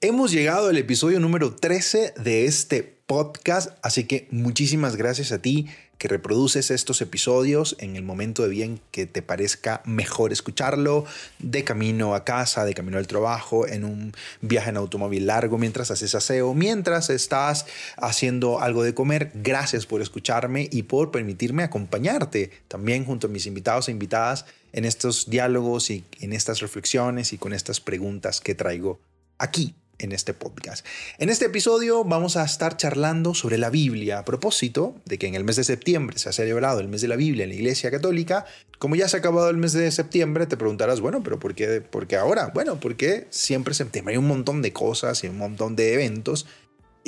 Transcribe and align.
Hemos 0.00 0.30
llegado 0.30 0.68
al 0.68 0.78
episodio 0.78 1.18
número 1.18 1.56
13 1.56 2.14
de 2.16 2.44
este 2.44 2.84
podcast, 2.84 3.72
así 3.82 4.04
que 4.04 4.28
muchísimas 4.30 4.94
gracias 4.94 5.32
a 5.32 5.42
ti 5.42 5.66
que 5.98 6.06
reproduces 6.06 6.70
estos 6.70 7.00
episodios 7.00 7.74
en 7.80 7.96
el 7.96 8.04
momento 8.04 8.44
de 8.44 8.48
bien 8.48 8.80
que 8.92 9.06
te 9.06 9.22
parezca 9.22 9.82
mejor 9.84 10.30
escucharlo, 10.30 11.04
de 11.40 11.64
camino 11.64 12.14
a 12.14 12.24
casa, 12.24 12.64
de 12.64 12.74
camino 12.74 12.96
al 12.98 13.08
trabajo, 13.08 13.66
en 13.66 13.82
un 13.84 14.12
viaje 14.40 14.70
en 14.70 14.76
automóvil 14.76 15.26
largo, 15.26 15.58
mientras 15.58 15.90
haces 15.90 16.14
aseo, 16.14 16.54
mientras 16.54 17.10
estás 17.10 17.66
haciendo 17.96 18.60
algo 18.60 18.84
de 18.84 18.94
comer. 18.94 19.32
Gracias 19.34 19.84
por 19.84 20.00
escucharme 20.00 20.68
y 20.70 20.84
por 20.84 21.10
permitirme 21.10 21.64
acompañarte 21.64 22.52
también 22.68 23.04
junto 23.04 23.26
a 23.26 23.30
mis 23.30 23.46
invitados 23.46 23.88
e 23.88 23.90
invitadas 23.90 24.44
en 24.72 24.84
estos 24.84 25.28
diálogos 25.28 25.90
y 25.90 26.04
en 26.20 26.34
estas 26.34 26.60
reflexiones 26.60 27.32
y 27.32 27.38
con 27.38 27.52
estas 27.52 27.80
preguntas 27.80 28.40
que 28.40 28.54
traigo 28.54 29.00
aquí 29.38 29.74
en 29.98 30.12
este 30.12 30.34
podcast. 30.34 30.86
En 31.18 31.28
este 31.28 31.46
episodio 31.46 32.04
vamos 32.04 32.36
a 32.36 32.44
estar 32.44 32.76
charlando 32.76 33.34
sobre 33.34 33.58
la 33.58 33.70
Biblia 33.70 34.18
a 34.18 34.24
propósito 34.24 34.94
de 35.04 35.18
que 35.18 35.26
en 35.26 35.34
el 35.34 35.44
mes 35.44 35.56
de 35.56 35.64
septiembre 35.64 36.18
se 36.18 36.28
ha 36.28 36.32
celebrado 36.32 36.80
el 36.80 36.88
mes 36.88 37.00
de 37.00 37.08
la 37.08 37.16
Biblia 37.16 37.44
en 37.44 37.50
la 37.50 37.56
Iglesia 37.56 37.90
Católica. 37.90 38.46
Como 38.78 38.94
ya 38.94 39.08
se 39.08 39.16
ha 39.16 39.20
acabado 39.20 39.50
el 39.50 39.56
mes 39.56 39.72
de 39.72 39.90
septiembre, 39.90 40.46
te 40.46 40.56
preguntarás, 40.56 41.00
bueno, 41.00 41.22
pero 41.22 41.38
¿por 41.38 41.54
qué, 41.54 41.80
por 41.80 42.06
qué 42.06 42.16
ahora? 42.16 42.52
Bueno, 42.54 42.78
porque 42.78 43.26
siempre 43.30 43.74
septiembre 43.74 44.14
hay 44.14 44.18
un 44.18 44.28
montón 44.28 44.62
de 44.62 44.72
cosas 44.72 45.24
y 45.24 45.28
un 45.28 45.38
montón 45.38 45.74
de 45.74 45.94
eventos 45.94 46.46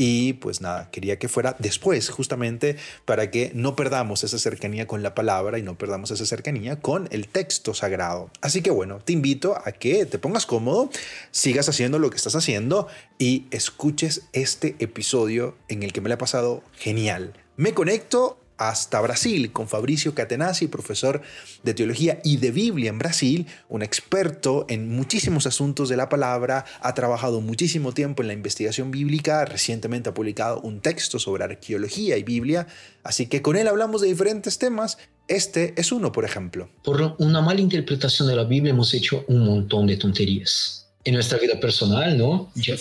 y 0.02 0.32
pues 0.32 0.62
nada, 0.62 0.90
quería 0.90 1.18
que 1.18 1.28
fuera 1.28 1.56
después, 1.58 2.08
justamente 2.08 2.76
para 3.04 3.30
que 3.30 3.52
no 3.54 3.76
perdamos 3.76 4.24
esa 4.24 4.38
cercanía 4.38 4.86
con 4.86 5.02
la 5.02 5.14
palabra 5.14 5.58
y 5.58 5.62
no 5.62 5.76
perdamos 5.76 6.10
esa 6.10 6.24
cercanía 6.24 6.80
con 6.80 7.06
el 7.10 7.28
texto 7.28 7.74
sagrado. 7.74 8.30
Así 8.40 8.62
que 8.62 8.70
bueno, 8.70 9.00
te 9.00 9.12
invito 9.12 9.58
a 9.62 9.72
que 9.72 10.06
te 10.06 10.18
pongas 10.18 10.46
cómodo, 10.46 10.88
sigas 11.32 11.68
haciendo 11.68 11.98
lo 11.98 12.08
que 12.08 12.16
estás 12.16 12.34
haciendo 12.34 12.88
y 13.18 13.44
escuches 13.50 14.22
este 14.32 14.74
episodio 14.78 15.54
en 15.68 15.82
el 15.82 15.92
que 15.92 16.00
me 16.00 16.08
lo 16.08 16.14
ha 16.14 16.18
pasado 16.18 16.64
genial. 16.78 17.34
Me 17.58 17.74
conecto 17.74 18.38
hasta 18.60 19.00
Brasil 19.00 19.52
con 19.52 19.68
Fabricio 19.68 20.14
Catenazzi, 20.14 20.68
profesor 20.68 21.22
de 21.62 21.72
teología 21.72 22.20
y 22.22 22.36
de 22.36 22.50
Biblia 22.50 22.90
en 22.90 22.98
Brasil, 22.98 23.46
un 23.70 23.82
experto 23.82 24.66
en 24.68 24.94
muchísimos 24.94 25.46
asuntos 25.46 25.88
de 25.88 25.96
la 25.96 26.10
palabra, 26.10 26.66
ha 26.82 26.92
trabajado 26.92 27.40
muchísimo 27.40 27.92
tiempo 27.92 28.22
en 28.22 28.28
la 28.28 28.34
investigación 28.34 28.90
bíblica, 28.90 29.46
recientemente 29.46 30.10
ha 30.10 30.14
publicado 30.14 30.60
un 30.60 30.80
texto 30.80 31.18
sobre 31.18 31.44
arqueología 31.44 32.18
y 32.18 32.22
Biblia, 32.22 32.66
así 33.02 33.28
que 33.28 33.40
con 33.40 33.56
él 33.56 33.66
hablamos 33.66 34.02
de 34.02 34.08
diferentes 34.08 34.58
temas. 34.58 34.98
Este 35.26 35.72
es 35.80 35.90
uno, 35.90 36.12
por 36.12 36.26
ejemplo. 36.26 36.68
Por 36.84 37.14
una 37.18 37.40
mala 37.40 37.60
interpretación 37.62 38.28
de 38.28 38.36
la 38.36 38.44
Biblia 38.44 38.72
hemos 38.72 38.92
hecho 38.92 39.24
un 39.28 39.46
montón 39.46 39.86
de 39.86 39.96
tonterías 39.96 40.79
en 41.04 41.14
nuestra 41.14 41.38
vida 41.38 41.58
personal, 41.58 42.16
¿no? 42.16 42.50
Yo, 42.54 42.74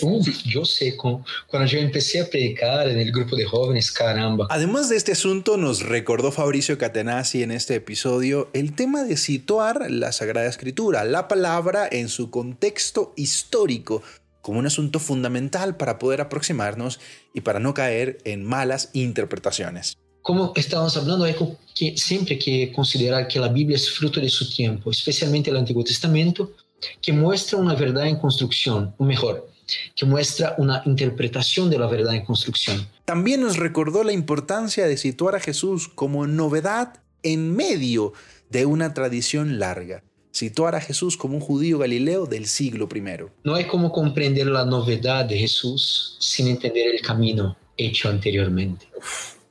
yo 0.44 0.64
sé, 0.64 0.96
cuando 0.96 1.66
yo 1.66 1.78
empecé 1.78 2.20
a 2.20 2.28
predicar 2.28 2.88
en 2.88 2.98
el 2.98 3.10
grupo 3.12 3.34
de 3.34 3.46
jóvenes, 3.46 3.90
caramba. 3.90 4.46
Además 4.50 4.88
de 4.90 4.96
este 4.96 5.12
asunto, 5.12 5.56
nos 5.56 5.82
recordó 5.82 6.30
Fabricio 6.30 6.76
Catenazzi 6.76 7.42
en 7.42 7.50
este 7.50 7.76
episodio 7.76 8.50
el 8.52 8.74
tema 8.74 9.04
de 9.04 9.16
situar 9.16 9.90
la 9.90 10.12
Sagrada 10.12 10.48
Escritura, 10.48 11.04
la 11.04 11.28
palabra 11.28 11.88
en 11.90 12.08
su 12.08 12.30
contexto 12.30 13.14
histórico, 13.16 14.02
como 14.42 14.58
un 14.58 14.66
asunto 14.66 14.98
fundamental 14.98 15.76
para 15.76 15.98
poder 15.98 16.20
aproximarnos 16.20 17.00
y 17.34 17.40
para 17.40 17.58
no 17.58 17.72
caer 17.72 18.18
en 18.24 18.44
malas 18.44 18.90
interpretaciones. 18.92 19.96
Como 20.22 20.52
estábamos 20.56 20.96
hablando, 20.98 21.24
hay 21.24 21.34
que 21.74 21.96
siempre 21.96 22.38
que 22.38 22.70
considerar 22.72 23.26
que 23.26 23.38
la 23.38 23.48
Biblia 23.48 23.76
es 23.76 23.90
fruto 23.90 24.20
de 24.20 24.28
su 24.28 24.50
tiempo, 24.50 24.90
especialmente 24.90 25.48
el 25.48 25.56
Antiguo 25.56 25.82
Testamento, 25.82 26.52
que 27.00 27.12
muestra 27.12 27.58
una 27.58 27.74
verdad 27.74 28.06
en 28.06 28.16
construcción, 28.16 28.94
o 28.98 29.04
mejor, 29.04 29.48
que 29.94 30.06
muestra 30.06 30.54
una 30.58 30.82
interpretación 30.84 31.70
de 31.70 31.78
la 31.78 31.86
verdad 31.86 32.14
en 32.14 32.24
construcción. 32.24 32.86
También 33.04 33.40
nos 33.40 33.56
recordó 33.56 34.04
la 34.04 34.12
importancia 34.12 34.86
de 34.86 34.96
situar 34.96 35.34
a 35.34 35.40
Jesús 35.40 35.88
como 35.88 36.26
novedad 36.26 37.00
en 37.22 37.54
medio 37.54 38.12
de 38.50 38.66
una 38.66 38.94
tradición 38.94 39.58
larga. 39.58 40.02
Situar 40.32 40.76
a 40.76 40.80
Jesús 40.80 41.16
como 41.16 41.34
un 41.34 41.40
judío 41.40 41.78
galileo 41.78 42.24
del 42.24 42.46
siglo 42.46 42.88
I. 42.94 43.02
No 43.42 43.54
hay 43.54 43.64
como 43.64 43.90
comprender 43.90 44.46
la 44.46 44.64
novedad 44.64 45.24
de 45.24 45.36
Jesús 45.36 46.16
sin 46.20 46.46
entender 46.46 46.94
el 46.94 47.00
camino 47.00 47.56
hecho 47.76 48.08
anteriormente. 48.08 48.86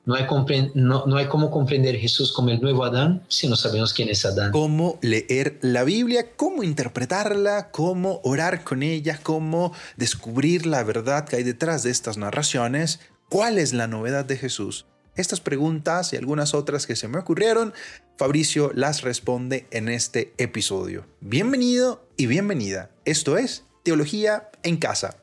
No 0.10 0.16
hay, 0.16 1.28
cómo 1.28 1.52
comprender 1.52 1.96
Jesús 1.96 2.34
como 2.34 2.50
el 2.50 2.60
nuevo 2.60 2.84
Adán 2.84 3.24
si 3.28 3.48
no 3.48 3.56
sabemos 3.56 3.94
quién 3.94 4.10
es 4.10 4.26
Adán. 4.26 4.52
Cómo 4.52 4.98
leer 5.04 5.60
la 5.62 5.84
Biblia, 5.84 6.32
cómo 6.36 6.64
interpretarla, 6.64 7.70
cómo 7.70 8.20
orar 8.24 8.64
con 8.64 8.82
ella, 8.82 9.20
cómo 9.22 9.72
descubrir 9.98 10.66
la 10.66 10.82
verdad 10.82 11.30
que 11.30 11.36
hay 11.36 11.44
detrás 11.44 11.84
de 11.84 11.92
estas 11.92 12.18
narraciones, 12.18 13.02
cuál 13.30 13.60
es 13.60 13.72
la 13.72 13.86
novedad 13.86 14.26
de 14.26 14.38
Jesús. 14.38 14.88
Estas 15.16 15.42
preguntas 15.42 16.12
y 16.12 16.18
algunas 16.18 16.56
otras 16.56 16.88
que 16.88 16.96
se 16.96 17.08
me 17.08 17.20
ocurrieron, 17.20 17.72
Fabricio 18.18 18.72
las 18.74 19.04
responde 19.04 19.68
en 19.70 19.90
este 19.90 20.34
episodio. 20.40 21.06
Bienvenido 21.22 22.04
y 22.18 22.26
bienvenida. 22.26 22.90
Esto 23.06 23.38
es 23.38 23.64
Teología 23.84 24.50
en 24.64 24.78
Casa. 24.78 25.18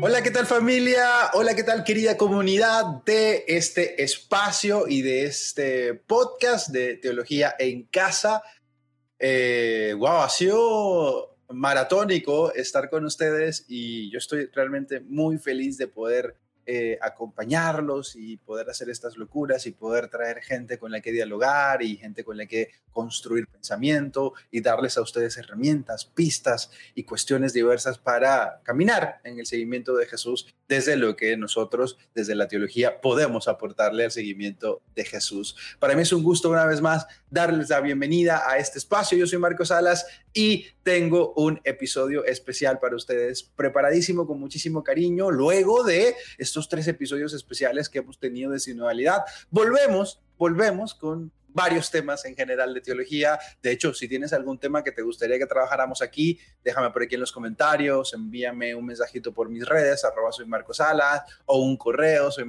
Hola, 0.00 0.22
¿qué 0.22 0.30
tal 0.30 0.46
familia? 0.46 1.30
Hola, 1.32 1.56
¿qué 1.56 1.64
tal 1.64 1.82
querida 1.82 2.16
comunidad 2.16 3.02
de 3.04 3.44
este 3.48 4.00
espacio 4.00 4.86
y 4.86 5.02
de 5.02 5.24
este 5.24 5.94
podcast 5.94 6.68
de 6.68 6.94
Teología 6.94 7.56
en 7.58 7.82
Casa? 7.82 8.44
Eh, 9.18 9.96
wow, 9.98 10.18
ha 10.18 10.28
sido 10.28 11.36
maratónico 11.48 12.54
estar 12.54 12.88
con 12.90 13.06
ustedes 13.06 13.64
y 13.66 14.08
yo 14.12 14.18
estoy 14.18 14.46
realmente 14.46 15.00
muy 15.00 15.36
feliz 15.36 15.76
de 15.78 15.88
poder 15.88 16.36
eh, 16.70 16.98
acompañarlos 17.00 18.14
y 18.14 18.36
poder 18.36 18.68
hacer 18.68 18.90
estas 18.90 19.16
locuras 19.16 19.66
y 19.66 19.70
poder 19.70 20.08
traer 20.08 20.42
gente 20.42 20.78
con 20.78 20.92
la 20.92 21.00
que 21.00 21.12
dialogar 21.12 21.82
y 21.82 21.96
gente 21.96 22.24
con 22.24 22.36
la 22.36 22.44
que 22.44 22.68
construir 22.92 23.46
pensamiento 23.46 24.34
y 24.50 24.60
darles 24.60 24.98
a 24.98 25.00
ustedes 25.00 25.38
herramientas, 25.38 26.04
pistas 26.04 26.70
y 26.94 27.04
cuestiones 27.04 27.54
diversas 27.54 27.96
para 27.96 28.60
caminar 28.64 29.18
en 29.24 29.38
el 29.38 29.46
seguimiento 29.46 29.96
de 29.96 30.04
Jesús 30.04 30.54
desde 30.68 30.96
lo 30.96 31.16
que 31.16 31.38
nosotros, 31.38 31.96
desde 32.14 32.34
la 32.34 32.48
teología, 32.48 33.00
podemos 33.00 33.48
aportarle 33.48 34.04
al 34.04 34.10
seguimiento 34.10 34.82
de 34.94 35.06
Jesús. 35.06 35.56
Para 35.78 35.94
mí 35.94 36.02
es 36.02 36.12
un 36.12 36.22
gusto 36.22 36.50
una 36.50 36.66
vez 36.66 36.82
más 36.82 37.06
darles 37.30 37.70
la 37.70 37.80
bienvenida 37.80 38.42
a 38.48 38.58
este 38.58 38.78
espacio. 38.78 39.18
Yo 39.18 39.26
soy 39.26 39.38
Marcos 39.38 39.68
Salas 39.68 40.06
y 40.32 40.66
tengo 40.82 41.32
un 41.34 41.60
episodio 41.64 42.24
especial 42.24 42.78
para 42.78 42.96
ustedes, 42.96 43.42
preparadísimo 43.42 44.26
con 44.26 44.40
muchísimo 44.40 44.82
cariño, 44.82 45.30
luego 45.30 45.84
de 45.84 46.14
estos 46.38 46.68
tres 46.68 46.88
episodios 46.88 47.32
especiales 47.34 47.88
que 47.88 47.98
hemos 47.98 48.18
tenido 48.18 48.52
de 48.52 48.60
sinodalidad. 48.60 49.22
Volvemos, 49.50 50.20
volvemos 50.36 50.94
con 50.94 51.32
varios 51.48 51.90
temas 51.90 52.24
en 52.24 52.36
general 52.36 52.72
de 52.72 52.80
teología. 52.80 53.38
De 53.62 53.72
hecho, 53.72 53.92
si 53.92 54.06
tienes 54.06 54.32
algún 54.32 54.58
tema 54.58 54.84
que 54.84 54.92
te 54.92 55.02
gustaría 55.02 55.38
que 55.38 55.46
trabajáramos 55.46 56.02
aquí, 56.02 56.38
déjame 56.62 56.90
por 56.90 57.02
aquí 57.02 57.16
en 57.16 57.22
los 57.22 57.32
comentarios, 57.32 58.14
envíame 58.14 58.74
un 58.74 58.86
mensajito 58.86 59.32
por 59.32 59.48
mis 59.48 59.66
redes, 59.66 60.04
arroba 60.04 60.30
soy 60.30 60.46
Marcos 60.46 60.76
Salas, 60.76 61.22
o 61.46 61.58
un 61.60 61.76
correo, 61.76 62.30
soy 62.30 62.46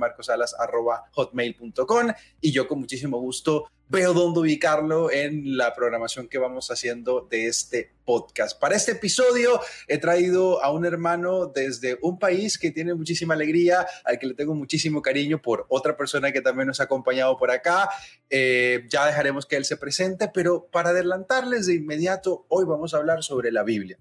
arroba 0.59 1.05
hotmail.com, 1.13 2.07
y 2.41 2.51
yo 2.51 2.67
con 2.67 2.79
muchísimo 2.79 3.19
gusto 3.19 3.71
veo 3.89 4.13
dónde 4.13 4.39
ubicarlo 4.39 5.11
en 5.11 5.57
la 5.57 5.73
programación 5.73 6.27
que 6.27 6.37
vamos 6.37 6.69
haciendo 6.69 7.27
de 7.29 7.47
este 7.47 7.91
podcast. 8.05 8.59
Para 8.59 8.75
este 8.75 8.93
episodio 8.93 9.59
he 9.87 9.97
traído 9.97 10.63
a 10.63 10.71
un 10.71 10.85
hermano 10.85 11.47
desde 11.47 11.97
un 12.01 12.19
país 12.19 12.57
que 12.57 12.71
tiene 12.71 12.93
muchísima 12.93 13.33
alegría, 13.33 13.85
al 14.05 14.19
que 14.19 14.27
le 14.27 14.35
tengo 14.35 14.53
muchísimo 14.53 15.01
cariño 15.01 15.41
por 15.41 15.65
otra 15.69 15.97
persona 15.97 16.31
que 16.31 16.41
también 16.41 16.67
nos 16.67 16.79
ha 16.79 16.83
acompañado 16.83 17.35
por 17.37 17.51
acá. 17.51 17.89
Eh, 18.29 18.85
ya 18.89 19.05
dejaremos 19.07 19.45
que 19.45 19.55
él 19.57 19.65
se 19.65 19.77
presente, 19.77 20.29
pero 20.33 20.67
para 20.71 20.89
adelantarles 20.89 21.65
de 21.65 21.75
inmediato, 21.75 22.45
hoy 22.47 22.65
vamos 22.65 22.93
a 22.93 22.97
hablar 22.97 23.23
sobre 23.23 23.51
la 23.51 23.63
Biblia. 23.63 23.97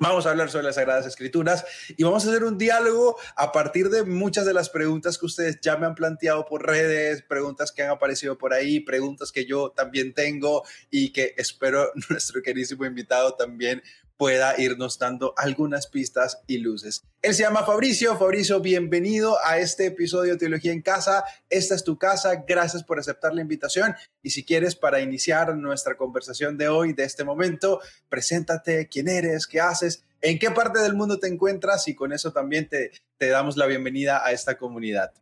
Vamos 0.00 0.26
a 0.26 0.30
hablar 0.30 0.50
sobre 0.50 0.64
las 0.64 0.74
Sagradas 0.74 1.06
Escrituras 1.06 1.64
y 1.96 2.02
vamos 2.02 2.26
a 2.26 2.30
hacer 2.30 2.42
un 2.42 2.58
diálogo 2.58 3.16
a 3.36 3.52
partir 3.52 3.90
de 3.90 4.02
muchas 4.02 4.44
de 4.44 4.52
las 4.52 4.68
preguntas 4.68 5.18
que 5.18 5.26
ustedes 5.26 5.60
ya 5.60 5.76
me 5.76 5.86
han 5.86 5.94
planteado 5.94 6.44
por 6.46 6.66
redes, 6.66 7.22
preguntas 7.22 7.70
que 7.70 7.84
han 7.84 7.90
aparecido 7.90 8.36
por 8.36 8.52
ahí, 8.52 8.80
preguntas 8.80 9.30
que 9.30 9.46
yo 9.46 9.70
también 9.70 10.12
tengo 10.12 10.64
y 10.90 11.12
que 11.12 11.34
espero 11.36 11.92
nuestro 12.10 12.42
queridísimo 12.42 12.84
invitado 12.84 13.34
también 13.34 13.82
pueda 14.16 14.54
irnos 14.58 14.98
dando 14.98 15.34
algunas 15.36 15.86
pistas 15.86 16.40
y 16.46 16.58
luces. 16.58 17.02
Él 17.22 17.34
se 17.34 17.42
llama 17.42 17.64
Fabricio. 17.64 18.16
Fabricio, 18.16 18.60
bienvenido 18.60 19.36
a 19.44 19.58
este 19.58 19.86
episodio 19.86 20.32
de 20.32 20.38
Teología 20.38 20.72
en 20.72 20.82
Casa. 20.82 21.24
Esta 21.50 21.74
es 21.74 21.84
tu 21.84 21.98
casa. 21.98 22.44
Gracias 22.46 22.84
por 22.84 22.98
aceptar 22.98 23.34
la 23.34 23.40
invitación. 23.40 23.94
Y 24.22 24.30
si 24.30 24.44
quieres, 24.44 24.76
para 24.76 25.00
iniciar 25.00 25.56
nuestra 25.56 25.96
conversación 25.96 26.56
de 26.56 26.68
hoy, 26.68 26.92
de 26.92 27.04
este 27.04 27.24
momento, 27.24 27.80
preséntate 28.08 28.88
quién 28.88 29.08
eres, 29.08 29.46
qué 29.46 29.60
haces, 29.60 30.04
en 30.20 30.38
qué 30.38 30.50
parte 30.50 30.80
del 30.80 30.94
mundo 30.94 31.18
te 31.18 31.28
encuentras 31.28 31.88
y 31.88 31.94
con 31.94 32.12
eso 32.12 32.32
también 32.32 32.68
te, 32.68 32.92
te 33.18 33.28
damos 33.28 33.56
la 33.56 33.66
bienvenida 33.66 34.24
a 34.24 34.32
esta 34.32 34.56
comunidad. 34.56 35.12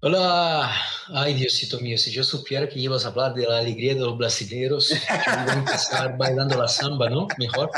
Hola, 0.00 0.70
ay 1.08 1.32
Diosito 1.32 1.80
mío, 1.80 1.96
si 1.96 2.10
yo 2.10 2.22
supiera 2.22 2.68
que 2.68 2.78
ibas 2.78 3.06
a 3.06 3.08
hablar 3.08 3.32
de 3.32 3.46
la 3.46 3.58
alegría 3.58 3.94
de 3.94 4.00
los 4.00 4.18
brasileños, 4.18 4.90
iba 4.90 5.52
a 5.52 5.54
empezar 5.54 6.18
bailando 6.18 6.58
la 6.58 6.68
samba, 6.68 7.08
¿no? 7.08 7.26
Mejor. 7.38 7.70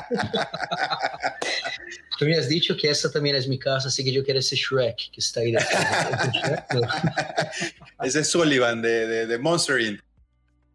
Tú 2.18 2.24
me 2.24 2.36
has 2.36 2.48
dicho 2.48 2.76
que 2.76 2.90
esta 2.90 3.08
también 3.08 3.36
es 3.36 3.46
mi 3.46 3.56
casa, 3.56 3.86
así 3.86 4.02
que 4.02 4.10
yo 4.10 4.24
quiero 4.24 4.40
ese 4.40 4.56
Shrek 4.56 5.12
que 5.12 5.20
está 5.20 5.40
ahí 5.40 5.54
ese 8.02 8.20
es 8.20 8.28
Sullivan 8.28 8.82
de, 8.82 9.06
de, 9.06 9.26
de 9.26 9.38
Monster 9.38 9.80
Inc. 9.80 10.00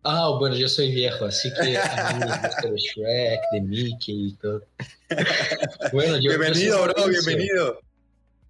Ah, 0.06 0.30
bueno, 0.40 0.56
yo 0.56 0.70
soy 0.70 0.94
viejo, 0.94 1.26
así 1.26 1.52
que 1.54 1.78
a 1.78 2.14
mí 2.14 2.20
me 2.20 2.26
gusta 2.26 2.70
de 2.70 2.78
Shrek, 2.78 3.40
de 3.52 3.62
Mickey 3.62 4.28
y 4.28 4.34
todo. 4.36 4.64
Bueno, 5.92 6.18
yo, 6.22 6.40
bienvenido, 6.40 6.84
bro, 6.84 7.08
bienvenido. 7.08 7.80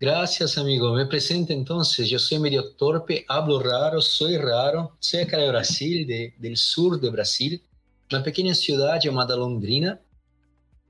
Gracias, 0.03 0.57
amigo. 0.57 0.93
Me 0.93 1.05
presento 1.05 1.53
entonces. 1.53 2.09
Yo 2.09 2.19
soy 2.19 2.37
medio 2.37 2.73
torpe, 2.73 3.23
hablo 3.25 3.57
raro, 3.61 4.01
soy 4.01 4.35
raro. 4.35 4.97
Soy 4.99 5.21
acá 5.21 5.37
de 5.37 5.47
Brasil, 5.47 6.05
de, 6.05 6.33
del 6.39 6.57
sur 6.57 6.99
de 6.99 7.09
Brasil, 7.09 7.63
una 8.11 8.21
pequeña 8.21 8.53
ciudad 8.53 8.99
llamada 9.01 9.37
Londrina. 9.37 10.01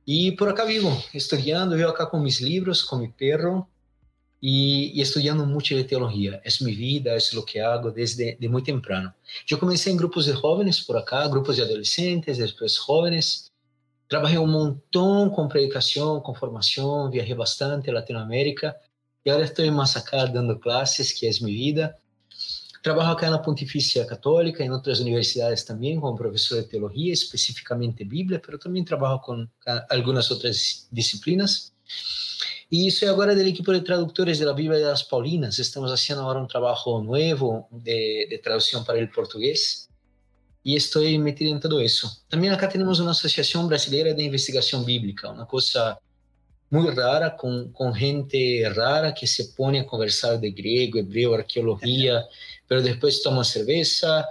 Y 0.04 0.31
por 0.31 0.50
acá 0.50 0.65
vivo, 0.65 0.92
estudiando, 1.13 1.75
vivo 1.75 1.89
acá 1.89 2.10
con 2.10 2.24
mis 2.24 2.42
libros, 2.42 2.83
con 2.83 3.01
mi 3.01 3.10
perro 3.10 3.69
y, 4.42 4.92
y, 4.95 5.01
estudiando 5.01 5.45
mucho 5.45 5.75
de 5.75 5.83
teología. 5.83 6.42
Es 6.44 6.60
mi 6.63 6.74
vida, 6.74 7.13
es 7.13 7.36
lo 7.36 7.45
que 7.45 7.62
hago 7.62 7.92
desde 7.92 8.36
de 8.39 8.50
muy 8.50 8.63
temprano. 8.63 9.13
Yo 9.45 9.60
comencé 9.60 9.92
en 9.92 9.98
grupos 9.98 10.25
de 10.25 10.33
jóvenes 10.33 10.81
por 10.81 10.98
acá, 10.98 11.27
grupos 11.27 11.57
de 11.57 11.62
adolescentes, 11.62 12.39
después 12.39 12.80
jóvenes. 12.80 13.51
Trabajé 14.07 14.39
un 14.39 14.50
montón 14.50 15.30
con 15.30 15.48
predicación, 15.50 16.21
con 16.21 16.33
formación, 16.33 17.12
viajé 17.12 17.36
bastante 17.36 17.92
a 17.92 17.94
Latinoamérica 17.94 18.75
y 19.24 19.30
ahora 19.30 19.46
estoy 19.46 19.72
más 19.72 19.96
acá 19.96 20.25
dando 20.28 20.60
clases, 20.60 21.18
que 21.18 21.30
es 21.30 21.42
mi 21.42 21.54
vida. 21.54 21.98
Trabajo 22.81 23.14
acá 23.14 23.28
en 23.28 23.31
la 23.31 23.42
Pontificia 23.42 24.06
Católica, 24.06 24.64
en 24.64 24.74
otras 24.74 25.00
universidades 25.00 25.66
también, 25.66 26.02
como 26.02 26.18
profesor 26.18 26.58
de 26.58 26.66
teología, 26.66 27.14
específicamente 27.14 28.04
Biblia, 28.04 28.42
pero 28.46 28.60
también 28.60 28.86
trabajo 28.86 29.22
con 29.22 29.52
algunas 29.90 30.30
otras 30.30 30.88
disciplinas. 30.92 31.74
Y 32.70 32.92
soy 32.92 33.08
ahora 33.08 33.36
del 33.36 33.48
equipo 33.48 33.72
de 33.72 33.81
traductores 33.81 34.40
de 34.40 34.46
la 34.46 34.54
Biblia 34.54 34.80
de 34.80 34.86
las 34.86 35.06
Paulinas. 35.06 35.60
Estamos 35.60 35.92
haciendo 35.92 36.24
ahora 36.24 36.42
un 36.42 36.48
trabajo 36.48 37.02
nuevo 37.02 37.70
de, 37.72 38.28
de 38.30 38.40
traducción 38.40 38.84
para 38.84 39.00
el 39.00 39.10
portugués 39.10 39.88
y 40.64 40.75
estoy 40.75 41.18
metido 41.20 41.54
en 41.54 41.60
todo 41.60 41.80
eso. 41.80 42.12
También 42.28 42.54
acá 42.54 42.68
tenemos 42.68 43.00
una 43.00 43.12
asociación 43.12 43.68
brasileña 43.68 44.14
de 44.14 44.24
investigación 44.24 44.84
bíblica, 44.84 45.30
una 45.30 45.46
cosa 45.46 46.00
muy 46.69 46.89
rara, 46.89 47.36
con, 47.36 47.71
con, 47.71 47.94
gente 47.94 48.63
rara 48.74 49.13
que 49.13 49.27
se 49.27 49.45
pone 49.56 49.81
a 49.81 49.86
conversar 49.86 50.39
de 50.39 50.51
griego, 50.51 51.00
hebreo, 51.00 51.36
arqueología, 51.36 52.25
pero 52.68 52.81
después 52.81 53.21
toma 53.21 53.44
cerveza, 53.44 54.25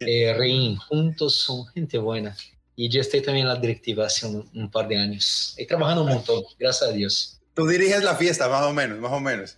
eh, 0.00 0.34
reín 0.36 0.76
juntos, 0.76 1.36
son 1.36 1.66
gente 1.68 1.98
buena. 1.98 2.36
Y 2.74 2.90
yo 2.90 3.00
estoy 3.00 3.22
también 3.22 3.46
en 3.46 3.54
la 3.54 3.58
directiva 3.58 4.06
hace 4.06 4.26
un, 4.26 4.48
un 4.54 4.70
par 4.70 4.86
de 4.88 4.98
años. 4.98 5.50
Estoy 5.50 5.66
trabajando 5.66 6.02
un 6.04 6.10
montón, 6.10 6.44
gracias 6.58 6.90
a 6.90 6.92
Dios. 6.92 7.40
Tú 7.54 7.66
diriges 7.66 8.04
la 8.04 8.14
fiesta, 8.14 8.48
más 8.48 8.66
o 8.66 8.72
menos, 8.74 8.98
más 8.98 9.12
o 9.12 9.20
menos. 9.20 9.56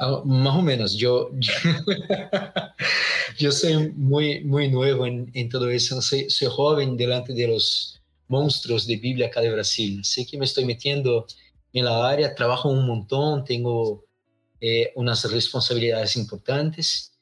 Ah, 0.00 0.22
más 0.24 0.54
o 0.54 0.62
menos, 0.62 0.94
yo, 0.96 1.28
yo, 1.38 1.52
yo, 3.38 3.50
soy 3.50 3.92
muy, 3.96 4.44
muy 4.44 4.68
nuevo 4.68 5.04
en, 5.04 5.28
en 5.34 5.48
todo 5.48 5.68
eso, 5.70 6.00
soy, 6.00 6.30
soy 6.30 6.46
joven 6.48 6.96
delante 6.96 7.32
de 7.32 7.48
los 7.48 8.00
monstruos 8.28 8.86
de 8.86 8.94
Biblia 8.94 9.26
acá 9.26 9.40
de 9.40 9.50
Brasil, 9.50 9.98
así 10.00 10.24
que 10.24 10.38
me 10.38 10.44
estoy 10.44 10.64
metiendo 10.66 11.26
en 11.72 11.84
la 11.84 12.08
área, 12.08 12.34
trabajo 12.34 12.68
un 12.68 12.86
montón, 12.86 13.44
tengo 13.44 14.04
eh, 14.60 14.92
unas 14.96 15.30
responsabilidades 15.30 16.16
importantes, 16.16 17.12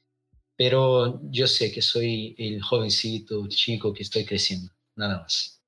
pero 0.57 1.21
yo 1.31 1.47
sé 1.47 1.71
que 1.71 1.83
soy 1.83 2.35
el 2.39 2.63
jovencito, 2.63 3.47
chico 3.49 3.93
que 3.93 4.03
estoy 4.03 4.25
creciendo, 4.25 4.73
nada 4.95 5.21
más. 5.21 5.61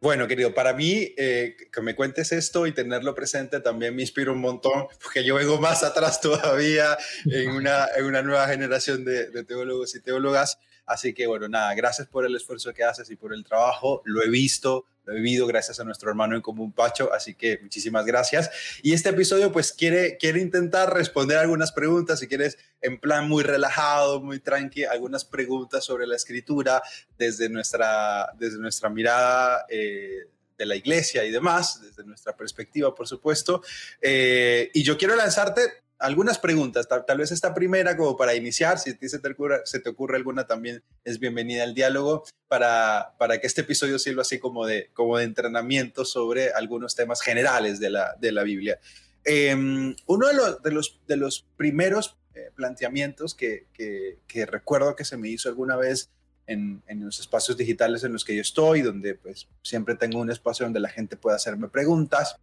Bueno, 0.00 0.28
querido, 0.28 0.52
para 0.52 0.74
mí 0.74 1.14
eh, 1.16 1.56
que 1.72 1.80
me 1.80 1.94
cuentes 1.94 2.30
esto 2.32 2.66
y 2.66 2.72
tenerlo 2.72 3.14
presente 3.14 3.60
también 3.60 3.96
me 3.96 4.02
inspira 4.02 4.32
un 4.32 4.40
montón, 4.40 4.86
porque 5.02 5.24
yo 5.24 5.36
vengo 5.36 5.58
más 5.58 5.82
atrás 5.82 6.20
todavía 6.20 6.98
en 7.24 7.50
una, 7.50 7.86
en 7.96 8.04
una 8.04 8.22
nueva 8.22 8.46
generación 8.48 9.04
de, 9.04 9.30
de 9.30 9.44
teólogos 9.44 9.94
y 9.94 10.02
teólogas. 10.02 10.58
Así 10.84 11.14
que 11.14 11.26
bueno, 11.26 11.48
nada, 11.48 11.74
gracias 11.74 12.06
por 12.08 12.26
el 12.26 12.36
esfuerzo 12.36 12.74
que 12.74 12.84
haces 12.84 13.10
y 13.10 13.16
por 13.16 13.32
el 13.32 13.44
trabajo. 13.44 14.02
Lo 14.04 14.22
he 14.22 14.28
visto, 14.28 14.84
lo 15.04 15.12
he 15.12 15.16
vivido 15.16 15.46
gracias 15.46 15.80
a 15.80 15.84
nuestro 15.84 16.10
hermano 16.10 16.34
en 16.36 16.42
común 16.42 16.72
Pacho, 16.72 17.12
así 17.12 17.34
que 17.34 17.58
muchísimas 17.62 18.04
gracias. 18.06 18.50
Y 18.82 18.92
este 18.92 19.10
episodio 19.10 19.52
pues 19.52 19.72
quiere, 19.72 20.16
quiere 20.16 20.40
intentar 20.40 20.92
responder 20.92 21.38
algunas 21.38 21.72
preguntas, 21.72 22.20
si 22.20 22.28
quieres, 22.28 22.58
en 22.80 22.98
plan 22.98 23.28
muy 23.28 23.42
relajado, 23.42 24.20
muy 24.20 24.40
tranqui, 24.40 24.84
algunas 24.84 25.24
preguntas 25.24 25.84
sobre 25.84 26.06
la 26.06 26.16
escritura 26.16 26.82
desde 27.18 27.48
nuestra, 27.48 28.32
desde 28.38 28.58
nuestra 28.58 28.88
mirada. 28.88 29.66
Eh, 29.68 30.28
de 30.56 30.66
la 30.66 30.76
iglesia 30.76 31.24
y 31.24 31.32
demás, 31.32 31.80
desde 31.82 32.04
nuestra 32.04 32.36
perspectiva, 32.36 32.94
por 32.94 33.08
supuesto. 33.08 33.62
Eh, 34.00 34.70
y 34.72 34.84
yo 34.84 34.96
quiero 34.96 35.16
lanzarte 35.16 35.83
algunas 35.98 36.38
preguntas, 36.38 36.88
tal, 36.88 37.18
vez 37.18 37.30
esta 37.30 37.54
primera 37.54 37.96
como 37.96 38.16
para 38.16 38.34
iniciar, 38.34 38.78
si 38.78 38.92
se 38.92 39.18
te, 39.18 39.28
ocurre, 39.28 39.60
se 39.64 39.78
te 39.78 39.90
ocurre 39.90 40.16
alguna 40.16 40.46
también 40.46 40.82
es 41.04 41.18
bienvenida 41.18 41.62
al 41.62 41.74
diálogo 41.74 42.24
para, 42.48 43.14
para 43.18 43.40
que 43.40 43.46
este 43.46 43.62
episodio 43.62 43.98
sirva 43.98 44.22
así 44.22 44.38
como 44.38 44.66
de, 44.66 44.90
como 44.92 45.18
de 45.18 45.24
entrenamiento 45.24 46.04
sobre 46.04 46.52
algunos 46.52 46.94
temas 46.94 47.20
generales 47.22 47.80
de 47.80 47.90
la, 47.90 48.16
de 48.20 48.32
la 48.32 48.42
Biblia. 48.42 48.78
Em, 49.24 49.96
uno 50.06 50.28
de 50.28 50.34
los, 50.34 50.62
de 50.62 50.70
los, 50.70 51.00
de 51.06 51.16
los 51.16 51.46
primeros 51.56 52.18
eh, 52.34 52.50
planteamientos 52.54 53.34
que, 53.34 53.66
que, 53.72 54.18
que, 54.26 54.44
recuerdo 54.44 54.96
que 54.96 55.04
se 55.04 55.16
me 55.16 55.28
hizo 55.28 55.48
alguna 55.48 55.76
vez 55.76 56.10
en, 56.46 56.82
en, 56.86 57.04
los 57.04 57.20
espacios 57.20 57.56
digitales 57.56 58.04
en 58.04 58.12
los 58.12 58.24
que 58.24 58.34
yo 58.34 58.42
estoy, 58.42 58.82
donde 58.82 59.14
pues 59.14 59.48
siempre 59.62 59.94
tengo 59.94 60.18
un 60.18 60.30
espacio 60.30 60.66
donde 60.66 60.80
la 60.80 60.90
gente 60.90 61.16
puede 61.16 61.36
hacerme 61.36 61.68
preguntas, 61.68 62.36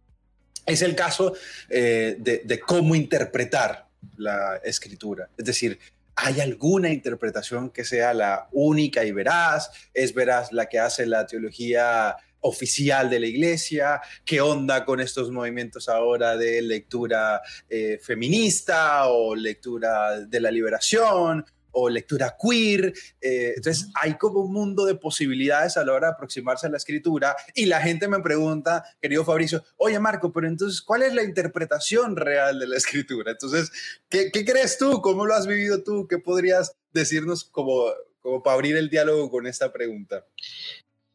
es 0.66 0.82
el 0.82 0.94
caso 0.94 1.34
eh, 1.68 2.16
de, 2.18 2.60
cómo 2.60 2.94
interpretar 2.94 3.88
la 4.16 4.56
escritura. 4.64 5.28
Es 5.36 5.44
decir, 5.44 5.78
¿hay 6.14 6.40
alguna 6.40 6.90
interpretación 6.90 7.70
que 7.70 7.84
sea 7.84 8.14
la 8.14 8.48
única 8.52 9.04
y 9.04 9.12
veraz? 9.12 9.70
¿Es 9.92 10.14
veraz 10.14 10.52
la 10.52 10.66
que 10.66 10.78
hace 10.78 11.06
la 11.06 11.26
teología 11.26 12.16
oficial 12.40 13.10
de 13.10 13.20
la 13.20 13.26
iglesia? 13.26 14.00
¿Qué 14.24 14.40
onda 14.40 14.84
con 14.84 15.00
estos 15.00 15.30
movimientos 15.30 15.88
ahora 15.88 16.36
de 16.36 16.62
lectura 16.62 17.40
eh, 17.68 17.98
feminista 18.02 19.06
o 19.08 19.34
lectura 19.34 20.20
de 20.20 20.40
la 20.40 20.50
liberación? 20.50 21.44
O 21.72 21.88
lectura 21.88 22.36
queer. 22.40 22.92
Eh, 23.20 23.54
entonces 23.56 23.88
hay 24.00 24.14
como 24.14 24.40
un 24.40 24.52
mundo 24.52 24.84
de 24.84 24.94
posibilidades 24.94 25.76
a 25.76 25.84
la 25.84 25.92
hora 25.92 26.08
de 26.08 26.12
aproximarse 26.14 26.66
a 26.66 26.70
la 26.70 26.76
escritura 26.76 27.36
y 27.54 27.66
la 27.66 27.80
gente 27.80 28.08
me 28.08 28.20
pregunta, 28.20 28.84
querido 29.00 29.24
Fabricio, 29.24 29.64
oye 29.76 29.98
Marco, 29.98 30.32
pero 30.32 30.46
entonces, 30.46 30.80
¿cuál 30.80 31.02
es 31.02 31.14
la 31.14 31.22
interpretación 31.22 32.16
real 32.16 32.58
de 32.58 32.68
la 32.68 32.76
escritura? 32.76 33.32
Entonces, 33.32 33.70
¿qué, 34.08 34.30
qué 34.32 34.44
crees 34.44 34.78
tú? 34.78 35.00
¿Cómo 35.02 35.26
lo 35.26 35.34
has 35.34 35.46
vivido 35.46 35.82
tú? 35.82 36.06
¿Qué 36.08 36.18
podrías 36.18 36.76
decirnos 36.92 37.44
como, 37.44 37.86
como 38.20 38.42
para 38.42 38.54
abrir 38.54 38.76
el 38.76 38.88
diálogo 38.88 39.30
con 39.30 39.46
esta 39.46 39.72
pregunta? 39.72 40.24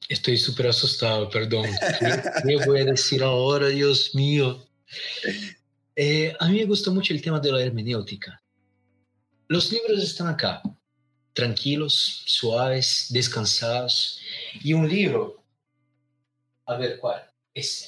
Estoy 0.09 0.37
súper 0.37 0.67
asustado, 0.67 1.29
perdón. 1.29 1.65
¿Qué, 2.45 2.57
voy 2.65 2.79
a 2.79 2.85
decir 2.85 3.23
ahora, 3.23 3.67
Dios 3.67 4.15
mío? 4.15 4.65
Eh, 5.95 6.33
a 6.39 6.47
mí 6.47 6.59
me 6.59 6.65
gusta 6.65 6.91
mucho 6.91 7.13
el 7.13 7.21
tema 7.21 7.39
de 7.39 7.51
la 7.51 7.61
hermenéutica. 7.61 8.41
Los 9.49 9.71
libros 9.71 10.03
están 10.03 10.27
acá, 10.27 10.61
tranquilos, 11.31 12.23
suaves, 12.25 13.07
descansados. 13.09 14.19
Y 14.61 14.73
un 14.73 14.89
libro, 14.89 15.41
a 16.65 16.75
ver 16.75 16.99
cuál, 16.99 17.31
este. 17.53 17.87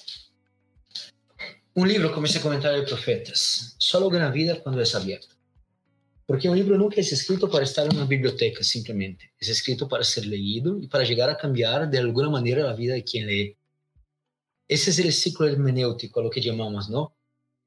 Un 1.73 1.89
libro, 1.89 2.13
como 2.13 2.27
ese 2.27 2.39
comentario 2.39 2.79
de 2.79 2.87
profetas, 2.87 3.75
solo 3.77 4.09
gana 4.09 4.31
vida 4.31 4.61
cuando 4.61 4.81
es 4.81 4.95
abierto. 4.95 5.35
Porque 6.25 6.47
un 6.47 6.55
libro 6.55 6.77
nunca 6.77 7.01
es 7.01 7.11
escrito 7.11 7.49
para 7.49 7.65
estar 7.65 7.85
en 7.85 7.95
una 7.95 8.05
biblioteca 8.05 8.63
simplemente. 8.63 9.33
Es 9.37 9.49
escrito 9.49 9.87
para 9.89 10.03
ser 10.05 10.27
leído 10.27 10.79
y 10.79 10.87
para 10.87 11.03
llegar 11.03 11.29
a 11.29 11.37
cambiar 11.37 11.89
de 11.89 11.97
alguna 11.97 12.29
manera 12.29 12.63
la 12.63 12.73
vida 12.73 12.93
de 12.93 13.03
quien 13.03 13.27
lee. 13.27 13.57
Ese 14.67 14.91
es 14.91 14.99
el 14.99 15.11
ciclo 15.11 15.47
hermenéutico, 15.47 16.21
lo 16.21 16.29
que 16.29 16.39
llamamos, 16.39 16.89
¿no? 16.89 17.15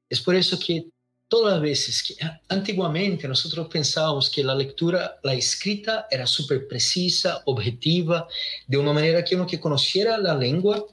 Es 0.09 0.21
por 0.21 0.33
eso 0.35 0.57
que 0.57 0.92
todas 1.33 1.53
las 1.53 1.63
veces 1.63 2.03
que 2.03 2.13
antiguamente 2.47 3.27
nosotros 3.27 3.67
pensábamos 3.67 4.29
que 4.29 4.43
la 4.43 4.53
lectura, 4.53 5.17
la 5.23 5.33
escrita 5.33 6.05
era 6.11 6.27
súper 6.27 6.67
precisa, 6.67 7.41
objetiva, 7.45 8.27
de 8.67 8.77
una 8.77 8.93
manera 8.93 9.25
que 9.25 9.33
uno 9.33 9.47
que 9.47 9.59
conociera 9.59 10.19
la 10.19 10.35
lengua 10.37 10.85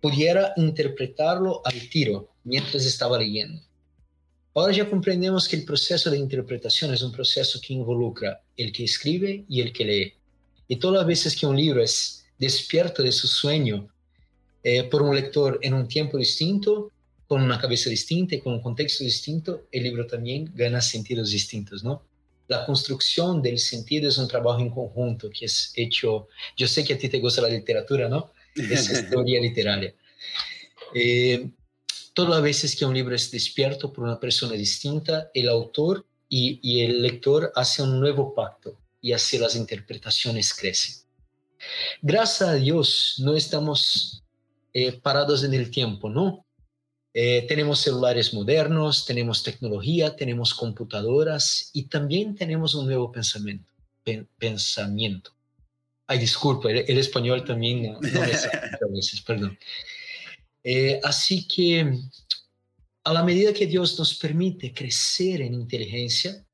pudiera 0.00 0.52
interpretarlo 0.54 1.62
al 1.64 1.88
tiro 1.88 2.28
mientras 2.44 2.86
estaba 2.86 3.18
leyendo. 3.18 3.60
Ahora 4.54 4.72
ya 4.72 4.88
comprendemos 4.88 5.48
que 5.48 5.56
el 5.56 5.64
proceso 5.64 6.12
de 6.12 6.18
interpretación 6.18 6.94
es 6.94 7.02
un 7.02 7.10
proceso 7.10 7.60
que 7.60 7.74
involucra 7.74 8.40
el 8.56 8.70
que 8.70 8.84
escribe 8.84 9.44
y 9.48 9.62
el 9.62 9.72
que 9.72 9.84
lee. 9.84 10.14
Y 10.68 10.76
todas 10.76 10.98
las 10.98 11.06
veces 11.08 11.34
que 11.34 11.46
un 11.46 11.56
libro 11.56 11.82
es 11.82 12.24
despierto 12.38 13.02
de 13.02 13.10
su 13.10 13.26
sueño 13.26 13.88
eh, 14.62 14.84
por 14.84 15.02
un 15.02 15.12
lector 15.12 15.58
en 15.60 15.74
un 15.74 15.88
tiempo 15.88 16.18
distinto, 16.18 16.92
con 17.32 17.42
una 17.42 17.58
cabeza 17.58 17.88
distinta 17.88 18.34
y 18.34 18.40
con 18.40 18.52
un 18.52 18.60
contexto 18.60 19.04
distinto, 19.04 19.62
el 19.72 19.84
libro 19.84 20.06
también 20.06 20.52
gana 20.54 20.82
sentidos 20.82 21.30
distintos, 21.30 21.82
¿no? 21.82 22.02
la 22.46 22.66
construcción 22.66 23.40
del 23.40 23.58
sentido 23.58 24.10
es 24.10 24.18
un 24.18 24.28
trabajo 24.28 24.60
en 24.60 24.68
conjunto 24.68 25.30
que 25.30 25.46
es 25.46 25.72
hecho, 25.74 26.28
yo 26.54 26.66
sé 26.68 26.84
que 26.84 26.92
a 26.92 26.98
ti 26.98 27.08
te 27.08 27.18
gusta 27.18 27.40
la 27.40 27.48
literatura, 27.48 28.06
¿no? 28.06 28.34
Es 28.54 29.08
teoría 29.08 29.40
literaria. 29.48 29.94
Eh, 30.94 31.48
todas 32.12 32.32
las 32.32 32.42
veces 32.42 32.76
que 32.76 32.84
un 32.84 32.92
libro 32.92 33.14
es 33.14 33.30
despierto 33.30 33.90
por 33.90 34.04
una 34.04 34.20
persona 34.20 34.52
distinta, 34.52 35.30
el 35.32 35.48
autor 35.48 36.04
y, 36.28 36.60
y 36.62 36.82
el 36.82 37.00
lector 37.00 37.50
hacen 37.54 37.88
un 37.88 38.00
nuevo 38.00 38.34
pacto 38.34 38.76
y 39.00 39.12
así 39.12 39.38
las 39.38 39.56
interpretaciones 39.56 40.52
crecen. 40.52 40.96
Gracias 42.02 42.50
a 42.50 42.54
Dios 42.56 43.14
no 43.20 43.34
estamos 43.34 44.22
eh, 44.74 44.92
parados 44.92 45.42
en 45.42 45.54
el 45.54 45.70
tiempo, 45.70 46.10
¿no? 46.10 46.44
Eh, 47.14 47.44
tenemos 47.46 47.80
celulares 47.80 48.32
modernos, 48.32 49.04
tenemos 49.04 49.42
tecnología, 49.42 50.16
tenemos 50.16 50.54
computadoras 50.54 51.70
y 51.74 51.84
también 51.84 52.34
tenemos 52.34 52.74
un 52.74 52.86
nuevo 52.86 53.12
pensamiento. 53.12 53.70
pensamiento. 54.38 55.30
Ay, 56.06 56.18
disculpa, 56.18 56.70
el, 56.70 56.98
español 56.98 57.44
también 57.44 57.82
no, 57.82 58.00
no 58.00 58.22
a 58.22 58.90
veces, 58.90 59.20
perdón. 59.20 59.58
Eh, 60.64 61.00
así 61.04 61.46
que 61.46 61.98
a 63.04 63.12
la 63.12 63.22
medida 63.22 63.52
que 63.52 63.66
Dios 63.66 63.98
nos 63.98 64.14
permite 64.14 64.72
crecer 64.72 65.42
en 65.42 65.54
inteligencia, 65.54 66.44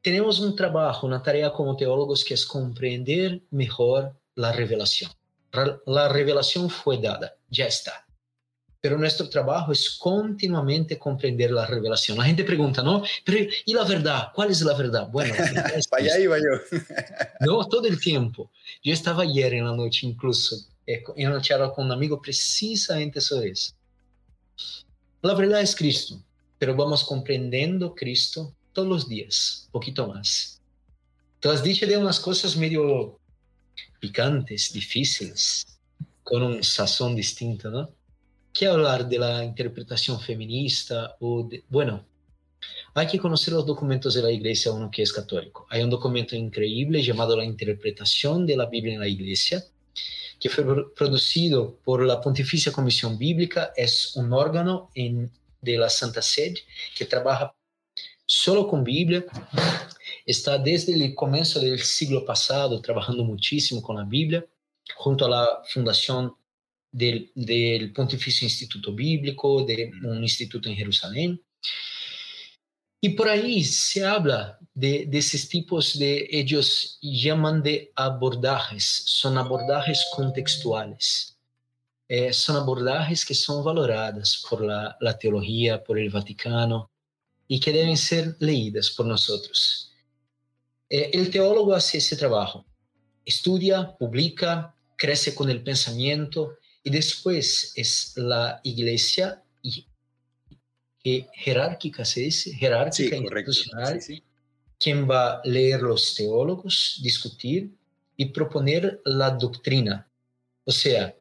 tenemos 0.00 0.38
un 0.38 0.54
trabajo, 0.54 1.06
una 1.06 1.22
tarea 1.22 1.52
como 1.52 1.76
teólogos 1.76 2.24
que 2.24 2.34
es 2.34 2.46
comprender 2.46 3.42
mejor 3.50 4.14
la 4.36 4.52
revelación. 4.52 5.10
La 5.86 6.08
revelación 6.08 6.70
fue 6.70 6.98
dada, 6.98 7.36
ya 7.50 7.66
está 7.66 8.06
pero 8.82 8.98
nuestro 8.98 9.28
trabajo 9.28 9.70
es 9.70 9.90
continuamente 9.90 10.98
comprender 10.98 11.52
la 11.52 11.66
revelación. 11.66 12.18
La 12.18 12.24
gente 12.24 12.42
pregunta, 12.42 12.82
¿no? 12.82 13.04
Pero 13.24 13.48
¿y 13.64 13.72
la 13.72 13.84
verdad? 13.84 14.32
¿Cuál 14.34 14.50
es 14.50 14.60
la 14.62 14.74
verdad? 14.74 15.08
Bueno, 15.08 15.32
para 15.88 16.02
allá 16.02 16.18
iba 16.18 16.36
yo. 16.36 16.78
no, 17.40 17.64
todo 17.68 17.86
el 17.86 18.00
tiempo. 18.00 18.50
Yo 18.82 18.92
estaba 18.92 19.22
ayer 19.22 19.54
en 19.54 19.66
la 19.66 19.76
noche 19.76 20.04
incluso 20.04 20.56
eh, 20.84 21.04
en 21.14 21.28
una 21.30 21.40
charla 21.40 21.72
con 21.72 21.86
un 21.86 21.92
amigo 21.92 22.20
precisamente 22.20 23.20
sobre 23.20 23.50
eso. 23.50 23.72
La 25.22 25.34
verdad 25.34 25.60
es 25.60 25.76
Cristo, 25.76 26.20
pero 26.58 26.74
vamos 26.74 27.04
comprendiendo 27.04 27.94
Cristo 27.94 28.52
todos 28.72 28.88
los 28.88 29.08
días, 29.08 29.68
poquito 29.70 30.08
más. 30.08 30.60
Tú 31.38 31.50
has 31.50 31.62
dicho 31.62 31.86
de 31.86 31.96
unas 31.96 32.18
cosas 32.18 32.56
medio 32.56 33.16
picantes, 34.00 34.72
difíciles, 34.72 35.64
con 36.24 36.42
un 36.42 36.64
sazón 36.64 37.14
distinto, 37.14 37.70
¿no? 37.70 38.01
¿Qué 38.52 38.66
hablar 38.66 39.08
de 39.08 39.18
la 39.18 39.44
interpretación 39.44 40.20
feminista 40.20 41.16
o 41.20 41.44
de, 41.44 41.64
bueno, 41.70 42.04
hay 42.94 43.06
que 43.06 43.18
conocer 43.18 43.54
los 43.54 43.64
documentos 43.64 44.12
de 44.14 44.22
la 44.22 44.30
iglesia 44.30 44.72
uno 44.72 44.90
que 44.90 45.02
es 45.02 45.12
católico. 45.12 45.66
Hay 45.70 45.82
un 45.82 45.88
documento 45.88 46.36
increíble 46.36 47.02
llamado 47.02 47.36
La 47.36 47.44
interpretación 47.44 48.46
de 48.46 48.56
la 48.56 48.66
Biblia 48.66 48.94
en 48.94 49.00
la 49.00 49.08
iglesia, 49.08 49.64
que 50.38 50.50
fue 50.50 50.92
producido 50.94 51.78
por 51.82 52.04
la 52.04 52.20
Pontificia 52.20 52.72
Comisión 52.72 53.16
Bíblica, 53.16 53.72
es 53.74 54.16
un 54.16 54.32
órgano 54.32 54.90
en, 54.94 55.30
de 55.60 55.78
la 55.78 55.88
Santa 55.88 56.20
Sede 56.20 56.60
que 56.94 57.06
trabaja 57.06 57.54
solo 58.26 58.68
con 58.68 58.84
Biblia, 58.84 59.24
está 60.26 60.58
desde 60.58 60.92
el 60.92 61.14
comienzo 61.14 61.58
del 61.60 61.80
siglo 61.80 62.24
pasado 62.24 62.82
trabajando 62.82 63.24
muchísimo 63.24 63.80
con 63.80 63.96
la 63.96 64.04
Biblia, 64.04 64.44
junto 64.96 65.24
a 65.24 65.30
la 65.30 65.62
Fundación 65.72 66.34
del, 66.92 67.32
del 67.34 67.92
Pontificio 67.92 68.44
Instituto 68.44 68.92
Bíblico, 68.92 69.64
de 69.64 69.90
un 70.04 70.22
instituto 70.22 70.68
en 70.68 70.76
Jerusalén. 70.76 71.42
Y 73.00 73.10
por 73.10 73.28
ahí 73.28 73.64
se 73.64 74.04
habla 74.04 74.58
de, 74.74 75.06
de, 75.06 75.18
esos 75.18 75.48
tipos 75.48 75.98
de, 75.98 76.28
ellos 76.30 76.98
llaman 77.02 77.62
de 77.62 77.90
abordajes, 77.96 78.84
son 78.84 79.36
abordajes 79.38 80.06
contextuales. 80.14 81.36
Eh, 82.08 82.32
son 82.32 82.56
abordajes 82.56 83.24
que 83.24 83.34
son 83.34 83.64
valoradas 83.64 84.44
por 84.48 84.62
la, 84.62 84.96
la, 85.00 85.18
teología, 85.18 85.82
por 85.82 85.98
el 85.98 86.10
Vaticano, 86.10 86.90
y 87.48 87.58
que 87.58 87.72
deben 87.72 87.96
ser 87.96 88.36
leídas 88.38 88.90
por 88.90 89.06
nosotros. 89.06 89.90
Eh, 90.90 91.10
el 91.14 91.30
teólogo 91.30 91.74
hace 91.74 91.98
ese 91.98 92.16
trabajo, 92.16 92.66
estudia, 93.24 93.96
publica, 93.98 94.74
crece 94.96 95.34
con 95.34 95.48
el 95.48 95.62
pensamiento, 95.62 96.58
y 96.82 96.90
después 96.90 97.72
es 97.76 98.12
la 98.16 98.60
iglesia 98.64 99.42
jerárquica, 101.02 102.04
se 102.04 102.20
dice, 102.20 102.54
jerárquica 102.54 103.16
institucional, 103.16 104.00
quien 104.78 105.08
va 105.08 105.34
a 105.34 105.42
leer 105.44 105.82
los 105.82 106.14
teólogos, 106.14 107.00
discutir 107.02 107.72
y 108.16 108.26
proponer 108.26 109.00
la 109.04 109.30
doctrina. 109.30 110.08
O 110.64 110.72
sea, 110.72 111.14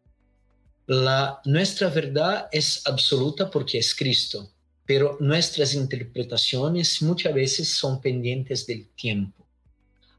la, 0.88 1.42
nuestra 1.46 1.90
verdad 1.90 2.48
es 2.52 2.86
absoluta 2.86 3.50
porque 3.50 3.78
es 3.80 3.96
Cristo, 3.96 4.52
pero 4.86 5.18
nuestras 5.20 5.74
interpretaciones 5.74 7.02
muchas 7.02 7.34
veces 7.34 7.70
son 7.70 8.02
pendientes 8.02 8.66
del 8.68 8.90
tiempo. 8.90 9.48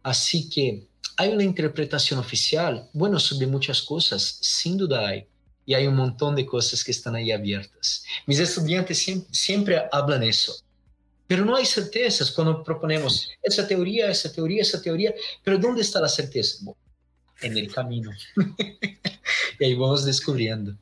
Así 0.03 0.49
que 0.49 0.89
hay 1.17 1.31
una 1.31 1.45
interpretación 1.45 2.19
oficial, 2.19 2.89
bueno, 2.93 3.21
sobre 3.21 3.47
muchas 3.47 3.83
cosas, 3.83 4.39
sin 4.41 4.77
duda 4.77 5.07
hay, 5.07 5.27
y 5.65 5.75
hay 5.75 5.87
un 5.87 5.97
montón 5.97 6.35
de 6.35 6.47
cosas 6.47 6.83
que 6.83 6.91
están 6.91 7.15
ahí 7.15 7.31
abiertas. 7.31 8.05
Mis 8.27 8.39
estudiantes 8.39 8.99
siempre, 8.99 9.29
siempre 9.33 9.83
hablan 9.93 10.23
eso, 10.23 10.55
pero 11.27 11.45
no 11.45 11.57
hay 11.57 11.65
certezas 11.65 12.31
cuando 12.31 12.63
proponemos 12.63 13.31
esa 13.43 13.67
teoría, 13.67 14.11
esa 14.11 14.33
teoría, 14.33 14.63
esa 14.63 14.83
teoría, 14.83 15.15
pero 15.43 15.59
¿dónde 15.59 15.83
está 15.83 16.01
la 16.01 16.09
certeza? 16.09 16.65
en 17.43 17.59
el 17.59 17.73
camino. 17.73 18.11
y 19.61 19.65
ahí 19.65 19.75
vamos 19.75 20.05
descubriendo. 20.05 20.77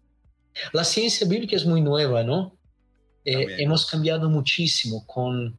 La 0.72 0.84
ciencia 0.84 1.26
bíblica 1.26 1.56
es 1.56 1.64
muy 1.64 1.80
nueva, 1.80 2.22
¿no? 2.22 2.56
Eh, 3.24 3.46
hemos 3.58 3.86
cambiado 3.86 4.28
muchísimo 4.28 5.06
con... 5.06 5.58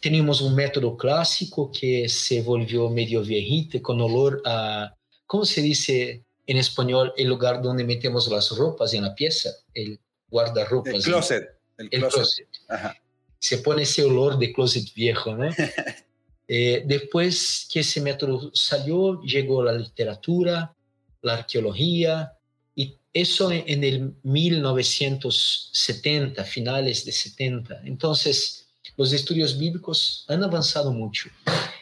Teníamos 0.00 0.40
un 0.40 0.54
método 0.54 0.96
clásico 0.96 1.70
que 1.70 2.08
se 2.08 2.42
volvió 2.42 2.90
medio 2.90 3.22
viejito, 3.22 3.80
con 3.80 4.00
olor 4.00 4.42
a, 4.44 4.92
¿cómo 5.26 5.44
se 5.44 5.62
dice? 5.62 6.24
En 6.46 6.56
español 6.56 7.12
el 7.16 7.28
lugar 7.28 7.62
donde 7.62 7.84
metemos 7.84 8.28
las 8.28 8.50
ropas 8.50 8.92
en 8.94 9.02
la 9.02 9.14
pieza, 9.14 9.50
el 9.72 10.00
guardarropas. 10.28 10.94
El 10.94 11.02
closet. 11.02 11.48
El, 11.78 11.90
closet. 11.90 12.48
Se 13.38 13.58
pone 13.58 13.82
ese 13.82 14.02
olor 14.04 14.38
de 14.38 14.52
closet 14.52 14.92
viejo, 14.94 15.34
¿no? 15.34 15.50
Eh, 16.46 16.82
después 16.84 17.66
que 17.72 17.80
ese 17.80 18.02
método 18.02 18.50
salió, 18.52 19.22
llegó 19.22 19.62
la 19.62 19.72
literatura, 19.72 20.76
la 21.22 21.36
arqueología, 21.36 22.34
y 22.76 22.98
eso 23.14 23.50
en, 23.50 23.64
en 23.66 23.82
el 23.82 24.14
1970, 24.24 26.44
finales 26.44 27.06
de 27.06 27.12
70. 27.12 27.80
Entonces, 27.86 28.66
los 28.98 29.14
estudios 29.14 29.58
bíblicos 29.58 30.26
han 30.28 30.44
avanzado 30.44 30.92
mucho 30.92 31.30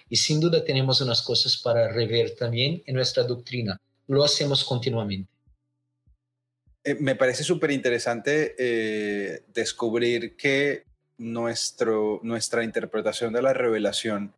y 0.09 0.16
sin 0.16 0.38
duda 0.38 0.64
tenemos 0.64 1.00
unas 1.00 1.23
cosas 1.23 1.57
para 1.57 1.88
rever 1.88 2.37
también 2.37 2.85
en 2.87 2.95
nuestra 2.95 3.25
doctrina 3.25 3.81
lo 4.12 4.25
hacemos 4.25 4.64
continuamente. 4.64 5.31
Eh, 6.85 6.97
me 7.00 7.14
parece 7.14 7.45
súper 7.45 7.71
interesante 7.71 8.54
eh, 8.59 9.45
descubrir 9.54 10.37
que 10.37 10.85
nuestro, 11.19 12.21
nuestra 12.23 12.64
interpretación 12.64 13.33
de 13.33 13.42
la 13.42 13.52
revelación 13.52 14.35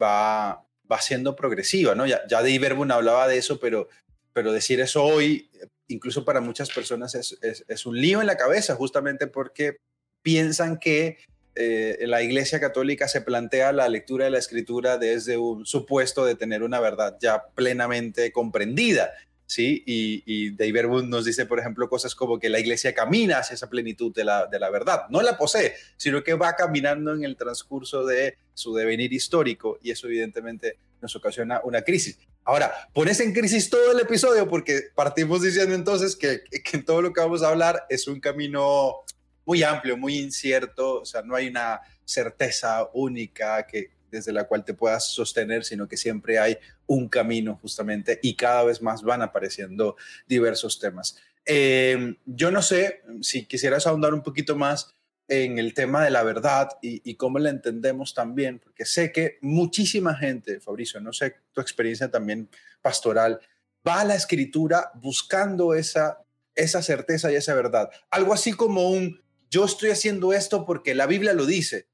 va, 0.00 0.66
va 0.90 1.00
siendo 1.00 1.34
progresiva, 1.34 1.94
¿no? 1.94 2.06
Ya, 2.06 2.26
ya 2.28 2.42
de 2.42 2.50
Iberbun 2.50 2.92
hablaba 2.92 3.26
de 3.26 3.38
eso, 3.38 3.58
pero, 3.58 3.88
pero 4.32 4.52
decir 4.52 4.80
eso 4.80 5.02
hoy, 5.02 5.50
incluso 5.88 6.24
para 6.24 6.40
muchas 6.40 6.70
personas, 6.70 7.14
es, 7.14 7.38
es, 7.66 7.86
un 7.86 7.98
lío 7.98 8.20
en 8.20 8.26
la 8.26 8.36
cabeza, 8.36 8.74
justamente 8.76 9.26
porque 9.26 9.78
piensan 10.22 10.78
que 10.78 11.18
eh, 11.54 11.98
la 12.06 12.22
Iglesia 12.22 12.60
Católica 12.60 13.08
se 13.08 13.20
plantea 13.20 13.72
la 13.72 13.88
lectura 13.88 14.24
de 14.24 14.30
la 14.30 14.38
Escritura 14.38 14.98
desde 14.98 15.36
un 15.36 15.66
supuesto 15.66 16.24
de 16.24 16.34
tener 16.34 16.62
una 16.62 16.80
verdad 16.80 17.16
ya 17.20 17.44
plenamente 17.54 18.32
comprendida. 18.32 19.12
¿sí? 19.46 19.82
Y, 19.86 20.22
y 20.26 20.50
David 20.50 21.04
nos 21.04 21.24
dice, 21.24 21.46
por 21.46 21.60
ejemplo, 21.60 21.88
cosas 21.88 22.14
como 22.14 22.38
que 22.38 22.48
la 22.48 22.58
iglesia 22.58 22.94
camina 22.94 23.38
hacia 23.38 23.54
esa 23.54 23.70
plenitud 23.70 24.12
de 24.12 24.24
la, 24.24 24.46
de 24.46 24.58
la 24.58 24.70
verdad. 24.70 25.02
No 25.10 25.22
la 25.22 25.38
posee, 25.38 25.74
sino 25.96 26.24
que 26.24 26.34
va 26.34 26.56
caminando 26.56 27.14
en 27.14 27.24
el 27.24 27.36
transcurso 27.36 28.04
de 28.04 28.36
su 28.54 28.74
devenir 28.74 29.12
histórico 29.12 29.78
y 29.82 29.90
eso 29.90 30.06
evidentemente 30.06 30.78
nos 31.00 31.14
ocasiona 31.16 31.60
una 31.64 31.82
crisis. 31.82 32.18
Ahora, 32.44 32.72
pones 32.92 33.20
en 33.20 33.32
crisis 33.32 33.70
todo 33.70 33.92
el 33.92 34.00
episodio 34.00 34.48
porque 34.48 34.82
partimos 34.94 35.42
diciendo 35.42 35.74
entonces 35.74 36.16
que, 36.16 36.42
que 36.62 36.78
todo 36.78 37.00
lo 37.00 37.12
que 37.12 37.20
vamos 37.20 37.42
a 37.42 37.48
hablar 37.48 37.86
es 37.88 38.06
un 38.06 38.20
camino 38.20 39.04
muy 39.44 39.62
amplio, 39.62 39.96
muy 39.96 40.18
incierto, 40.18 41.00
o 41.00 41.04
sea, 41.04 41.22
no 41.22 41.34
hay 41.34 41.48
una 41.48 41.80
certeza 42.04 42.88
única 42.92 43.66
que 43.66 43.92
desde 44.10 44.32
la 44.32 44.44
cual 44.44 44.64
te 44.64 44.74
puedas 44.74 45.08
sostener, 45.08 45.64
sino 45.64 45.88
que 45.88 45.96
siempre 45.96 46.38
hay 46.38 46.56
un 46.86 47.08
camino 47.08 47.58
justamente 47.60 48.20
y 48.22 48.36
cada 48.36 48.62
vez 48.64 48.80
más 48.80 49.02
van 49.02 49.22
apareciendo 49.22 49.96
diversos 50.26 50.78
temas. 50.78 51.16
Eh, 51.44 52.16
yo 52.24 52.50
no 52.50 52.62
sé 52.62 53.02
si 53.20 53.46
quisieras 53.46 53.86
ahondar 53.86 54.14
un 54.14 54.22
poquito 54.22 54.56
más 54.56 54.94
en 55.28 55.58
el 55.58 55.74
tema 55.74 56.04
de 56.04 56.10
la 56.10 56.22
verdad 56.22 56.68
y, 56.82 57.14
cómo 57.16 57.38
la 57.38 57.50
entendemos 57.50 58.14
también, 58.14 58.58
porque 58.58 58.84
sé 58.84 59.10
que 59.10 59.38
muchísima 59.40 60.14
gente, 60.14 60.60
Fabricio, 60.60 61.00
no 61.00 61.12
sé 61.12 61.36
tu 61.52 61.60
experiencia 61.60 62.10
también 62.10 62.48
pastoral, 62.82 63.40
va 63.86 64.00
a 64.00 64.04
la 64.04 64.14
escritura 64.14 64.90
buscando 64.94 65.74
esa, 65.74 66.22
esa 66.54 66.82
certeza 66.82 67.32
y 67.32 67.36
esa 67.36 67.54
verdad. 67.54 67.90
Algo 68.10 68.34
así 68.34 68.52
como 68.52 68.90
un, 68.90 69.23
yo 69.54 69.64
estoy 69.64 69.90
haciendo 69.90 70.32
esto 70.32 70.64
porque 70.66 70.94
la 70.94 71.06
Biblia 71.06 71.32
lo 71.32 71.46
dice, 71.46 71.86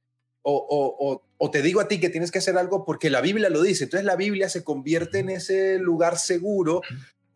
o, 0.43 1.23
o, 1.37 1.51
te 1.51 1.61
digo 1.61 1.81
a 1.81 1.89
ti 1.89 2.01
que 2.01 2.09
tienes 2.09 2.31
que 2.31 2.39
hacer 2.39 2.57
algo 2.57 2.87
porque 2.87 3.11
la 3.11 3.21
Biblia 3.21 3.51
lo 3.51 3.61
dice. 3.61 3.85
Entonces 3.85 4.07
la 4.07 4.17
Biblia 4.17 4.49
se 4.49 4.65
convierte 4.65 5.19
en 5.19 5.29
ese 5.29 5.79
lugar 5.79 6.19
seguro, 6.19 6.81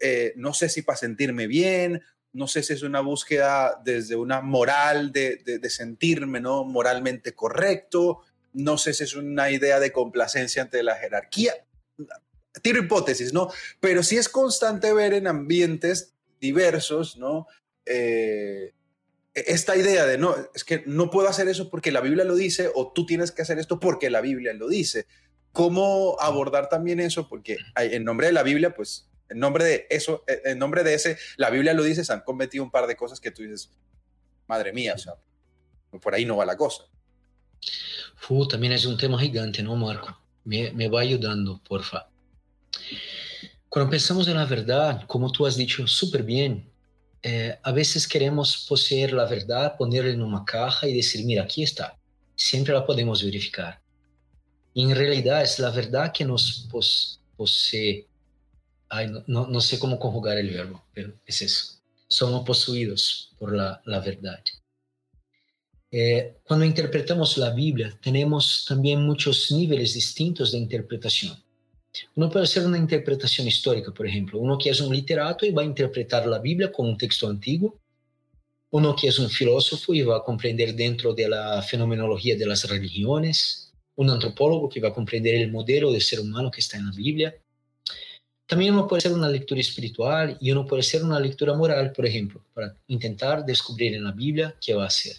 eh, 0.00 0.32
no 0.36 0.54
sé 0.54 0.70
si 0.70 0.80
para 0.80 0.96
sentirme 0.96 1.46
bien 1.46 2.02
no 2.34 2.48
sé 2.48 2.62
si 2.62 2.72
es 2.72 2.82
una 2.82 3.00
búsqueda 3.00 3.80
desde 3.84 4.16
una 4.16 4.40
moral 4.40 5.12
de, 5.12 5.60
sentirme 5.68 6.40
¿no? 6.40 6.64
moralmente 6.64 7.32
correcto, 7.32 8.22
no 8.52 8.76
sé 8.76 8.92
si 8.92 9.04
es 9.04 9.14
una 9.14 9.50
idea 9.50 9.80
de 9.80 9.92
complacencia 9.92 10.62
ante 10.62 10.82
la 10.82 10.96
jerarquía. 10.96 11.54
Tiro 12.60 12.80
hipótesis, 12.80 13.32
¿no? 13.32 13.50
Pero 13.80 14.02
sí 14.02 14.16
es 14.16 14.28
constante 14.28 14.92
ver 14.92 15.14
en 15.14 15.28
ambientes 15.28 16.12
diversos, 16.40 17.16
¿no? 17.16 17.46
Eh, 17.86 18.72
esta 19.34 19.76
idea 19.76 20.06
de, 20.06 20.16
no, 20.16 20.34
es 20.54 20.64
que 20.64 20.84
no 20.86 21.10
puedo 21.10 21.28
hacer 21.28 21.48
eso 21.48 21.68
porque 21.68 21.90
la 21.90 22.00
Biblia 22.00 22.24
lo 22.24 22.36
dice 22.36 22.70
o 22.74 22.92
tú 22.92 23.04
tienes 23.04 23.32
que 23.32 23.42
hacer 23.42 23.58
esto 23.58 23.80
porque 23.80 24.10
la 24.10 24.20
Biblia 24.20 24.52
lo 24.54 24.68
dice. 24.68 25.06
¿Cómo 25.52 26.16
abordar 26.20 26.68
también 26.68 27.00
eso? 27.00 27.28
Porque 27.28 27.58
en 27.76 28.04
nombre 28.04 28.28
de 28.28 28.32
la 28.32 28.42
Biblia, 28.42 28.74
pues 28.74 29.08
en 29.28 29.38
nombre 29.38 29.64
de 29.64 29.86
eso, 29.90 30.24
eh, 30.26 30.42
en 30.46 30.58
nombre 30.58 30.84
de 30.84 30.94
ese, 30.94 31.18
la 31.36 31.50
Biblia 31.50 31.74
lo 31.74 31.82
dice, 31.82 32.04
se 32.04 32.12
han 32.12 32.20
cometido 32.20 32.64
un 32.64 32.70
par 32.70 32.86
de 32.86 32.96
cosas 32.96 33.20
que 33.20 33.30
tú 33.30 33.42
dices, 33.42 33.70
madre 34.46 34.72
mía, 34.72 34.94
o 34.94 34.98
sea, 34.98 35.14
por 36.00 36.14
ahí 36.14 36.24
no 36.24 36.36
va 36.36 36.44
la 36.44 36.56
cosa. 36.56 36.84
Fu, 38.16 38.46
también 38.46 38.72
es 38.72 38.84
un 38.84 38.96
tema 38.96 39.18
gigante, 39.18 39.62
¿no, 39.62 39.76
Marco? 39.76 40.16
Me, 40.44 40.72
me 40.72 40.88
va 40.88 41.00
ayudando, 41.00 41.60
porfa. 41.66 42.08
Cuando 43.68 43.90
pensamos 43.90 44.28
en 44.28 44.36
la 44.36 44.44
verdad, 44.44 45.04
como 45.06 45.32
tú 45.32 45.46
has 45.46 45.56
dicho 45.56 45.86
súper 45.86 46.22
bien, 46.22 46.70
eh, 47.24 47.58
a 47.62 47.72
veces 47.72 48.06
queremos 48.06 48.66
poseer 48.68 49.12
la 49.12 49.24
verdad, 49.24 49.76
ponerla 49.76 50.12
en 50.12 50.22
una 50.22 50.44
caja 50.44 50.86
y 50.86 50.94
decir, 50.94 51.24
mira, 51.24 51.44
aquí 51.44 51.62
está. 51.62 51.98
Siempre 52.36 52.74
la 52.74 52.84
podemos 52.84 53.24
verificar. 53.24 53.80
Y 54.74 54.84
en 54.84 54.94
realidad 54.94 55.42
es 55.42 55.58
la 55.58 55.70
verdad 55.70 56.12
que 56.12 56.24
nos 56.24 56.68
posee 57.36 58.06
Ay, 58.88 59.08
no, 59.08 59.24
no, 59.26 59.46
no, 59.48 59.60
sé 59.60 59.78
cómo 59.78 59.98
conjugar 59.98 60.38
el 60.38 60.50
verbo, 60.50 60.84
pero 60.92 61.12
es 61.26 61.42
eso. 61.42 61.80
Somos 62.06 62.44
poseídos 62.44 63.34
por 63.38 63.52
la, 63.52 63.82
la 63.86 63.98
verdad. 63.98 64.38
Eh, 65.90 66.36
cuando 66.44 66.64
interpretamos 66.64 67.36
la 67.36 67.50
Biblia, 67.50 67.98
tenemos 68.00 68.64
también 68.68 69.02
muchos 69.02 69.50
niveles 69.50 69.94
distintos 69.94 70.52
de 70.52 70.58
interpretación. 70.58 71.36
Uno 72.16 72.30
puede 72.30 72.44
hacer 72.44 72.66
una 72.66 72.78
interpretación 72.78 73.46
histórica, 73.46 73.92
por 73.92 74.06
ejemplo, 74.06 74.38
uno 74.38 74.58
que 74.58 74.70
es 74.70 74.80
un 74.80 74.94
literato 74.94 75.46
y 75.46 75.52
va 75.52 75.62
a 75.62 75.66
interpretar 75.66 76.26
la 76.26 76.38
Biblia 76.38 76.72
con 76.72 76.86
un 76.86 76.98
texto 76.98 77.28
antiguo, 77.28 77.78
uno 78.70 78.96
que 78.96 79.08
es 79.08 79.18
un 79.18 79.30
filósofo 79.30 79.94
y 79.94 80.02
va 80.02 80.18
a 80.18 80.24
comprender 80.24 80.74
dentro 80.74 81.14
de 81.14 81.28
la 81.28 81.62
fenomenología 81.62 82.36
de 82.36 82.46
las 82.46 82.68
religiones, 82.68 83.72
un 83.96 84.10
antropólogo 84.10 84.68
que 84.68 84.80
va 84.80 84.88
a 84.88 84.94
comprender 84.94 85.36
el 85.36 85.52
modelo 85.52 85.92
de 85.92 86.00
ser 86.00 86.20
humano 86.20 86.50
que 86.50 86.60
está 86.60 86.76
en 86.76 86.86
la 86.86 86.92
Biblia, 86.92 87.34
también 88.46 88.74
uno 88.74 88.86
puede 88.86 88.98
hacer 88.98 89.12
una 89.12 89.28
lectura 89.28 89.60
espiritual 89.60 90.36
y 90.40 90.50
uno 90.50 90.66
puede 90.66 90.80
hacer 90.80 91.02
una 91.02 91.18
lectura 91.18 91.54
moral, 91.54 91.92
por 91.92 92.04
ejemplo, 92.04 92.44
para 92.52 92.76
intentar 92.88 93.44
descubrir 93.44 93.94
en 93.94 94.04
la 94.04 94.12
Biblia 94.12 94.54
qué 94.60 94.74
va 94.74 94.86
a 94.86 94.90
ser. 94.90 95.16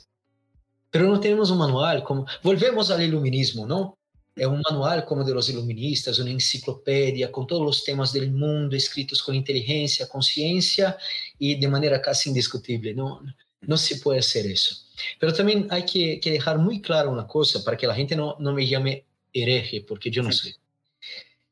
Pero 0.92 1.08
no 1.08 1.20
tenemos 1.20 1.50
un 1.50 1.58
manual 1.58 2.04
como... 2.04 2.26
Volvemos 2.44 2.92
al 2.92 3.02
iluminismo, 3.02 3.66
¿no? 3.66 3.98
Es 4.36 4.46
un 4.46 4.62
manual 4.70 5.06
como 5.06 5.24
de 5.24 5.34
los 5.34 5.50
iluministas, 5.50 6.20
una 6.20 6.32
enciclopedia 6.32 7.32
con 7.32 7.48
todos 7.48 7.66
los 7.66 7.84
temas 7.84 8.12
del 8.12 8.32
mundo 8.32 8.76
escritos 8.76 9.24
con 9.24 9.34
inteligencia, 9.34 10.10
conciencia 10.10 10.98
y 11.40 11.56
de 11.56 11.68
manera 11.68 12.02
casi 12.02 12.30
indiscutible. 12.30 12.94
No, 12.94 13.22
no 13.62 13.78
se 13.78 13.98
puede 13.98 14.20
hacer 14.20 14.46
eso. 14.46 14.76
Pero 15.20 15.34
también 15.34 15.68
hay 15.70 15.86
que, 15.86 16.20
que 16.20 16.32
dejar 16.32 16.58
muy 16.58 16.82
claro 16.82 17.12
una 17.12 17.28
cosa 17.28 17.64
para 17.64 17.78
que 17.78 17.88
la 17.88 17.96
gente 17.96 18.16
no, 18.16 18.36
no 18.40 18.54
me 18.54 18.68
llame 18.68 19.06
hereje, 19.32 19.86
porque 19.88 20.10
yo 20.10 20.24
no 20.24 20.32
soy. 20.32 20.56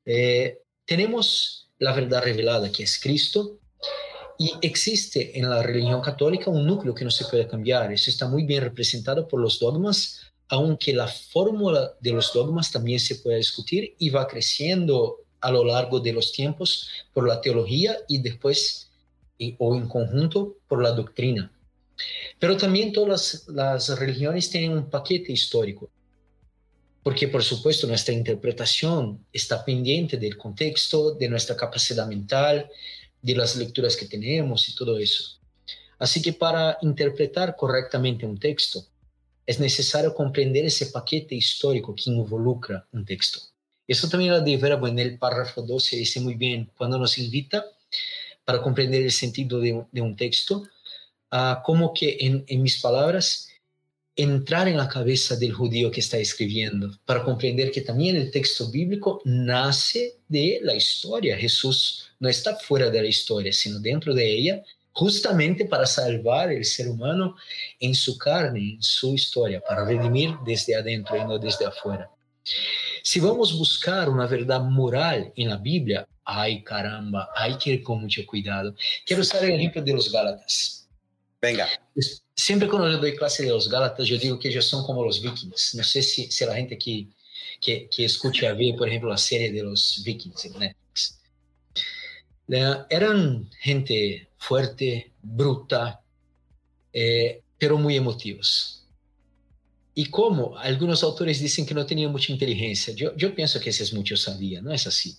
Eh, 0.05 0.59
tenemos 0.85 1.69
la 1.79 1.93
verdad 1.93 2.23
revelada, 2.23 2.71
que 2.71 2.83
es 2.83 2.99
Cristo, 2.99 3.59
y 4.37 4.51
existe 4.61 5.37
en 5.37 5.49
la 5.49 5.61
religión 5.61 6.01
católica 6.01 6.49
un 6.49 6.65
núcleo 6.65 6.95
que 6.95 7.05
no 7.05 7.11
se 7.11 7.25
puede 7.25 7.47
cambiar. 7.47 7.91
Eso 7.91 8.09
está 8.09 8.27
muy 8.27 8.43
bien 8.43 8.63
representado 8.63 9.27
por 9.27 9.39
los 9.39 9.59
dogmas, 9.59 10.21
aunque 10.53 10.93
la 10.93 11.07
fórmula 11.07 11.93
de 11.99 12.11
los 12.11 12.31
dogmas 12.31 12.71
también 12.71 12.99
se 12.99 13.15
puede 13.15 13.37
discutir 13.37 13.95
y 13.97 14.11
va 14.11 14.27
creciendo 14.27 15.17
a 15.41 15.49
lo 15.51 15.65
largo 15.65 15.99
de 15.99 16.13
los 16.13 16.31
tiempos 16.31 16.89
por 17.11 17.27
la 17.27 17.41
teología 17.41 17.97
y 18.07 18.19
después 18.19 18.91
o 19.57 19.75
en 19.75 19.87
conjunto 19.87 20.57
por 20.67 20.83
la 20.83 20.91
doctrina. 20.91 21.51
Pero 22.37 22.55
también 22.55 22.93
todas 22.93 23.45
las 23.47 23.97
religiones 23.97 24.51
tienen 24.51 24.73
un 24.73 24.89
paquete 24.91 25.31
histórico 25.31 25.89
porque 27.01 27.27
por 27.27 27.43
supuesto 27.43 27.87
nuestra 27.87 28.13
interpretación 28.13 29.25
está 29.33 29.65
pendiente 29.65 30.17
del 30.17 30.37
contexto, 30.37 31.15
de 31.15 31.29
nuestra 31.29 31.57
capacidad 31.57 32.07
mental, 32.07 32.69
de 33.23 33.35
las 33.35 33.55
lecturas 33.55 33.97
que 33.97 34.05
tenemos 34.05 34.69
y 34.69 34.75
todo 34.75 34.99
eso. 34.99 35.39
Así 35.97 36.21
que 36.21 36.31
para 36.31 36.77
interpretar 36.81 37.55
correctamente 37.55 38.25
un 38.25 38.37
texto, 38.37 38.85
es 39.45 39.59
necesario 39.59 40.13
comprender 40.13 40.65
ese 40.65 40.87
paquete 40.87 41.35
histórico 41.35 41.95
que 41.95 42.09
involucra 42.09 42.87
un 42.91 43.05
texto. 43.05 43.39
Eso 43.87 44.07
también 44.07 44.31
lo 44.31 44.41
de 44.41 44.57
Verbo 44.57 44.87
en 44.87 44.99
el 44.99 45.17
párrafo 45.17 45.61
12 45.61 45.97
dice 45.97 46.21
muy 46.21 46.35
bien, 46.35 46.69
cuando 46.77 46.97
nos 46.97 47.17
invita 47.17 47.65
para 48.45 48.61
comprender 48.61 49.01
el 49.01 49.11
sentido 49.11 49.59
de, 49.59 49.83
de 49.91 50.01
un 50.01 50.15
texto, 50.15 50.63
a 51.31 51.61
como 51.65 51.93
que 51.93 52.17
en 52.19 52.61
mis 52.61 52.79
palabras, 52.79 53.49
entrar 54.15 54.67
en 54.67 54.77
la 54.77 54.87
cabeza 54.87 55.35
del 55.35 55.53
judío 55.53 55.89
que 55.89 55.99
está 55.99 56.17
escribiendo, 56.17 56.91
para 57.05 57.23
comprender 57.23 57.71
que 57.71 57.81
también 57.81 58.15
el 58.15 58.31
texto 58.31 58.69
bíblico 58.69 59.21
nace 59.25 60.19
de 60.27 60.59
la 60.61 60.75
historia. 60.75 61.37
Jesús 61.37 62.09
no 62.19 62.29
está 62.29 62.55
fuera 62.55 62.89
de 62.89 63.01
la 63.01 63.07
historia, 63.07 63.51
sino 63.51 63.79
dentro 63.79 64.13
de 64.13 64.31
ella, 64.31 64.63
justamente 64.93 65.65
para 65.65 65.85
salvar 65.85 66.51
el 66.51 66.63
ser 66.63 66.87
humano 66.87 67.35
en 67.79 67.95
su 67.95 68.17
carne, 68.17 68.75
en 68.75 68.81
su 68.81 69.13
historia, 69.13 69.61
para 69.67 69.85
redimir 69.85 70.35
desde 70.45 70.75
adentro 70.75 71.17
y 71.17 71.25
no 71.25 71.37
desde 71.37 71.65
afuera. 71.65 72.09
Si 73.01 73.19
vamos 73.19 73.51
a 73.53 73.55
buscar 73.55 74.09
una 74.09 74.27
verdad 74.27 74.61
moral 74.61 75.33
en 75.35 75.49
la 75.49 75.57
Biblia, 75.57 76.07
ay 76.23 76.63
caramba, 76.63 77.29
hay 77.35 77.57
que 77.57 77.71
ir 77.71 77.83
con 77.83 78.01
mucho 78.01 78.25
cuidado. 78.25 78.75
Quiero 79.05 79.21
usar 79.21 79.43
el 79.43 79.51
ejemplo 79.51 79.81
de 79.81 79.93
los 79.93 80.11
Gálatas. 80.11 80.87
Venga. 81.41 81.67
Siempre 82.35 82.69
cuando 82.69 82.89
yo 82.89 82.97
doy 82.99 83.15
clase 83.15 83.43
de 83.43 83.49
los 83.49 83.69
Gálatas, 83.69 84.07
yo 84.07 84.17
digo 84.17 84.39
que 84.39 84.47
ellos 84.47 84.65
son 84.65 84.85
como 84.85 85.03
los 85.03 85.21
vikings. 85.21 85.75
No 85.75 85.83
sé 85.83 86.01
si, 86.01 86.31
si 86.31 86.45
la 86.45 86.55
gente 86.55 86.77
que, 86.77 87.07
que, 87.59 87.89
que 87.89 88.05
escucha 88.05 88.49
a 88.49 88.53
ver, 88.53 88.75
por 88.77 88.87
ejemplo, 88.87 89.09
la 89.09 89.17
serie 89.17 89.51
de 89.51 89.63
los 89.63 90.01
vikings 90.05 90.45
Netflix. 90.45 90.82
Eran 92.47 93.49
gente 93.59 94.29
fuerte, 94.37 95.11
bruta, 95.21 96.01
eh, 96.91 97.41
pero 97.57 97.77
muy 97.77 97.95
emotivos. 97.95 98.85
Y 99.95 100.07
como 100.07 100.57
algunos 100.57 101.03
autores 101.03 101.39
dicen 101.39 101.65
que 101.65 101.73
no 101.73 101.85
tenían 101.85 102.11
mucha 102.11 102.31
inteligencia, 102.31 102.93
yo, 102.95 103.35
pienso 103.35 103.59
que 103.59 103.69
ese 103.69 103.83
es 103.83 103.93
mucho 103.93 104.17
sabía, 104.17 104.61
no 104.61 104.73
es 104.73 104.87
así. 104.87 105.15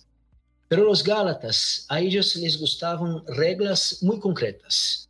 Pero 0.67 0.83
los 0.83 1.03
Gálatas, 1.03 1.85
a 1.89 1.99
ellos 1.99 2.35
les 2.35 2.59
gustaban 2.59 3.23
reglas 3.27 3.99
muy 4.01 4.19
concretas, 4.19 5.09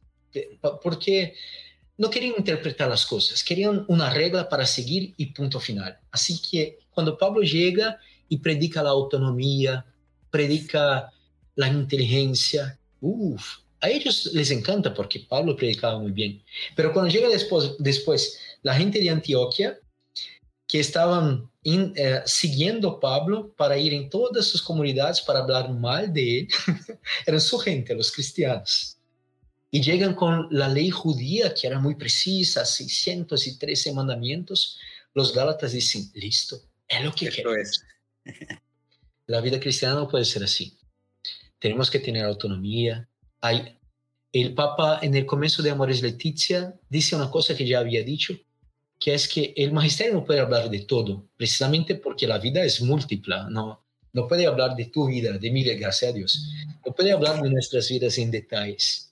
porque 0.84 1.34
no 1.98 2.10
querían 2.10 2.36
interpretar 2.38 2.90
las 2.90 3.06
cosas, 3.06 3.44
querían 3.44 3.86
una 3.88 4.14
regla 4.14 4.48
para 4.48 4.66
seguir 4.66 5.14
y 5.18 5.28
punto 5.28 5.60
final. 5.60 5.98
Así 6.12 6.40
que 6.40 6.80
cuando 6.92 7.18
Pablo 7.18 7.42
llega 7.42 8.00
y 8.30 8.38
predica 8.38 8.84
la 8.84 8.90
autonomía, 8.90 9.86
predica 10.30 11.12
la 11.56 11.68
inteligencia, 11.68 12.78
uff, 13.02 13.60
a 13.82 13.90
ellos 13.90 14.32
les 14.34 14.52
encanta 14.52 14.94
porque 14.94 15.20
Pablo 15.20 15.56
predicaba 15.56 16.00
muy 16.00 16.12
bien. 16.12 16.42
Pero 16.76 16.92
cuando 16.94 17.12
llega 17.12 17.30
después, 17.30 17.72
después 17.80 18.40
la 18.64 18.74
gente 18.76 19.00
de 19.00 19.10
Antioquia, 19.10 19.80
que 20.68 20.80
estaban 20.80 21.50
eh, 21.64 22.22
siguiendo 22.26 22.90
a 22.90 23.00
Pablo 23.00 23.54
para 23.56 23.78
ir 23.78 23.94
en 23.94 24.10
todas 24.10 24.48
sus 24.48 24.62
comunidades 24.62 25.22
para 25.22 25.40
hablar 25.40 25.72
mal 25.72 26.12
de 26.12 26.40
él, 26.40 26.48
eran 27.26 27.42
su 27.42 27.58
gente, 27.60 27.94
los 27.94 28.12
cristianos 28.12 28.96
y 29.76 29.82
llegan 29.82 30.16
con 30.16 30.48
la 30.52 30.70
ley 30.70 30.90
judía, 30.90 31.54
que 31.54 31.68
era 31.68 31.80
muy 31.80 31.96
precisa, 31.96 32.64
613 32.64 33.92
mandamientos, 33.92 34.80
los 35.14 35.34
Gálatas 35.34 35.74
dicen, 35.74 36.10
listo, 36.14 36.62
es 36.88 37.04
lo 37.04 37.14
que 37.14 37.28
queremos. 37.30 37.82
la 39.28 39.42
vida 39.42 39.60
cristiana 39.60 39.96
no 39.96 40.08
puede 40.08 40.24
ser 40.24 40.46
así. 40.46 40.78
Tenemos 41.66 41.90
que 41.90 41.98
tener 41.98 42.24
autonomía. 42.24 43.10
Hay, 43.42 43.76
el 44.32 44.54
Papa 44.54 45.00
en 45.02 45.16
el 45.16 45.26
comienzo 45.26 45.64
de 45.64 45.72
Amores 45.72 46.04
Leticia 46.04 46.76
dice 46.88 47.16
una 47.16 47.32
cosa 47.32 47.58
que 47.58 47.66
ya 47.66 47.80
había 47.80 48.04
dicho, 48.04 48.36
que 49.00 49.16
es 49.16 49.28
que 49.28 49.52
el 49.58 49.74
magisterio 49.74 50.14
no 50.14 50.24
puede 50.24 50.42
hablar 50.42 50.70
de 50.70 50.82
todo, 50.82 51.28
precisamente 51.36 51.96
porque 51.96 52.28
la 52.28 52.38
vida 52.38 52.64
es 52.64 52.84
múltiple, 52.84 53.38
no, 53.50 53.84
no 54.14 54.28
puede 54.28 54.46
hablar 54.46 54.76
de 54.76 54.86
tu 54.86 55.08
vida, 55.08 55.32
de 55.40 55.50
mi 55.50 55.64
vida, 55.64 55.74
gracias 55.74 56.12
a 56.12 56.14
Dios, 56.14 56.54
no 56.86 56.94
puede 56.94 57.12
hablar 57.12 57.42
de 57.42 57.50
nuestras 57.50 57.90
vidas 57.90 58.16
en 58.20 58.30
detalles. 58.30 59.12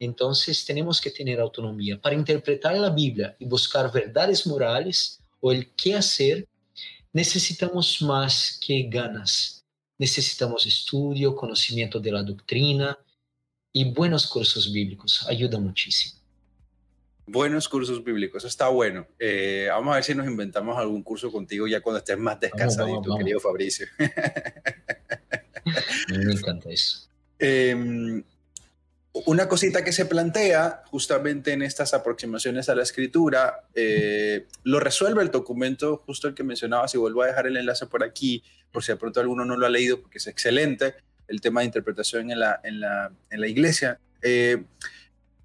Entonces 0.00 0.64
tenemos 0.64 1.00
que 1.00 1.12
tener 1.12 1.38
autonomía 1.38 2.00
para 2.00 2.16
interpretar 2.16 2.76
la 2.78 2.90
Biblia 2.90 3.36
y 3.38 3.44
buscar 3.44 3.92
verdades 3.92 4.44
morales 4.44 5.20
o 5.38 5.52
el 5.52 5.70
qué 5.76 5.94
hacer. 5.94 6.48
Necesitamos 7.12 8.02
más 8.02 8.58
que 8.60 8.88
ganas. 8.90 9.61
Necesitamos 10.02 10.66
estudio, 10.66 11.36
conocimiento 11.36 12.00
de 12.00 12.10
la 12.10 12.24
doctrina 12.24 12.98
y 13.72 13.92
buenos 13.92 14.26
cursos 14.26 14.72
bíblicos. 14.72 15.24
Ayuda 15.28 15.60
muchísimo. 15.60 16.20
Buenos 17.24 17.68
cursos 17.68 18.02
bíblicos, 18.02 18.44
está 18.44 18.66
bueno. 18.66 19.06
Eh, 19.16 19.68
vamos 19.70 19.92
a 19.92 19.94
ver 19.94 20.02
si 20.02 20.12
nos 20.16 20.26
inventamos 20.26 20.76
algún 20.76 21.04
curso 21.04 21.30
contigo 21.30 21.68
ya 21.68 21.80
cuando 21.80 21.98
estés 21.98 22.18
más 22.18 22.40
descansadito, 22.40 23.16
querido 23.16 23.38
Fabricio. 23.38 23.86
me 26.08 26.32
encanta 26.32 26.68
eso. 26.68 27.08
Em, 27.38 28.24
una 29.12 29.46
cosita 29.48 29.84
que 29.84 29.92
se 29.92 30.06
plantea 30.06 30.82
justamente 30.86 31.52
en 31.52 31.62
estas 31.62 31.92
aproximaciones 31.92 32.68
a 32.68 32.74
la 32.74 32.82
escritura, 32.82 33.68
eh, 33.74 34.46
lo 34.64 34.80
resuelve 34.80 35.22
el 35.22 35.30
documento, 35.30 36.02
justo 36.06 36.28
el 36.28 36.34
que 36.34 36.44
mencionabas, 36.44 36.94
y 36.94 36.98
vuelvo 36.98 37.22
a 37.22 37.26
dejar 37.26 37.46
el 37.46 37.58
enlace 37.58 37.86
por 37.86 38.02
aquí, 38.02 38.42
por 38.72 38.82
si 38.82 38.92
de 38.92 38.96
pronto 38.96 39.20
alguno 39.20 39.44
no 39.44 39.56
lo 39.56 39.66
ha 39.66 39.70
leído, 39.70 40.00
porque 40.00 40.18
es 40.18 40.26
excelente, 40.26 40.94
el 41.28 41.40
tema 41.40 41.60
de 41.60 41.66
interpretación 41.66 42.30
en 42.30 42.40
la, 42.40 42.60
en 42.64 42.80
la, 42.80 43.12
en 43.30 43.40
la 43.40 43.48
iglesia. 43.48 44.00
Eh, 44.22 44.64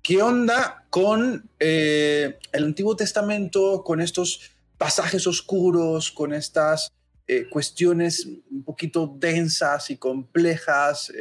¿Qué 0.02 0.22
onda 0.22 0.86
con 0.90 1.50
eh, 1.60 2.38
el 2.54 2.64
Antiguo 2.64 2.96
Testamento, 2.96 3.84
con 3.84 4.00
estos 4.00 4.52
pasajes 4.78 5.28
oscuros, 5.28 6.12
con 6.12 6.34
estas 6.34 6.90
eh, 7.28 7.50
cuestiones 7.50 8.26
un 8.50 8.64
poquito 8.64 9.14
densas 9.20 9.90
y 9.90 9.98
complejas? 9.98 11.12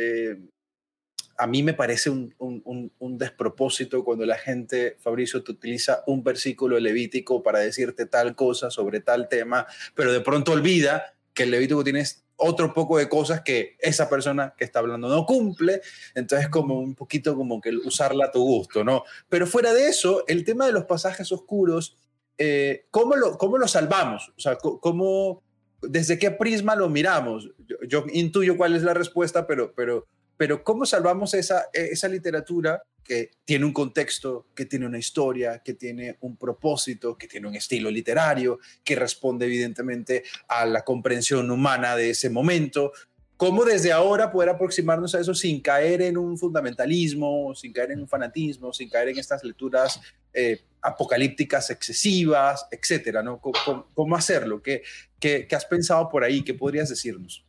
A 1.39 1.47
mí 1.47 1.63
me 1.63 1.75
parece 1.75 2.11
un, 2.11 2.35
un, 2.39 3.19
despropósito 3.19 4.05
cuando 4.05 4.27
la 4.27 4.37
gente, 4.37 4.97
Fabricio, 5.01 5.43
te 5.43 5.53
utiliza 5.53 6.03
un 6.07 6.23
versículo 6.23 6.79
levítico 6.79 7.43
para 7.43 7.61
decirte 7.61 8.07
tal 8.07 8.35
cosa 8.35 8.71
sobre 8.71 9.01
tal 9.01 9.29
tema, 9.29 9.67
pero 9.95 10.13
de 10.13 10.21
pronto 10.21 10.53
olvida 10.53 11.15
que 11.33 11.45
el 11.45 11.51
levítico 11.51 11.85
tiene 11.85 12.05
otro 12.37 12.75
poco 12.75 12.99
de 12.99 13.09
cosas 13.09 13.41
que 13.41 13.77
esa 13.81 14.09
persona 14.09 14.55
que 14.57 14.65
está 14.65 14.81
hablando 14.81 15.09
no 15.09 15.25
cumple, 15.25 15.81
entonces 16.15 16.49
como 16.49 16.79
un 16.79 16.95
poquito 16.95 17.35
como 17.35 17.61
que 17.61 17.71
usarla 17.71 18.27
a 18.27 18.31
tu 18.31 18.43
gusto, 18.43 18.85
¿no? 18.85 19.05
Pero 19.29 19.47
fuera 19.47 19.73
de 19.73 19.89
eso, 19.89 20.25
el 20.27 20.45
tema 20.45 20.67
de 20.67 20.73
los 20.73 20.85
pasajes 20.85 21.33
oscuros, 21.33 21.97
eh, 22.39 22.87
¿cómo, 22.91 23.17
lo, 23.17 23.39
¿cómo 23.39 23.59
lo 23.59 23.67
salvamos? 23.67 24.33
O 24.37 24.41
sea, 24.41 24.57
¿cómo, 24.57 25.43
¿desde 25.81 26.19
qué 26.19 26.31
prisma 26.31 26.77
lo 26.77 26.89
miramos? 26.89 27.51
Yo, 27.67 27.77
yo, 27.89 28.05
intuyo 28.13 28.57
cuál 28.57 28.77
es 28.77 28.83
la 28.83 28.95
respuesta, 28.95 29.47
pero, 29.47 29.73
pero, 29.75 30.07
pero 30.37 30.63
¿cómo 30.63 30.87
salvamos 30.87 31.35
esa, 31.35 31.67
esa 31.73 32.09
literatura 32.09 32.83
que 33.07 33.31
tiene 33.45 33.65
un 33.65 33.73
contexto, 33.73 34.49
que 34.55 34.67
tiene 34.67 34.87
una 34.87 34.99
historia, 34.99 35.63
que 35.65 35.75
tiene 35.75 36.17
un 36.21 36.37
propósito, 36.37 37.17
que 37.17 37.29
tiene 37.29 37.49
un 37.49 37.55
estilo 37.55 37.91
literario, 37.91 38.59
que 38.83 38.97
responde 38.97 39.47
evidentemente 39.47 40.25
a 40.49 40.67
la 40.67 40.83
comprensión 40.83 41.51
humana 41.51 41.97
de 41.97 42.11
ese 42.11 42.29
momento. 42.31 42.93
¿Cómo 43.37 43.65
desde 43.65 43.93
ahora 43.93 44.33
poder 44.33 44.49
aproximarnos 44.49 45.15
a 45.15 45.21
eso 45.21 45.35
sin 45.35 45.61
caer 45.61 46.03
en 46.03 46.17
un 46.17 46.37
fundamentalismo, 46.39 47.55
sin 47.55 47.73
caer 47.73 47.93
en 47.93 48.01
un 48.01 48.09
fanatismo, 48.09 48.73
sin 48.73 48.89
caer 48.89 49.11
en 49.11 49.19
estas 49.19 49.45
lecturas 49.45 50.01
eh, 50.33 50.63
apocalípticas 50.81 51.71
excesivas, 51.71 52.67
etcétera? 52.71 53.23
¿no? 53.23 53.41
¿Cómo, 53.41 54.17
hacerlo? 54.17 54.63
¿Qué, 54.63 54.83
¿Qué, 55.21 55.47
qué, 55.47 55.55
has 55.55 55.67
pensado 55.67 56.09
por 56.09 56.25
ahí? 56.25 56.43
¿Qué 56.43 56.55
podrías 56.55 56.89
decirnos? 56.89 57.45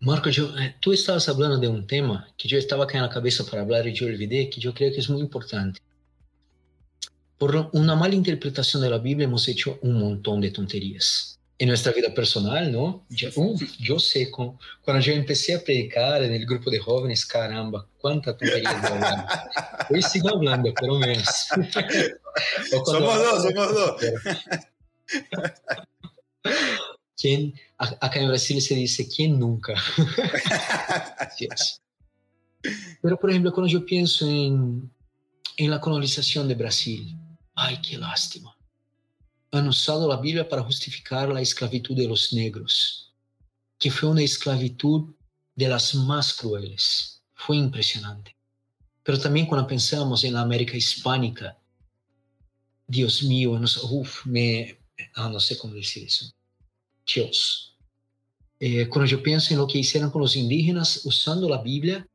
Marco, 0.00 0.30
yo, 0.30 0.56
eh, 0.58 0.76
tú 0.80 0.92
estabas 0.92 1.28
hablando 1.28 1.58
de 1.58 1.66
un 1.66 1.86
tema 1.86 2.28
que 2.36 2.48
yo 2.48 2.56
estaba 2.56 2.84
acá 2.84 2.98
en 2.98 3.02
la 3.02 3.10
cabeza 3.10 3.44
para 3.44 3.62
hablar 3.62 3.86
y 3.86 3.92
yo 3.92 4.06
olvidé, 4.06 4.48
que 4.48 4.60
yo 4.60 4.72
creo 4.72 4.92
que 4.92 5.00
es 5.00 5.10
muy 5.10 5.20
importante. 5.20 5.80
Por 7.36 7.70
una 7.72 7.96
mala 7.96 8.14
interpretación 8.14 8.82
de 8.82 8.90
la 8.90 8.98
Biblia 8.98 9.24
hemos 9.24 9.48
hecho 9.48 9.78
un 9.82 9.98
montón 9.98 10.40
de 10.40 10.50
tonterías. 10.50 11.38
En 11.60 11.68
nuestra 11.68 11.92
vida 11.92 12.14
personal, 12.14 12.70
¿no? 12.70 13.04
Yo, 13.08 13.30
uh, 13.34 13.58
yo 13.80 13.98
sé, 13.98 14.30
con, 14.30 14.56
cuando 14.82 15.02
yo 15.02 15.12
empecé 15.12 15.56
a 15.56 15.64
predicar 15.64 16.22
en 16.22 16.32
el 16.32 16.46
grupo 16.46 16.70
de 16.70 16.78
jóvenes, 16.78 17.26
caramba, 17.26 17.84
cuánta 17.98 18.36
tontería 18.36 18.70
yo 18.80 18.94
hablando. 18.94 19.26
Hoy 19.90 20.02
sigo 20.02 20.28
hablando, 20.28 20.72
pero 20.78 20.94
menos. 20.94 21.48
somos 22.84 23.18
dos, 23.18 23.42
somos 23.42 23.74
dos. 23.74 23.96
¿Quién, 27.16 27.52
acá 27.78 28.20
en 28.20 28.28
Brasil 28.28 28.60
se 28.60 28.74
dice, 28.74 29.08
¿quién 29.08 29.38
nunca? 29.38 29.74
Pero, 33.02 33.18
por 33.18 33.30
ejemplo, 33.30 33.52
cuando 33.52 33.70
yo 33.70 33.86
pienso 33.86 34.28
en, 34.28 34.92
en 35.56 35.70
la 35.70 35.80
colonización 35.80 36.48
de 36.48 36.56
Brasil, 36.56 37.16
ay, 37.54 37.80
qué 37.80 37.96
lástima. 37.96 38.56
Han 39.52 39.68
usado 39.68 40.08
la 40.08 40.16
Biblia 40.16 40.48
para 40.48 40.62
justificar 40.62 41.28
la 41.28 41.40
esclavitud 41.40 41.96
de 41.96 42.08
los 42.08 42.32
negros, 42.32 43.14
que 43.78 43.90
fue 43.90 44.10
una 44.10 44.22
esclavitud 44.22 45.14
de 45.54 45.68
las 45.68 45.94
más 45.94 46.34
crueles. 46.34 47.22
Fue 47.32 47.56
impresionante. 47.56 48.36
Pero 49.04 49.18
también 49.18 49.46
cuando 49.46 49.66
pensamos 49.66 50.24
en 50.24 50.34
la 50.34 50.40
América 50.40 50.76
hispánica, 50.76 51.56
Dios 52.86 53.22
mío, 53.22 53.58
no, 53.58 53.66
uf, 53.90 54.26
me, 54.26 54.80
ah, 55.14 55.28
no 55.28 55.40
sé 55.40 55.56
cómo 55.56 55.74
decir 55.74 56.04
eso 56.04 56.30
Dios. 57.14 57.67
Eh, 58.60 58.88
cuando 58.88 59.06
yo 59.06 59.22
pienso 59.22 59.54
en 59.54 59.58
lo 59.58 59.66
que 59.66 59.78
hicieron 59.78 60.10
con 60.10 60.20
los 60.20 60.36
indígenas 60.36 61.02
usando 61.04 61.48
la 61.48 61.62
Biblia 61.62 62.06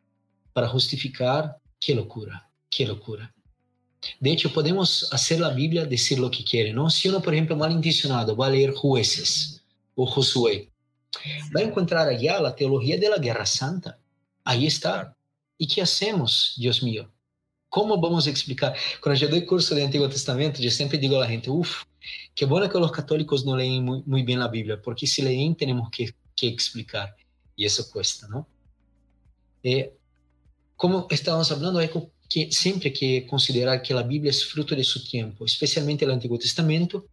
para 0.51 0.67
justificar, 0.67 1.57
qué 1.79 1.95
locura, 1.95 2.49
qué 2.69 2.85
locura. 2.85 3.33
De 4.19 4.31
hecho, 4.31 4.51
podemos 4.51 5.07
hacer 5.13 5.39
la 5.39 5.49
Biblia 5.49 5.85
decir 5.85 6.19
lo 6.19 6.29
que 6.29 6.43
quiere, 6.43 6.73
¿no? 6.73 6.89
Si 6.89 7.07
uno, 7.07 7.21
por 7.21 7.33
ejemplo, 7.33 7.55
malintencionado 7.55 8.35
va 8.35 8.47
a 8.47 8.49
leer 8.49 8.73
jueces 8.73 9.63
o 9.95 10.05
Josué, 10.05 10.69
va 11.55 11.61
a 11.61 11.63
encontrar 11.63 12.07
allá 12.07 12.41
la 12.41 12.55
teología 12.55 12.97
de 12.97 13.09
la 13.09 13.17
guerra 13.17 13.45
santa. 13.45 13.97
Ahí 14.43 14.67
está. 14.67 15.15
¿Y 15.57 15.67
qué 15.67 15.81
hacemos, 15.81 16.53
Dios 16.57 16.83
mío? 16.83 17.09
¿Cómo 17.69 17.99
vamos 17.99 18.27
a 18.27 18.29
explicar? 18.29 18.75
Cuando 19.01 19.19
yo 19.19 19.27
doy 19.29 19.45
curso 19.45 19.73
de 19.73 19.83
Antiguo 19.83 20.09
Testamento, 20.09 20.61
yo 20.61 20.69
siempre 20.69 20.97
digo 20.97 21.17
a 21.17 21.21
la 21.21 21.27
gente, 21.27 21.49
uff, 21.49 21.83
qué 22.35 22.45
bueno 22.45 22.69
que 22.69 22.79
los 22.79 22.91
católicos 22.91 23.45
no 23.45 23.55
leen 23.55 23.83
muy, 23.83 24.03
muy 24.05 24.23
bien 24.23 24.39
la 24.39 24.47
Biblia, 24.47 24.79
porque 24.81 25.07
si 25.07 25.21
leen 25.21 25.55
tenemos 25.55 25.89
que, 25.89 26.13
que 26.35 26.47
explicar, 26.47 27.15
y 27.55 27.65
eso 27.65 27.89
cuesta, 27.91 28.27
¿no? 28.27 28.47
Eh, 29.63 29.93
como 30.75 31.07
estábamos 31.09 31.51
hablando, 31.51 31.79
hay 31.79 31.89
que 32.29 32.51
siempre 32.51 32.91
que 32.91 33.25
considerar 33.27 33.81
que 33.81 33.93
la 33.93 34.03
Biblia 34.03 34.31
es 34.31 34.45
fruto 34.45 34.75
de 34.75 34.83
su 34.83 35.03
tiempo, 35.03 35.45
especialmente 35.45 36.05
el 36.05 36.11
Antiguo 36.11 36.37
Testamento, 36.37 37.05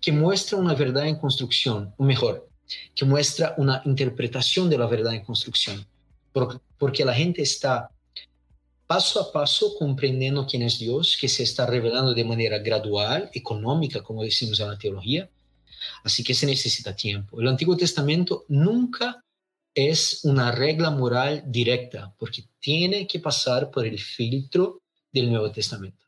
que 0.00 0.12
muestra 0.12 0.58
una 0.58 0.74
verdad 0.74 1.06
en 1.06 1.16
construcción, 1.16 1.92
o 1.96 2.04
mejor, 2.04 2.48
que 2.94 3.04
muestra 3.04 3.54
una 3.58 3.82
interpretación 3.84 4.70
de 4.70 4.78
la 4.78 4.86
verdad 4.86 5.14
en 5.14 5.24
construcción, 5.24 5.86
porque 6.78 7.04
la 7.04 7.14
gente 7.14 7.42
está 7.42 7.90
paso 8.88 9.20
a 9.20 9.30
paso 9.30 9.74
compreendendo 9.78 10.46
quién 10.46 10.62
es 10.62 10.78
Dios, 10.78 11.16
que 11.20 11.28
se 11.28 11.42
está 11.42 11.66
revelando 11.66 12.14
de 12.14 12.24
manera 12.24 12.58
gradual, 12.58 13.30
económica, 13.34 14.02
como 14.02 14.24
decimos 14.24 14.58
en 14.60 14.68
la 14.68 14.78
teología. 14.78 15.28
Así 16.04 16.24
que 16.24 16.34
se 16.34 16.46
necesita 16.46 16.94
tiempo. 16.94 17.40
El 17.40 17.48
Antiguo 17.48 17.76
Testamento 17.76 18.44
nunca 18.48 19.24
es 19.74 20.20
una 20.24 20.50
regla 20.50 20.90
moral 20.90 21.44
directa, 21.46 22.14
porque 22.18 22.44
tiene 22.58 23.06
que 23.06 23.20
pasar 23.20 23.70
por 23.70 23.86
el 23.86 23.98
filtro 23.98 24.82
del 25.12 25.30
Nuevo 25.30 25.50
Testamento. 25.52 26.04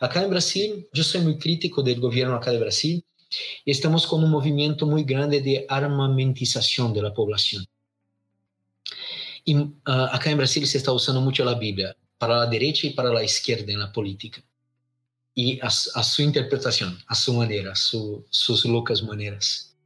Acá 0.00 0.22
en 0.22 0.30
Brasil, 0.30 0.88
yo 0.92 1.02
soy 1.02 1.22
muy 1.22 1.38
crítico 1.38 1.82
del 1.82 1.98
gobierno 1.98 2.36
acá 2.36 2.50
de 2.52 2.60
Brasil, 2.60 3.04
y 3.64 3.70
estamos 3.70 4.06
con 4.06 4.22
un 4.22 4.30
movimiento 4.30 4.86
muy 4.86 5.04
grande 5.04 5.40
de 5.40 5.66
armamentización 5.68 6.92
de 6.92 7.02
la 7.02 7.14
población. 7.14 7.64
Y 9.44 9.56
uh, 9.56 9.72
acá 9.86 10.30
en 10.30 10.38
Brasil 10.38 10.66
se 10.66 10.78
está 10.78 10.92
usando 10.92 11.20
mucho 11.20 11.44
la 11.44 11.54
Biblia 11.54 11.96
para 12.18 12.36
la 12.36 12.46
derecha 12.46 12.86
y 12.86 12.90
para 12.90 13.12
la 13.12 13.24
izquierda 13.24 13.72
en 13.72 13.80
la 13.80 13.92
política. 13.92 14.42
Y 15.34 15.60
a, 15.60 15.66
a 15.66 16.02
su 16.02 16.22
interpretación, 16.22 16.98
a 17.06 17.14
su 17.14 17.32
manera, 17.32 17.74
su, 17.74 18.26
sus 18.30 18.64
locas 18.64 19.02
maneras. 19.02 19.76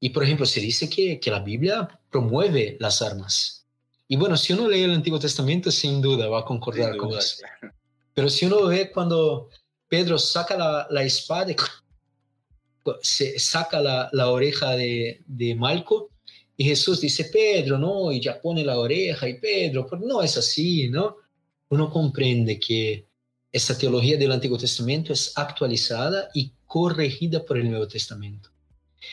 Y 0.00 0.10
por 0.10 0.22
ejemplo, 0.22 0.44
se 0.44 0.60
dice 0.60 0.90
que, 0.90 1.18
que 1.18 1.30
la 1.30 1.40
Biblia 1.40 1.88
promueve 2.10 2.76
las 2.78 3.00
armas. 3.00 3.66
Y 4.08 4.16
bueno, 4.16 4.36
si 4.36 4.52
uno 4.52 4.68
lee 4.68 4.82
el 4.82 4.92
Antiguo 4.92 5.18
Testamento, 5.18 5.70
sin 5.70 6.00
duda 6.00 6.28
va 6.28 6.40
a 6.40 6.44
concordar 6.44 6.92
duda, 6.92 6.98
con 6.98 7.18
eso. 7.18 7.38
Claro. 7.38 7.74
Pero 8.14 8.28
si 8.28 8.46
uno 8.46 8.66
ve 8.66 8.90
cuando 8.92 9.48
Pedro 9.88 10.18
saca 10.18 10.56
la, 10.56 10.86
la 10.90 11.02
espada, 11.02 11.54
se 13.02 13.38
saca 13.38 13.80
la, 13.80 14.08
la 14.12 14.30
oreja 14.30 14.72
de, 14.72 15.22
de 15.26 15.54
Malco, 15.54 16.10
y 16.56 16.64
Jesús 16.64 17.00
dice, 17.00 17.24
Pedro, 17.24 17.78
¿no? 17.78 18.10
Y 18.10 18.20
ya 18.20 18.40
pone 18.40 18.64
la 18.64 18.78
oreja 18.78 19.28
y 19.28 19.38
Pedro, 19.38 19.86
pero 19.86 20.02
no 20.02 20.22
es 20.22 20.36
así, 20.38 20.88
¿no? 20.88 21.16
Uno 21.68 21.90
comprende 21.90 22.58
que 22.58 23.05
esa 23.56 23.78
teología 23.78 24.18
del 24.18 24.32
Antiguo 24.32 24.58
Testamento 24.58 25.14
es 25.14 25.32
actualizada 25.34 26.28
y 26.34 26.52
corregida 26.66 27.42
por 27.42 27.56
el 27.56 27.70
Nuevo 27.70 27.88
Testamento. 27.88 28.50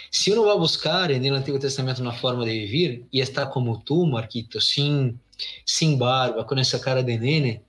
Si 0.10 0.32
uno 0.32 0.44
va 0.44 0.52
a 0.52 0.58
buscar 0.58 1.14
en 1.14 1.24
el 1.24 1.34
Antiguo 1.34 1.58
Testamento 1.58 2.02
una 2.02 2.12
forma 2.12 2.44
de 2.44 2.52
vivir 2.52 3.08
y 3.10 3.22
está 3.22 3.50
como 3.50 3.82
tú, 3.84 4.06
Marquito, 4.06 4.60
sin, 4.60 5.18
sin 5.64 5.98
barba, 5.98 6.46
con 6.46 6.60
esa 6.60 6.82
cara 6.82 7.02
de 7.02 7.18
nene, 7.18 7.64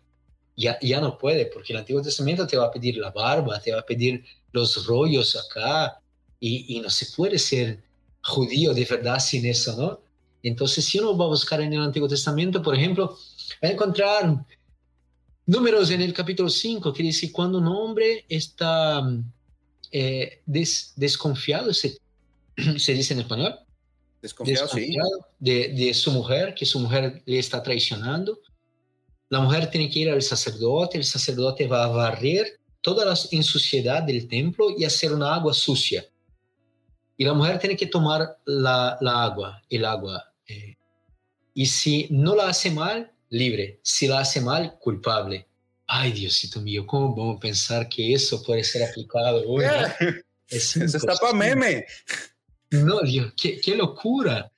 ya, 0.57 0.77
ya 0.81 1.01
no 1.01 1.17
puede, 1.17 1.47
porque 1.47 1.73
el 1.73 1.79
Antiguo 1.79 2.03
Testamento 2.03 2.45
te 2.45 2.57
va 2.57 2.67
a 2.67 2.73
pedir 2.73 2.97
la 2.97 3.13
barba, 3.13 3.61
te 3.61 3.73
va 3.73 3.79
a 3.79 3.87
pedir 3.87 4.25
los 4.51 4.85
rollos 4.85 5.37
acá, 5.37 6.01
y, 6.41 6.77
y 6.77 6.81
no 6.81 6.91
se 6.91 7.07
puede 7.15 7.39
ser 7.39 7.85
judío 8.21 8.75
de 8.75 8.85
verdad 8.85 9.21
sin 9.21 9.47
eso, 9.47 9.77
¿no? 9.77 10.01
Entonces, 10.43 10.85
si 10.85 10.99
uno 10.99 11.17
va 11.17 11.27
a 11.27 11.29
buscar 11.29 11.61
en 11.61 11.73
el 11.73 11.81
Antiguo 11.81 12.09
Testamento, 12.09 12.61
por 12.61 12.75
ejemplo, 12.75 13.17
va 13.63 13.69
a 13.69 13.73
encontrar 13.73 14.45
números 15.47 15.91
en 15.91 16.01
el 16.01 16.13
capítulo 16.13 16.49
5 16.49 16.93
que 16.93 17.03
dice 17.03 17.31
cuando 17.33 17.59
un 17.59 17.69
hombre 17.69 18.25
está 18.29 19.03
eh, 19.91 20.43
des, 20.47 20.93
desconfiado, 20.97 21.73
se, 21.73 21.99
se, 22.79 22.95
dice 22.95 23.15
en 23.15 23.21
español, 23.21 23.59
desconfiado, 24.21 24.65
desconfiado 24.65 25.11
sí. 25.21 25.27
de, 25.39 25.69
de, 25.69 25.95
su 25.95 26.11
mujer, 26.11 26.55
que 26.55 26.67
su 26.67 26.81
mujer 26.81 27.23
le 27.27 27.39
está 27.39 27.63
traicionando, 27.63 28.41
la 29.29 29.41
mujer 29.41 29.71
tiene 29.71 29.91
que 29.91 30.01
ir 30.01 30.11
al 30.11 30.23
sacerdote, 30.23 30.99
el 30.99 31.05
sacerdote 31.05 31.67
va 31.67 31.85
a 31.85 31.89
barrer 31.89 32.61
toda 32.81 33.05
la 33.05 33.19
insuciedad 33.31 34.03
del 34.03 34.29
templo 34.29 34.69
y 34.77 34.85
hacer 34.85 35.13
una 35.13 35.35
agua 35.35 35.55
sucia. 35.55 36.05
Y 37.17 37.25
la 37.25 37.33
mujer 37.33 37.59
tiene 37.59 37.77
que 37.77 37.87
tomar 37.87 38.39
la, 38.45 38.99
la 39.01 39.25
agua, 39.25 39.63
el 39.71 39.85
agua. 39.85 40.33
Eh, 40.47 40.77
y 41.55 41.67
si 41.67 42.09
no 42.11 42.35
la 42.35 42.49
hace 42.49 42.71
mal, 42.71 43.14
libre. 43.31 43.81
Si 43.83 44.07
la 44.07 44.21
hace 44.21 44.41
mal, 44.41 44.79
culpable. 44.79 45.47
Ay, 45.87 46.13
Diosito 46.13 46.61
mío, 46.61 46.87
¿cómo 46.87 47.15
vamos 47.15 47.37
a 47.37 47.41
pensar 47.41 47.89
que 47.89 48.15
eso 48.15 48.43
puede 48.43 48.65
ser 48.65 48.83
aplicado 48.89 49.43
hoy? 49.47 49.65
Es 50.47 50.77
eso 50.77 50.99
está 50.99 51.17
para 51.17 51.33
meme. 51.33 51.87
No, 52.71 53.01
Dios, 53.01 53.33
qué, 53.35 53.59
qué 53.61 53.75
locura. 53.75 54.53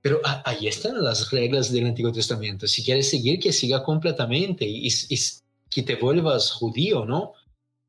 Pero 0.00 0.20
ahí 0.44 0.66
están 0.66 1.02
las 1.02 1.30
reglas 1.30 1.70
del 1.70 1.86
Antiguo 1.86 2.10
Testamento. 2.10 2.66
Si 2.66 2.84
quieres 2.84 3.08
seguir, 3.08 3.38
que 3.38 3.52
siga 3.52 3.84
completamente 3.84 4.64
y, 4.66 4.88
y, 4.88 5.18
que 5.70 5.82
te 5.84 5.94
vuelvas 5.94 6.50
judío, 6.50 7.04
¿no? 7.04 7.34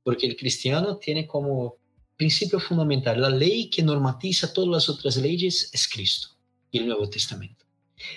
Porque 0.04 0.28
el 0.28 0.38
cristiano 0.38 0.97
tiene 0.97 1.26
como 1.26 1.78
principio 2.15 2.60
fundamental, 2.60 3.19
la 3.19 3.30
ley 3.30 3.69
que 3.69 3.82
normatiza 3.82 4.54
todas 4.54 4.69
las 4.69 4.89
otras 4.89 5.17
leyes 5.17 5.69
es 5.73 5.88
Cristo 5.88 6.30
y 6.71 6.80
el 6.80 6.88
Nuevo 6.88 7.10
Testamento. 7.10 7.62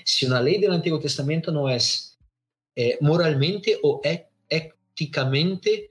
Si 0.05 0.27
una 0.27 0.41
ley 0.41 0.59
del 0.59 0.73
Antiguo 0.73 0.99
Testamento 0.99 1.51
no 1.53 1.69
es 1.69 2.19
eh, 2.75 2.99
moralmente 3.01 3.79
o 3.83 4.01
éticamente 4.49 5.91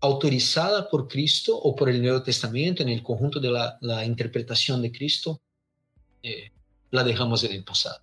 autorizada 0.00 0.88
por 0.88 1.06
Cristo 1.06 1.56
o 1.56 1.76
por 1.76 1.88
el 1.88 2.02
Nuevo 2.02 2.22
Testamento 2.22 2.82
en 2.82 2.88
el 2.88 3.02
conjunto 3.02 3.38
de 3.38 3.50
la, 3.50 3.78
la 3.80 4.04
interpretación 4.04 4.82
de 4.82 4.90
Cristo, 4.90 5.40
eh, 6.22 6.50
la 6.90 7.04
dejamos 7.04 7.44
en 7.44 7.52
el 7.52 7.64
pasado. 7.64 8.02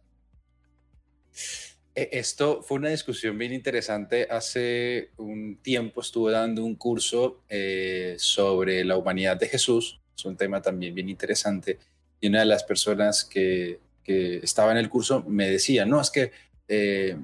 E, 1.95 2.10
esto 2.13 2.62
fue 2.62 2.78
una 2.78 2.89
discusión 2.89 3.38
bien 3.38 3.54
interesante. 3.54 4.28
Hace 4.30 5.12
un 5.17 5.58
tiempo 5.62 6.02
estuve 6.02 6.32
dando 6.32 6.63
un 6.63 6.75
curso 6.75 7.43
eh, 7.49 8.15
sobre 8.17 8.84
la 8.86 8.97
humanidad 8.97 9.38
de 9.38 9.47
Jesús. 9.47 9.99
Es 10.15 10.25
un 10.25 10.38
tema 10.38 10.62
también 10.62 10.95
bien 10.95 11.10
interesante. 11.10 11.80
Y 12.21 12.28
una 12.28 12.39
de 12.39 12.45
las 12.45 12.63
personas 12.63 13.25
que, 13.25 13.80
que 14.10 14.38
estaba 14.38 14.72
en 14.72 14.80
el 14.80 14.89
curso 14.89 15.24
me 15.28 15.48
decía, 15.48 15.86
no, 15.86 16.02
es 16.02 16.10
que 16.10 16.32
eh, 16.67 17.15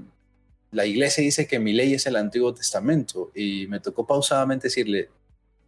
la 0.70 0.86
iglesia 0.86 1.24
dice 1.24 1.48
que 1.48 1.58
mi 1.58 1.74
ley 1.74 1.96
es 1.96 2.06
el 2.06 2.16
Antiguo 2.16 2.54
Testamento. 2.54 3.32
Y 3.34 3.66
me 3.66 3.80
tocó 3.80 4.06
pausadamente 4.06 4.68
decirle, 4.68 5.10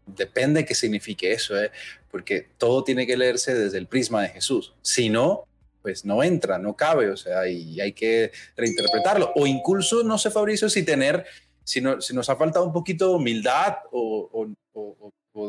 depende 0.06 0.64
qué 0.64 0.76
signifique 0.76 1.32
eso, 1.32 1.60
¿eh? 1.60 1.72
porque 2.12 2.46
todo 2.60 2.84
tiene 2.84 3.08
que 3.08 3.18
leerse 3.18 3.56
desde 3.56 3.80
el 3.80 3.88
prisma 3.88 4.22
de 4.22 4.30
Jesús. 4.30 4.76
Si 4.84 5.10
no, 5.10 5.46
pues 5.82 6.06
no 6.06 6.22
entra, 6.22 6.60
no 6.60 6.76
cabe, 6.76 7.10
o 7.10 7.18
sea, 7.18 7.50
y 7.50 7.82
hay 7.82 7.94
que 7.94 8.32
reinterpretarlo. 8.56 9.32
O 9.36 9.48
incluso, 9.48 10.04
no 10.04 10.20
sé, 10.20 10.30
Fabricio, 10.30 10.70
si 10.70 10.84
tener, 10.84 11.26
si, 11.64 11.82
si 12.00 12.14
nos 12.14 12.30
ha 12.30 12.36
faltado 12.36 12.64
un 12.64 12.74
poquito 12.74 13.10
de 13.10 13.16
humildad 13.16 13.78
o, 13.92 14.46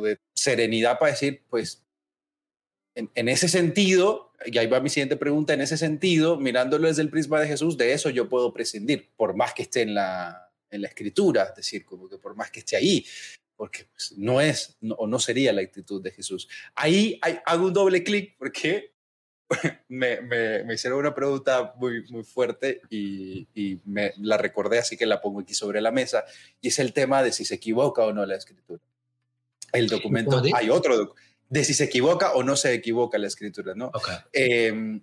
de 0.02 0.18
serenidad 0.34 0.98
para 0.98 1.12
decir, 1.12 1.42
pues, 1.50 1.82
en, 3.14 3.28
ese 3.28 3.48
sentido, 3.48 4.32
y 4.44 4.58
ahí 4.58 4.66
va 4.66 4.80
mi 4.80 4.88
siguiente 4.88 5.16
pregunta, 5.16 5.54
en 5.54 5.60
ese 5.60 5.76
sentido, 5.76 6.36
mirándolo 6.38 6.88
desde 6.88 7.02
el 7.02 7.10
prisma 7.10 7.40
de 7.40 7.46
Jesús, 7.46 7.76
de 7.76 7.92
eso 7.92 8.10
yo 8.10 8.28
puedo 8.28 8.52
prescindir, 8.52 9.10
por 9.16 9.36
más 9.36 9.54
que 9.54 9.62
esté 9.62 9.82
en 9.82 9.94
la, 9.94 10.50
en 10.70 10.82
la 10.82 10.88
escritura, 10.88 11.44
es 11.44 11.54
decir, 11.54 11.84
como 11.84 12.08
que 12.08 12.18
por 12.18 12.34
más 12.34 12.50
que 12.50 12.60
esté 12.60 12.76
ahí, 12.76 13.06
porque 13.56 13.86
pues, 13.92 14.14
no 14.16 14.40
es 14.40 14.76
o 14.96 15.06
no 15.06 15.18
sería 15.18 15.52
la 15.52 15.62
actitud 15.62 16.02
de 16.02 16.10
Jesús. 16.10 16.48
Ahí 16.74 17.18
hay, 17.22 17.38
hago 17.46 17.66
un 17.66 17.72
doble 17.72 18.02
clic 18.02 18.34
porque 18.38 18.92
me, 19.88 20.20
me, 20.20 20.74
hicieron 20.74 20.98
una 20.98 21.14
pregunta 21.14 21.74
muy, 21.76 22.04
muy 22.10 22.24
fuerte 22.24 22.80
y, 22.90 23.46
y, 23.54 23.80
me 23.84 24.12
la 24.18 24.36
recordé, 24.36 24.78
así 24.78 24.96
que 24.96 25.06
la 25.06 25.20
pongo 25.20 25.40
aquí 25.40 25.54
sobre 25.54 25.80
la 25.80 25.90
mesa, 25.90 26.24
y 26.60 26.68
es 26.68 26.78
el 26.78 26.92
tema 26.92 27.22
de 27.22 27.32
si 27.32 27.44
se 27.44 27.54
equivoca 27.54 28.04
o 28.04 28.12
no 28.12 28.26
la 28.26 28.36
escritura. 28.36 28.80
El 29.72 29.88
documento, 29.88 30.42
hay 30.54 30.70
otro, 30.70 31.14
de 31.48 31.64
si 31.64 31.74
se 31.74 31.84
equivoca 31.84 32.32
o 32.32 32.42
no 32.42 32.56
se 32.56 32.72
equivoca 32.74 33.18
la 33.18 33.26
escritura, 33.26 33.74
¿no? 33.74 33.90
Em, 34.32 35.00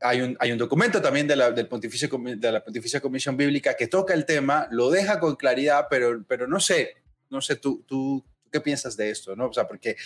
hay, 0.00 0.20
un, 0.20 0.36
hay 0.38 0.52
un 0.52 0.58
documento 0.58 1.00
también 1.00 1.26
de 1.26 1.36
la, 1.36 1.50
del 1.50 1.68
Pontificio, 1.68 2.08
de 2.36 2.52
la 2.52 2.62
Pontificia 2.64 3.00
Comisión 3.00 3.36
Bíblica 3.36 3.74
que 3.74 3.88
toca 3.88 4.14
el 4.14 4.24
tema, 4.24 4.68
lo 4.70 4.90
deja 4.90 5.18
con 5.18 5.36
claridad, 5.36 5.86
pero, 5.90 6.24
pero 6.26 6.46
no 6.46 6.60
sé, 6.60 6.96
no 7.30 7.40
sé, 7.40 7.56
tú, 7.56 7.84
tú, 7.86 8.24
¿qué 8.50 8.60
piensas 8.60 8.96
de 8.96 9.10
esto, 9.10 9.34
no? 9.34 9.48
O 9.48 9.52
sea, 9.52 9.66
porque 9.66 9.96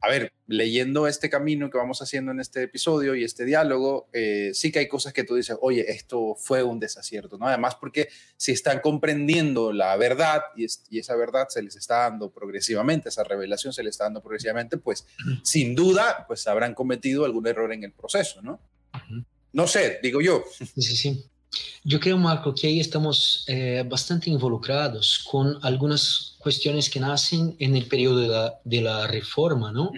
a 0.00 0.08
ver, 0.08 0.32
leyendo 0.46 1.06
este 1.06 1.30
camino 1.30 1.70
que 1.70 1.78
vamos 1.78 2.00
haciendo 2.02 2.30
en 2.30 2.40
este 2.40 2.64
episodio 2.64 3.14
y 3.14 3.24
este 3.24 3.44
diálogo, 3.44 4.08
eh, 4.12 4.50
sí 4.54 4.70
que 4.70 4.80
hay 4.80 4.88
cosas 4.88 5.12
que 5.12 5.24
tú 5.24 5.34
dices, 5.34 5.56
oye, 5.60 5.90
esto 5.90 6.34
fue 6.36 6.62
un 6.62 6.78
desacierto, 6.78 7.38
¿no? 7.38 7.48
Además, 7.48 7.76
porque 7.76 8.08
si 8.36 8.52
están 8.52 8.80
comprendiendo 8.80 9.72
la 9.72 9.96
verdad 9.96 10.42
y, 10.56 10.66
esa 10.98 11.16
verdad 11.16 11.48
se 11.48 11.62
les 11.62 11.76
está 11.76 12.02
dando 12.02 12.30
progresivamente, 12.30 13.08
esa 13.08 13.24
revelación 13.24 13.72
se 13.72 13.82
les 13.82 13.92
está 13.92 14.04
dando 14.04 14.22
progresivamente, 14.22 14.76
pues 14.76 15.06
sin 15.42 15.74
duda, 15.74 16.24
pues 16.28 16.46
habrán 16.46 16.74
cometido 16.74 17.24
algún 17.24 17.46
error 17.46 17.72
en 17.72 17.84
el 17.84 17.92
proceso, 17.92 18.42
¿no? 18.42 18.60
No 19.52 19.66
sé, 19.66 19.98
digo 20.02 20.20
yo. 20.20 20.44
Sí, 20.56 20.66
sí, 20.66 20.96
sí. 20.96 21.30
Yo 21.84 22.00
creo, 22.00 22.18
Marco, 22.18 22.54
que 22.54 22.66
ahí 22.66 22.80
estamos 22.80 23.44
eh, 23.46 23.84
bastante 23.88 24.30
involucrados 24.30 25.24
con 25.30 25.58
algunas 25.62 26.34
cuestiones 26.38 26.90
que 26.90 27.00
nacen 27.00 27.54
en 27.58 27.76
el 27.76 27.86
periodo 27.86 28.18
de 28.20 28.28
la, 28.28 28.60
de 28.64 28.80
la 28.80 29.06
reforma, 29.06 29.72
¿no? 29.72 29.92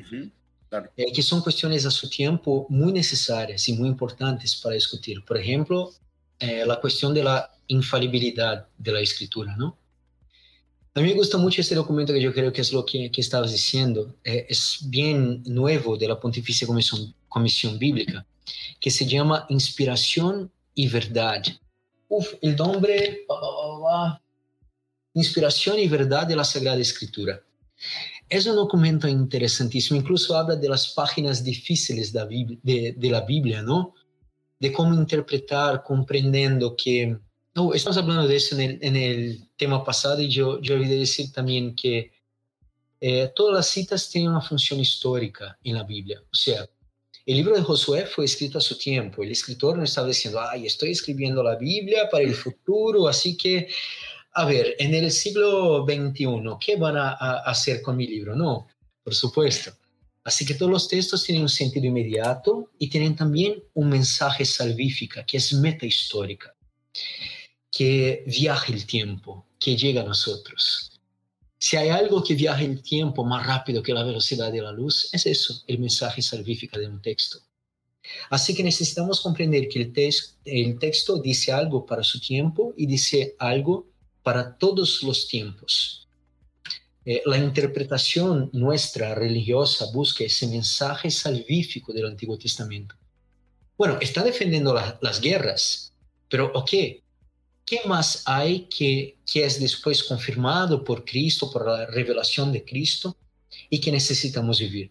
claro. 0.69 0.91
eh, 0.97 1.13
que 1.13 1.23
son 1.23 1.41
cuestiones 1.41 1.87
a 1.87 1.91
su 1.91 2.09
tiempo 2.09 2.67
muy 2.69 2.93
necesarias 2.93 3.69
y 3.69 3.73
muy 3.73 3.89
importantes 3.89 4.57
para 4.57 4.75
discutir. 4.75 5.25
Por 5.25 5.39
ejemplo, 5.39 5.93
eh, 6.41 6.65
la 6.67 6.81
cuestión 6.81 7.13
de 7.15 7.25
la 7.25 7.51
infalibilidad 7.67 8.69
de 8.77 8.93
la 8.93 9.01
escritura, 9.01 9.57
¿no? 9.57 9.77
A 10.95 11.01
mí 11.01 11.09
me 11.09 11.15
gusta 11.15 11.39
mucho 11.39 11.61
este 11.61 11.75
documento 11.75 12.13
que 12.13 12.21
yo 12.21 12.33
creo 12.33 12.53
que 12.53 12.61
es 12.61 12.73
lo 12.73 12.85
que, 12.85 13.11
que 13.11 13.21
estabas 13.21 13.53
diciendo. 13.53 14.17
Eh, 14.25 14.47
es 14.49 14.79
bien 14.83 15.43
nuevo 15.45 15.97
de 15.97 16.09
la 16.09 16.19
Pontificia 16.19 16.67
Comisión, 16.67 17.15
Comisión 17.29 17.79
Bíblica, 17.79 18.27
que 18.81 18.91
se 18.91 19.07
llama 19.07 19.47
Inspiración 19.49 20.51
y 20.79 20.87
verdad. 20.87 21.43
Uf, 22.09 22.35
el 22.41 22.55
nombre, 22.55 23.27
inspiración 25.13 25.77
y 25.81 25.89
verdad 25.89 26.25
de 26.25 26.37
la 26.37 26.45
Sagrada 26.45 26.81
Escritura. 26.81 27.43
Es 28.29 28.47
un 28.47 28.55
documento 28.55 29.09
interesantísimo, 29.09 29.99
incluso 29.99 30.37
habla 30.37 30.55
de 30.55 30.69
las 30.69 30.95
páginas 30.95 31.43
difíciles 31.43 32.13
de, 32.13 32.59
de, 32.63 32.95
de 32.97 33.11
la 33.11 33.23
Biblia, 33.23 33.61
¿no? 33.61 33.95
De 34.61 34.73
cómo 34.73 34.95
interpretar, 34.95 35.83
comprendiendo 35.83 36.77
que... 36.77 37.19
No, 37.57 37.75
estamos 37.75 37.97
hablando 37.97 38.29
de 38.29 38.37
eso 38.37 38.57
en 38.57 38.97
el, 38.97 39.49
tema 39.57 39.83
pasado 39.83 40.21
y 40.21 40.29
yo, 40.29 40.61
yo 40.61 40.77
olvidé 40.77 41.01
decir 41.01 41.33
que 41.75 42.13
eh, 43.01 43.33
todas 43.35 43.57
las 43.57 43.67
citas 43.67 44.09
tienen 44.09 44.31
una 44.31 44.41
función 44.41 44.79
histórica 44.79 45.59
en 45.65 45.75
la 45.75 45.83
Biblia. 45.83 46.21
O 46.21 46.37
el 47.29 47.37
libro 47.37 47.55
de 47.55 47.63
Josué 47.63 48.07
fue 48.07 48.25
escrito 48.25 48.57
a 48.57 48.63
su 48.63 48.79
tiempo. 48.79 49.23
El 49.23 49.31
escritor 49.31 49.77
no 49.77 49.85
estaba 49.85 50.07
diciendo, 50.07 50.41
ay, 50.41 50.65
estoy 50.65 50.93
escribiendo 50.93 51.43
la 51.43 51.57
Biblia 51.57 52.09
para 52.11 52.25
el 52.25 52.35
futuro, 52.35 53.07
así 53.07 53.37
que, 53.37 53.69
a 54.33 54.47
ver, 54.47 54.75
en 54.79 54.95
el 54.95 55.11
siglo 55.13 55.85
XXI, 55.85 56.27
¿qué 56.59 56.77
van 56.77 56.97
a, 56.97 57.11
hacer 57.45 57.83
con 57.83 57.99
mi 57.99 58.07
libro? 58.07 58.35
No, 58.35 58.67
por 59.05 59.15
supuesto. 59.15 59.73
Así 60.25 60.47
que 60.47 60.55
todos 60.55 60.73
los 60.73 60.89
textos 60.89 61.23
tienen 61.23 61.43
un 61.43 61.51
sentido 61.51 61.85
inmediato 61.85 62.71
y 62.79 62.89
tienen 62.89 63.15
también 63.15 63.63
un 63.75 63.91
mensaje 63.91 64.47
salvífico, 64.47 65.21
que 65.27 65.37
es 65.37 65.53
meta 65.53 65.85
histórica, 65.85 66.55
que 67.71 68.25
viaja 68.27 68.73
el 68.73 68.87
tiempo, 68.87 69.45
que 69.61 69.77
llega 69.77 70.01
a 70.01 70.05
nosotros. 70.05 70.88
Si 71.59 71.77
hay 71.77 71.89
algo 71.89 72.23
que 72.23 72.35
viaja 72.35 72.63
el 72.63 72.83
tiempo 72.83 73.25
más 73.25 73.47
rápido 73.47 73.83
que 73.83 73.93
la 73.93 74.05
velocidad 74.05 74.53
de 74.53 74.63
la 74.63 74.73
luz, 74.73 75.09
es 75.13 75.27
eso, 75.27 75.63
el 75.67 75.79
mensaje 75.79 76.23
salvífico 76.23 76.79
de 76.79 76.87
un 76.89 77.03
texto. 77.03 77.41
Así 78.31 78.55
que 78.55 78.63
necesitamos 78.63 79.21
comprender 79.21 79.69
que 79.69 79.81
el, 79.83 79.93
el 80.45 80.79
texto 80.79 81.21
dice 81.21 81.53
algo 81.53 81.85
para 81.85 82.03
su 82.05 82.21
tiempo 82.21 82.73
y 82.77 82.87
dice 82.87 83.35
algo 83.39 83.89
para 84.23 84.57
todos 84.57 85.03
los 85.03 85.27
tiempos. 85.29 86.09
eh, 87.05 87.23
la 87.25 87.39
interpretación 87.39 88.51
nuestra 88.53 89.15
religiosa 89.15 89.87
busca 89.95 90.25
ese 90.25 90.47
mensaje 90.47 91.11
salvífico 91.11 91.93
del 91.93 92.07
Antiguo 92.07 92.37
Testamento. 92.37 92.97
Bueno, 93.79 93.97
está 94.01 94.23
defendiendo 94.23 94.75
las 95.01 95.21
guerras, 95.21 95.95
pero 96.29 96.53
ok, 96.55 96.71
¿qué 97.69 97.81
más 97.87 98.23
hay 98.25 98.67
que, 98.67 99.19
que 99.31 99.45
es 99.45 99.61
después 99.61 100.03
confirmado 100.03 100.83
por 100.83 101.05
Cristo, 101.05 101.51
por 101.51 101.67
la 101.67 101.85
revelación 101.85 102.51
de 102.51 102.65
Cristo 102.65 103.17
y 103.69 103.79
que 103.79 103.93
necesitamos 103.93 104.59
vivir? 104.59 104.91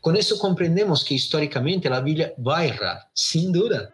Con 0.00 0.16
eso 0.16 0.38
comprendemos 0.38 1.04
que 1.04 1.14
históricamente 1.14 1.90
la 1.90 2.00
Biblia 2.00 2.32
va 2.38 2.58
a 2.58 2.66
errar, 2.66 2.98
sin 3.12 3.50
duda. 3.50 3.92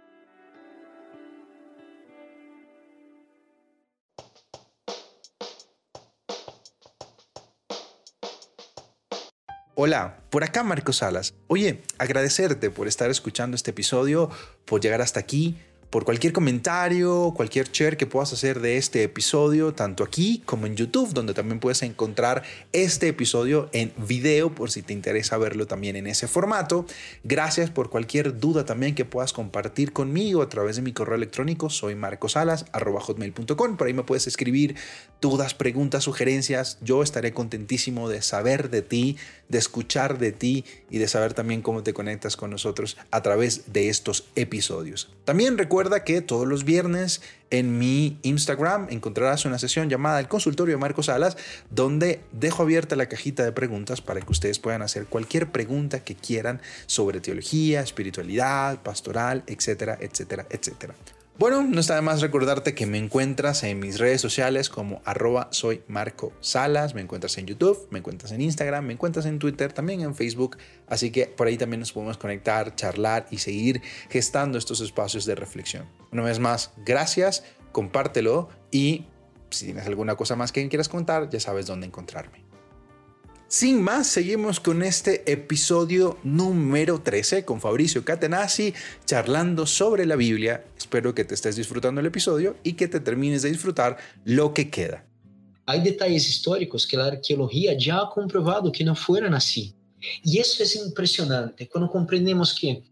Hola, 9.74 10.22
por 10.28 10.44
acá 10.44 10.62
Marco 10.62 10.92
Salas. 10.92 11.32
Oye, 11.46 11.80
agradecerte 11.96 12.68
por 12.68 12.86
estar 12.86 13.10
escuchando 13.10 13.54
este 13.54 13.70
episodio, 13.70 14.28
por 14.66 14.82
llegar 14.82 15.00
hasta 15.00 15.20
aquí 15.20 15.56
por 15.90 16.04
cualquier 16.04 16.32
comentario, 16.32 17.32
cualquier 17.34 17.68
share 17.72 17.96
que 17.96 18.06
puedas 18.06 18.32
hacer 18.32 18.60
de 18.60 18.76
este 18.76 19.02
episodio, 19.02 19.74
tanto 19.74 20.04
aquí 20.04 20.40
como 20.46 20.66
en 20.66 20.76
YouTube, 20.76 21.12
donde 21.12 21.34
también 21.34 21.58
puedes 21.58 21.82
encontrar 21.82 22.44
este 22.72 23.08
episodio 23.08 23.68
en 23.72 23.92
video 23.96 24.54
por 24.54 24.70
si 24.70 24.82
te 24.82 24.92
interesa 24.92 25.36
verlo 25.36 25.66
también 25.66 25.96
en 25.96 26.06
ese 26.06 26.28
formato. 26.28 26.86
Gracias 27.24 27.70
por 27.70 27.90
cualquier 27.90 28.38
duda 28.38 28.64
también 28.64 28.94
que 28.94 29.04
puedas 29.04 29.32
compartir 29.32 29.92
conmigo 29.92 30.42
a 30.42 30.48
través 30.48 30.76
de 30.76 30.82
mi 30.82 30.92
correo 30.92 31.16
electrónico, 31.16 31.70
soy 31.70 31.96
marcosalas.hotmail.com. 31.96 33.76
Por 33.76 33.86
ahí 33.88 33.92
me 33.92 34.04
puedes 34.04 34.28
escribir 34.28 34.76
dudas, 35.20 35.54
preguntas, 35.54 36.04
sugerencias. 36.04 36.78
Yo 36.82 37.02
estaré 37.02 37.34
contentísimo 37.34 38.08
de 38.08 38.22
saber 38.22 38.70
de 38.70 38.82
ti, 38.82 39.16
de 39.48 39.58
escuchar 39.58 40.18
de 40.18 40.30
ti 40.30 40.64
y 40.88 40.98
de 40.98 41.08
saber 41.08 41.34
también 41.34 41.62
cómo 41.62 41.82
te 41.82 41.92
conectas 41.92 42.36
con 42.36 42.50
nosotros 42.50 42.96
a 43.10 43.22
través 43.22 43.72
de 43.72 43.88
estos 43.88 44.28
episodios. 44.36 45.10
También 45.24 45.58
recuerda 45.58 45.79
Recuerda 45.80 46.04
que 46.04 46.20
todos 46.20 46.46
los 46.46 46.64
viernes 46.64 47.22
en 47.48 47.78
mi 47.78 48.18
Instagram 48.20 48.88
encontrarás 48.90 49.46
una 49.46 49.58
sesión 49.58 49.88
llamada 49.88 50.20
El 50.20 50.28
Consultorio 50.28 50.74
de 50.74 50.78
Marcos 50.78 51.06
Salas, 51.06 51.38
donde 51.70 52.20
dejo 52.32 52.64
abierta 52.64 52.96
la 52.96 53.06
cajita 53.06 53.44
de 53.44 53.52
preguntas 53.52 54.02
para 54.02 54.20
que 54.20 54.30
ustedes 54.30 54.58
puedan 54.58 54.82
hacer 54.82 55.06
cualquier 55.06 55.50
pregunta 55.50 56.04
que 56.04 56.14
quieran 56.14 56.60
sobre 56.84 57.20
teología, 57.20 57.80
espiritualidad, 57.80 58.82
pastoral, 58.82 59.42
etcétera, 59.46 59.96
etcétera, 59.98 60.44
etcétera. 60.50 60.94
Bueno, 61.40 61.62
no 61.62 61.80
está 61.80 61.94
de 61.94 62.02
más 62.02 62.20
recordarte 62.20 62.74
que 62.74 62.84
me 62.84 62.98
encuentras 62.98 63.62
en 63.62 63.78
mis 63.78 63.98
redes 63.98 64.20
sociales 64.20 64.68
como 64.68 65.00
arroba 65.06 65.48
soy 65.52 65.82
Marco 65.88 66.34
Salas, 66.40 66.94
me 66.94 67.00
encuentras 67.00 67.38
en 67.38 67.46
YouTube, 67.46 67.88
me 67.90 68.00
encuentras 68.00 68.32
en 68.32 68.42
Instagram, 68.42 68.84
me 68.84 68.92
encuentras 68.92 69.24
en 69.24 69.38
Twitter, 69.38 69.72
también 69.72 70.02
en 70.02 70.14
Facebook, 70.14 70.58
así 70.86 71.10
que 71.10 71.24
por 71.28 71.46
ahí 71.46 71.56
también 71.56 71.80
nos 71.80 71.92
podemos 71.92 72.18
conectar, 72.18 72.74
charlar 72.74 73.26
y 73.30 73.38
seguir 73.38 73.80
gestando 74.10 74.58
estos 74.58 74.82
espacios 74.82 75.24
de 75.24 75.34
reflexión. 75.34 75.86
Una 76.12 76.24
vez 76.24 76.38
más, 76.38 76.72
gracias, 76.84 77.42
compártelo 77.72 78.50
y 78.70 79.06
si 79.48 79.64
tienes 79.64 79.86
alguna 79.86 80.16
cosa 80.16 80.36
más 80.36 80.52
que 80.52 80.68
quieras 80.68 80.90
contar, 80.90 81.30
ya 81.30 81.40
sabes 81.40 81.64
dónde 81.64 81.86
encontrarme. 81.86 82.49
Sin 83.50 83.82
más, 83.82 84.06
seguimos 84.06 84.60
con 84.60 84.80
este 84.80 85.28
episodio 85.28 86.18
número 86.22 87.00
13 87.00 87.44
con 87.44 87.60
Fabricio 87.60 88.04
Catenazzi 88.04 88.72
charlando 89.04 89.66
sobre 89.66 90.06
la 90.06 90.14
Biblia. 90.14 90.64
Espero 90.78 91.16
que 91.16 91.24
te 91.24 91.34
estés 91.34 91.56
disfrutando 91.56 92.00
el 92.00 92.06
episodio 92.06 92.58
y 92.62 92.74
que 92.74 92.86
te 92.86 93.00
termines 93.00 93.42
de 93.42 93.50
disfrutar 93.50 93.96
lo 94.24 94.54
que 94.54 94.70
queda. 94.70 95.04
Hay 95.66 95.82
detalles 95.82 96.28
históricos 96.28 96.86
que 96.86 96.96
la 96.96 97.06
arqueología 97.06 97.76
ya 97.76 97.98
ha 97.98 98.10
comprobado 98.10 98.70
que 98.70 98.84
no 98.84 98.94
fueron 98.94 99.34
así. 99.34 99.74
Y 100.22 100.38
eso 100.38 100.62
es 100.62 100.76
impresionante 100.76 101.68
cuando 101.68 101.90
comprendemos 101.90 102.56
que 102.56 102.84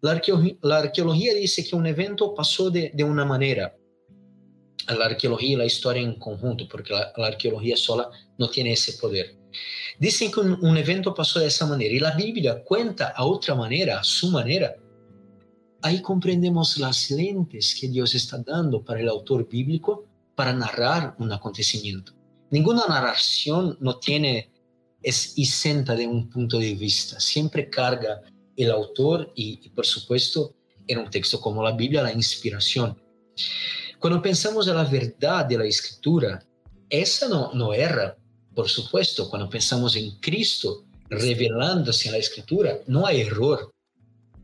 la 0.00 0.10
arqueología, 0.10 1.34
dice 1.34 1.64
que 1.64 1.76
un 1.76 1.86
evento 1.86 2.34
pasó 2.34 2.68
de, 2.68 2.92
una 3.04 3.24
manera. 3.24 3.72
La 4.88 5.04
arqueología 5.04 5.52
y 5.52 5.56
la 5.56 5.66
historia 5.66 6.02
en 6.02 6.18
conjunto, 6.18 6.66
porque 6.68 6.92
la 6.92 7.26
arqueología 7.28 7.76
sola 7.76 8.10
no 8.36 8.50
tiene 8.50 8.72
ese 8.72 8.94
poder. 8.94 9.43
Dicen 9.98 10.30
que 10.30 10.40
un, 10.40 10.76
evento 10.76 11.14
pasó 11.14 11.40
de 11.40 11.46
esa 11.46 11.66
manera 11.66 11.92
y 11.92 11.98
la 11.98 12.14
Biblia 12.14 12.62
cuenta 12.62 13.08
a 13.08 13.24
otra 13.24 13.54
manera, 13.54 14.00
a 14.00 14.04
su 14.04 14.30
manera. 14.30 14.74
Ahí 15.82 16.00
comprendemos 16.00 16.78
las 16.78 17.10
lentes 17.10 17.76
que 17.78 17.88
Dios 17.88 18.14
está 18.14 18.38
dando 18.38 18.82
para 18.82 19.00
el 19.00 19.08
autor 19.08 19.48
bíblico 19.48 20.06
para 20.34 20.52
narrar 20.52 21.14
un 21.18 21.32
acontecimiento. 21.32 22.12
Ninguna 22.50 22.86
narración 22.88 23.76
no 23.80 23.98
tiene 23.98 24.50
es 25.02 25.36
isenta 25.36 25.94
de 25.94 26.06
un 26.06 26.30
punto 26.30 26.58
de 26.58 26.74
vista, 26.74 27.20
siempre 27.20 27.68
carga 27.68 28.22
el 28.56 28.70
autor 28.70 29.30
y, 29.34 29.60
y 29.62 29.68
por 29.68 29.84
supuesto 29.84 30.54
en 30.86 30.98
un 30.98 31.10
texto 31.10 31.40
como 31.40 31.62
la 31.62 31.72
Biblia 31.72 32.02
la 32.02 32.12
inspiración. 32.12 32.98
Cuando 33.98 34.20
pensamos 34.22 34.66
en 34.68 34.76
la 34.76 34.84
verdad 34.84 35.44
de 35.44 35.58
la 35.58 35.66
escritura, 35.66 36.42
esa 36.88 37.28
no, 37.28 37.52
no 37.54 37.72
erra, 37.72 38.16
por 38.54 38.68
supuesto, 38.68 39.28
cuando 39.28 39.48
pensamos 39.48 39.96
en 39.96 40.12
Cristo 40.20 40.84
revelándose 41.10 42.08
en 42.08 42.12
la 42.12 42.18
escritura, 42.18 42.78
no 42.86 43.06
hay 43.06 43.22
error. 43.22 43.72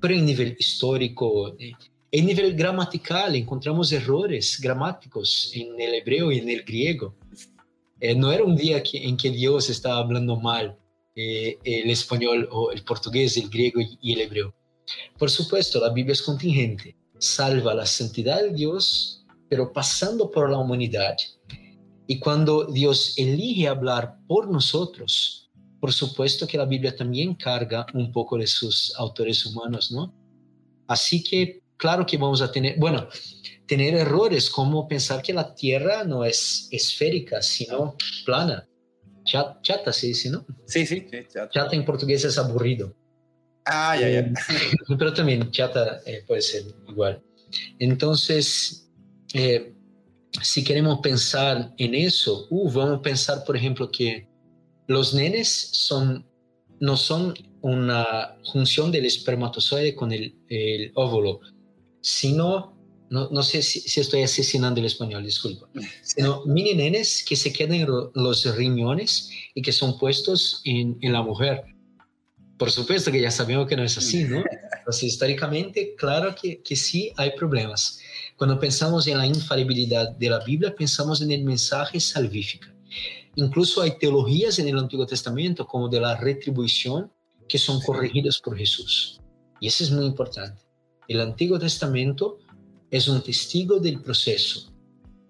Pero 0.00 0.14
en 0.14 0.24
nivel 0.24 0.56
histórico, 0.58 1.56
en 1.58 2.26
nivel 2.26 2.54
gramatical, 2.54 3.36
encontramos 3.36 3.92
errores 3.92 4.58
gramáticos 4.60 5.52
en 5.54 5.78
el 5.80 5.94
hebreo 5.94 6.32
y 6.32 6.38
en 6.38 6.48
el 6.48 6.62
griego. 6.62 7.14
Eh, 8.00 8.14
no 8.14 8.32
era 8.32 8.42
un 8.42 8.56
día 8.56 8.82
que, 8.82 9.06
en 9.06 9.16
que 9.16 9.30
Dios 9.30 9.68
estaba 9.68 9.98
hablando 9.98 10.36
mal 10.36 10.76
eh, 11.14 11.58
el 11.64 11.90
español 11.90 12.48
o 12.50 12.72
el 12.72 12.82
portugués, 12.82 13.36
el 13.36 13.50
griego 13.50 13.80
y 14.00 14.12
el 14.12 14.22
hebreo. 14.22 14.54
Por 15.18 15.30
supuesto, 15.30 15.80
la 15.80 15.90
Biblia 15.90 16.12
es 16.12 16.22
contingente, 16.22 16.96
salva 17.18 17.74
la 17.74 17.86
santidad 17.86 18.40
de 18.40 18.52
Dios, 18.54 19.24
pero 19.48 19.72
pasando 19.72 20.30
por 20.30 20.50
la 20.50 20.58
humanidad 20.58 21.16
y 22.10 22.18
cuando 22.18 22.64
Dios 22.64 23.14
elige 23.18 23.68
hablar 23.68 24.16
por 24.26 24.50
nosotros, 24.50 25.48
por 25.78 25.92
supuesto 25.92 26.44
que 26.44 26.58
la 26.58 26.64
Biblia 26.64 26.96
también 26.96 27.36
carga 27.36 27.86
un 27.94 28.10
poco 28.10 28.36
de 28.36 28.48
sus 28.48 28.92
autores 28.96 29.46
humanos, 29.46 29.92
¿no? 29.92 30.12
Así 30.88 31.22
que, 31.22 31.62
claro 31.76 32.04
que 32.04 32.16
vamos 32.16 32.42
a 32.42 32.50
tener, 32.50 32.76
bueno, 32.80 33.06
tener 33.64 33.94
errores 33.94 34.50
como 34.50 34.88
pensar 34.88 35.22
que 35.22 35.32
la 35.32 35.54
Tierra 35.54 36.02
no 36.02 36.24
es 36.24 36.66
esférica, 36.72 37.42
sino 37.42 37.94
plana. 38.26 38.66
Chata, 39.24 39.92
se 39.92 40.08
dice, 40.08 40.30
¿no? 40.30 40.44
Sí, 40.66 40.84
sí, 40.86 41.06
chata. 41.28 41.48
chata. 41.48 41.76
en 41.76 41.84
portugués 41.84 42.24
es 42.24 42.36
aburrido. 42.38 42.92
Ah, 43.66 43.96
ya, 43.96 44.08
ya. 44.08 44.18
Eh, 44.18 44.32
pero 44.98 45.14
también 45.14 45.48
chata 45.52 46.00
eh, 46.04 46.24
puede 46.26 46.42
ser 46.42 46.64
igual. 46.88 47.22
Entonces, 47.78 48.90
eh, 49.32 49.76
si 50.42 50.64
queremos 50.64 51.00
pensar 51.00 51.72
en 51.78 51.94
eso, 51.94 52.46
uh, 52.50 52.70
vamos 52.70 52.98
a 52.98 53.02
pensar, 53.02 53.44
por 53.44 53.56
ejemplo, 53.56 53.90
que 53.90 54.28
los 54.86 55.14
nenes 55.14 55.48
son, 55.72 56.26
no 56.80 56.96
son 56.96 57.34
una 57.62 58.36
función 58.52 58.90
del 58.90 59.06
espermatozoide 59.06 59.94
con 59.94 60.12
el, 60.12 60.34
óvulo, 60.94 61.40
sino, 62.00 62.76
no, 63.10 63.28
no 63.30 63.42
sé 63.42 63.62
si, 63.62 64.00
estoy 64.00 64.22
asesinando 64.22 64.80
el 64.80 64.86
español, 64.86 65.24
disculpa, 65.24 65.68
sino 66.02 66.44
mini 66.46 66.74
nenes 66.74 67.24
que 67.24 67.36
se 67.36 67.52
quedan 67.52 67.74
en 67.74 67.86
los 68.14 68.56
riñones 68.56 69.30
y 69.54 69.62
que 69.62 69.72
son 69.72 69.98
puestos 69.98 70.62
en, 70.64 70.96
en 71.02 71.12
la 71.12 71.22
mujer. 71.22 71.62
Por 72.56 72.70
supuesto 72.70 73.10
que 73.10 73.20
ya 73.20 73.30
sabemos 73.30 73.68
que 73.68 73.76
no 73.76 73.84
es 73.84 73.96
así, 73.96 74.24
¿no? 74.24 74.42
Entonces, 74.78 75.04
históricamente, 75.04 75.94
claro 75.96 76.34
que, 76.34 76.62
que 76.62 76.76
sí 76.76 77.12
hay 77.16 77.30
problemas. 77.36 77.99
Cuando 78.40 78.58
pensamos 78.58 79.06
en 79.06 79.18
la 79.18 79.26
infalibilidad 79.26 80.12
de 80.12 80.30
la 80.30 80.38
Biblia, 80.42 80.74
pensamos 80.74 81.20
en 81.20 81.30
el 81.30 81.44
mensaje 81.44 82.00
salvífico. 82.00 82.68
Incluso 83.34 83.82
hay 83.82 83.98
teologías 83.98 84.58
en 84.58 84.66
el 84.66 84.78
Antiguo 84.78 85.04
Testamento, 85.04 85.66
como 85.66 85.90
de 85.90 86.00
la 86.00 86.16
retribución, 86.16 87.12
que 87.46 87.58
son 87.58 87.82
corregidas 87.82 88.40
por 88.40 88.56
Jesús. 88.56 89.20
Y 89.60 89.66
eso 89.66 89.84
es 89.84 89.90
muy 89.90 90.06
importante. 90.06 90.62
El 91.06 91.20
Antiguo 91.20 91.58
Testamento 91.58 92.38
es 92.90 93.08
un 93.08 93.20
testigo 93.20 93.78
del 93.78 94.00
proceso, 94.00 94.72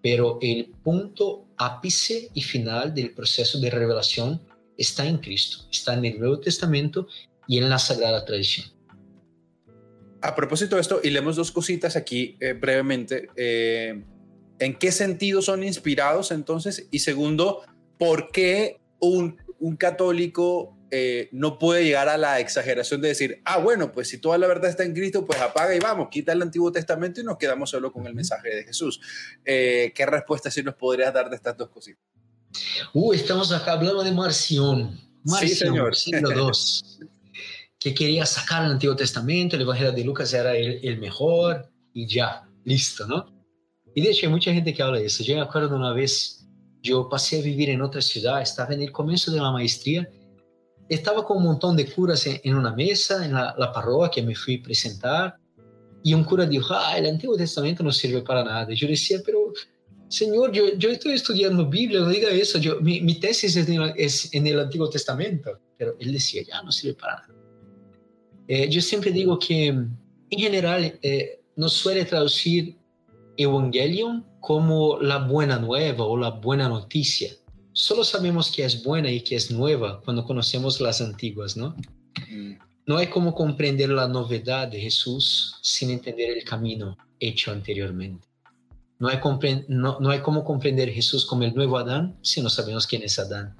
pero 0.00 0.38
el 0.40 0.70
punto 0.84 1.48
ápice 1.56 2.30
y 2.32 2.42
final 2.42 2.94
del 2.94 3.12
proceso 3.12 3.58
de 3.58 3.70
revelación 3.70 4.40
está 4.78 5.04
en 5.04 5.18
Cristo, 5.18 5.66
está 5.68 5.94
en 5.94 6.04
el 6.04 6.20
Nuevo 6.20 6.38
Testamento 6.38 7.08
y 7.48 7.58
en 7.58 7.70
la 7.70 7.80
Sagrada 7.80 8.24
Tradición 8.24 8.79
a 10.22 10.34
propósito 10.34 10.76
de 10.76 10.82
esto, 10.82 11.00
y 11.02 11.10
leemos 11.10 11.36
dos 11.36 11.50
cositas 11.50 11.96
aquí 11.96 12.36
eh, 12.40 12.52
brevemente. 12.52 13.28
Eh, 13.36 14.04
¿En 14.58 14.78
qué 14.78 14.92
sentido 14.92 15.40
son 15.40 15.64
inspirados 15.64 16.30
entonces? 16.30 16.86
Y 16.90 16.98
segundo, 16.98 17.62
¿por 17.98 18.30
qué 18.30 18.80
un, 18.98 19.38
un 19.58 19.76
católico 19.76 20.76
eh, 20.90 21.28
no 21.32 21.58
puede 21.58 21.84
llegar 21.84 22.08
a 22.08 22.18
la 22.18 22.40
exageración 22.40 23.00
de 23.00 23.08
decir, 23.08 23.40
ah, 23.44 23.58
bueno, 23.58 23.92
pues 23.92 24.08
si 24.08 24.18
toda 24.18 24.36
la 24.36 24.46
verdad 24.46 24.68
está 24.68 24.84
en 24.84 24.92
Cristo, 24.92 25.24
pues 25.24 25.40
apaga 25.40 25.74
y 25.74 25.78
vamos, 25.78 26.08
quita 26.10 26.32
el 26.32 26.42
Antiguo 26.42 26.70
Testamento 26.70 27.20
y 27.20 27.24
nos 27.24 27.38
quedamos 27.38 27.70
solo 27.70 27.92
con 27.92 28.06
el 28.06 28.14
mensaje 28.14 28.54
de 28.54 28.64
Jesús? 28.64 29.00
¿Qué 29.44 30.06
respuesta 30.06 30.50
sí 30.50 30.62
nos 30.62 30.74
podrías 30.74 31.14
dar 31.14 31.30
de 31.30 31.36
estas 31.36 31.56
dos 31.56 31.70
cositas? 31.70 32.04
Uh, 32.92 33.12
estamos 33.12 33.52
acá 33.52 33.72
hablando 33.72 34.02
de 34.02 34.12
Marción. 34.12 34.98
Marción, 35.22 35.48
sí, 35.48 35.54
señor. 35.54 35.96
siglo 35.96 36.30
II, 36.32 37.08
que 37.80 37.94
quería 37.94 38.26
sacar 38.26 38.64
el 38.64 38.72
Antiguo 38.72 38.94
Testamento, 38.94 39.56
el 39.56 39.62
Evangelio 39.62 39.92
de 39.92 40.04
Lucas 40.04 40.32
era 40.34 40.54
el, 40.54 40.78
el 40.82 40.98
mejor 40.98 41.68
y 41.92 42.06
ya, 42.06 42.46
listo, 42.64 43.06
¿no? 43.06 43.34
Y 43.94 44.02
de 44.02 44.10
hecho 44.10 44.26
hay 44.26 44.32
mucha 44.32 44.52
gente 44.52 44.72
que 44.72 44.82
habla 44.82 44.98
de 44.98 45.06
eso. 45.06 45.24
Yo 45.24 45.34
me 45.34 45.40
acuerdo 45.40 45.70
de 45.70 45.76
una 45.76 45.92
vez, 45.92 46.46
yo 46.82 47.08
pasé 47.08 47.40
a 47.40 47.42
vivir 47.42 47.70
en 47.70 47.80
otra 47.80 48.02
ciudad, 48.02 48.42
estaba 48.42 48.74
en 48.74 48.82
el 48.82 48.92
comienzo 48.92 49.32
de 49.32 49.40
la 49.40 49.50
maestría, 49.50 50.08
estaba 50.88 51.24
con 51.24 51.38
un 51.38 51.44
montón 51.44 51.74
de 51.74 51.90
curas 51.90 52.26
en, 52.26 52.40
en 52.44 52.54
una 52.54 52.74
mesa, 52.74 53.24
en 53.24 53.32
la, 53.32 53.54
la 53.58 53.72
parroquia, 53.72 54.22
me 54.22 54.34
fui 54.34 54.60
a 54.60 54.62
presentar, 54.62 55.36
y 56.02 56.14
un 56.14 56.24
cura 56.24 56.46
dijo, 56.46 56.74
ah, 56.74 56.96
el 56.96 57.06
Antiguo 57.06 57.36
Testamento 57.36 57.82
no 57.82 57.92
sirve 57.92 58.22
para 58.22 58.44
nada. 58.44 58.72
Yo 58.72 58.88
decía, 58.88 59.20
pero 59.24 59.52
Señor, 60.08 60.50
yo, 60.50 60.74
yo 60.76 60.90
estoy 60.90 61.12
estudiando 61.12 61.66
Biblia, 61.66 62.00
no 62.00 62.08
diga 62.08 62.28
eso, 62.30 62.58
yo, 62.58 62.80
mi, 62.80 63.00
mi 63.00 63.20
tesis 63.20 63.56
es 63.56 63.68
en, 63.68 63.92
es 63.96 64.34
en, 64.34 64.46
el, 64.46 64.58
Antiguo 64.58 64.90
Testamento. 64.90 65.60
Pero 65.78 65.94
él 66.00 66.12
decía, 66.12 66.42
ya 66.42 66.62
no 66.62 66.72
sirve 66.72 66.94
para 66.94 67.14
nada. 67.14 67.29
Eh, 68.52 68.68
yo 68.68 68.80
siempre 68.80 69.12
digo 69.12 69.38
que 69.38 69.68
en 69.68 69.96
general 70.28 70.98
eh, 71.02 71.40
no 71.54 71.68
suele 71.68 72.04
traducir 72.04 72.76
Evangelion 73.36 74.26
como 74.40 74.98
la 75.00 75.18
buena 75.18 75.56
nueva 75.60 76.04
o 76.04 76.16
la 76.16 76.30
buena 76.30 76.68
noticia. 76.68 77.30
Solo 77.72 78.02
sabemos 78.02 78.50
que 78.50 78.64
es 78.64 78.82
buena 78.82 79.08
y 79.08 79.20
que 79.20 79.36
es 79.36 79.52
nueva 79.52 80.00
cuando 80.00 80.24
conocemos 80.24 80.80
las 80.80 81.00
antiguas, 81.00 81.56
¿no? 81.56 81.76
Mm. 82.28 82.54
No 82.86 82.96
hay 82.96 83.06
como 83.06 83.36
comprender 83.36 83.90
la 83.90 84.08
novedad 84.08 84.66
de 84.66 84.80
Jesús 84.80 85.54
sin 85.62 85.90
entender 85.90 86.36
el 86.36 86.42
camino 86.42 86.98
hecho 87.20 87.52
anteriormente. 87.52 88.26
No 88.98 89.06
hay, 89.06 89.20
no, 89.68 90.00
no 90.00 90.10
hay 90.10 90.22
como 90.22 90.42
comprender 90.42 90.90
Jesús 90.90 91.24
como 91.24 91.44
el 91.44 91.54
nuevo 91.54 91.78
Adán 91.78 92.18
si 92.20 92.42
no 92.42 92.50
sabemos 92.50 92.88
quién 92.88 93.04
es 93.04 93.16
Adán. 93.16 93.54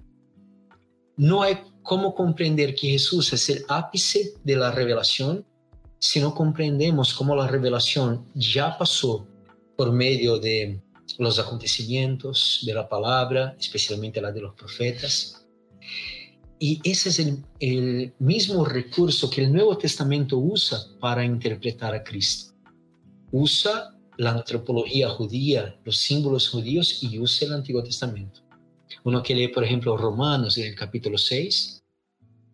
No 1.16 1.42
hay 1.42 1.58
cómo 1.90 2.14
comprender 2.14 2.76
que 2.76 2.90
Jesús 2.90 3.32
es 3.32 3.50
el 3.50 3.64
ápice 3.66 4.34
de 4.44 4.54
la 4.54 4.70
revelación 4.70 5.44
si 5.98 6.20
no 6.20 6.32
comprendemos 6.32 7.12
cómo 7.12 7.34
la 7.34 7.48
revelación 7.48 8.26
ya 8.32 8.78
pasó 8.78 9.26
por 9.76 9.90
medio 9.90 10.38
de 10.38 10.80
los 11.18 11.40
acontecimientos, 11.40 12.62
de 12.64 12.74
la 12.74 12.88
palabra, 12.88 13.56
especialmente 13.58 14.20
la 14.20 14.30
de 14.30 14.40
los 14.40 14.54
profetas. 14.54 15.44
Y 16.60 16.80
ese 16.84 17.08
es 17.08 17.18
el, 17.18 17.44
el 17.58 18.14
mismo 18.20 18.64
recurso 18.64 19.28
que 19.28 19.42
el 19.42 19.52
Nuevo 19.52 19.76
Testamento 19.76 20.38
usa 20.38 20.78
para 21.00 21.24
interpretar 21.24 21.92
a 21.92 22.04
Cristo. 22.04 22.54
Usa 23.32 23.98
la 24.16 24.30
antropología 24.30 25.08
judía, 25.08 25.76
los 25.84 25.96
símbolos 25.96 26.50
judíos 26.50 27.02
y 27.02 27.18
usa 27.18 27.48
el 27.48 27.54
Antiguo 27.54 27.82
Testamento. 27.82 28.42
Uno 29.02 29.22
que 29.24 29.34
lee, 29.34 29.48
por 29.48 29.64
ejemplo, 29.64 29.96
Romanos 29.96 30.56
en 30.56 30.66
el 30.66 30.74
capítulo 30.76 31.18
6, 31.18 31.79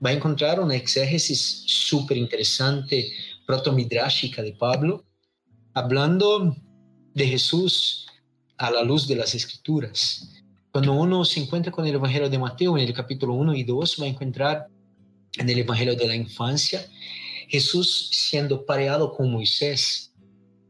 va 0.04 0.10
a 0.10 0.12
encontrar 0.12 0.60
una 0.60 0.74
exégesis 0.74 1.64
súper 1.66 2.16
interesante, 2.16 3.12
protomidráshica 3.46 4.42
de 4.42 4.52
Pablo, 4.52 5.04
hablando 5.74 6.56
de 7.14 7.26
Jesús 7.26 8.06
a 8.58 8.70
la 8.70 8.82
luz 8.82 9.06
de 9.06 9.16
las 9.16 9.34
escrituras. 9.34 10.32
Cuando 10.72 10.92
uno 10.92 11.24
se 11.24 11.40
encuentra 11.40 11.72
con 11.72 11.86
el 11.86 11.94
Evangelio 11.94 12.28
de 12.28 12.38
Mateo 12.38 12.76
en 12.76 12.86
el 12.86 12.92
capítulo 12.92 13.34
1 13.34 13.54
y 13.54 13.64
2, 13.64 13.96
va 14.00 14.04
a 14.04 14.08
encontrar 14.08 14.66
en 15.38 15.48
el 15.48 15.58
Evangelio 15.58 15.94
de 15.94 16.06
la 16.06 16.14
infancia 16.14 16.86
Jesús 17.48 18.10
siendo 18.12 18.66
pareado 18.66 19.12
con 19.14 19.30
Moisés 19.30 20.06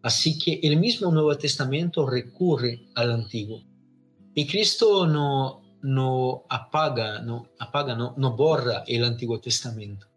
Así 0.07 0.39
que 0.39 0.61
el 0.62 0.77
mismo 0.77 1.11
Nuevo 1.11 1.37
Testamento 1.37 2.09
recurre 2.09 2.87
al 2.95 3.11
Antiguo. 3.11 3.64
Y 4.37 4.47
Cristo 4.47 5.05
no, 5.05 5.62
no 5.87 6.45
apaga, 6.49 7.20
no, 7.20 7.49
apaga 7.61 7.95
no, 7.95 8.37
borra 8.37 8.82
el 8.89 9.05
Antiguo 9.05 9.41
Testamento. 9.41 10.09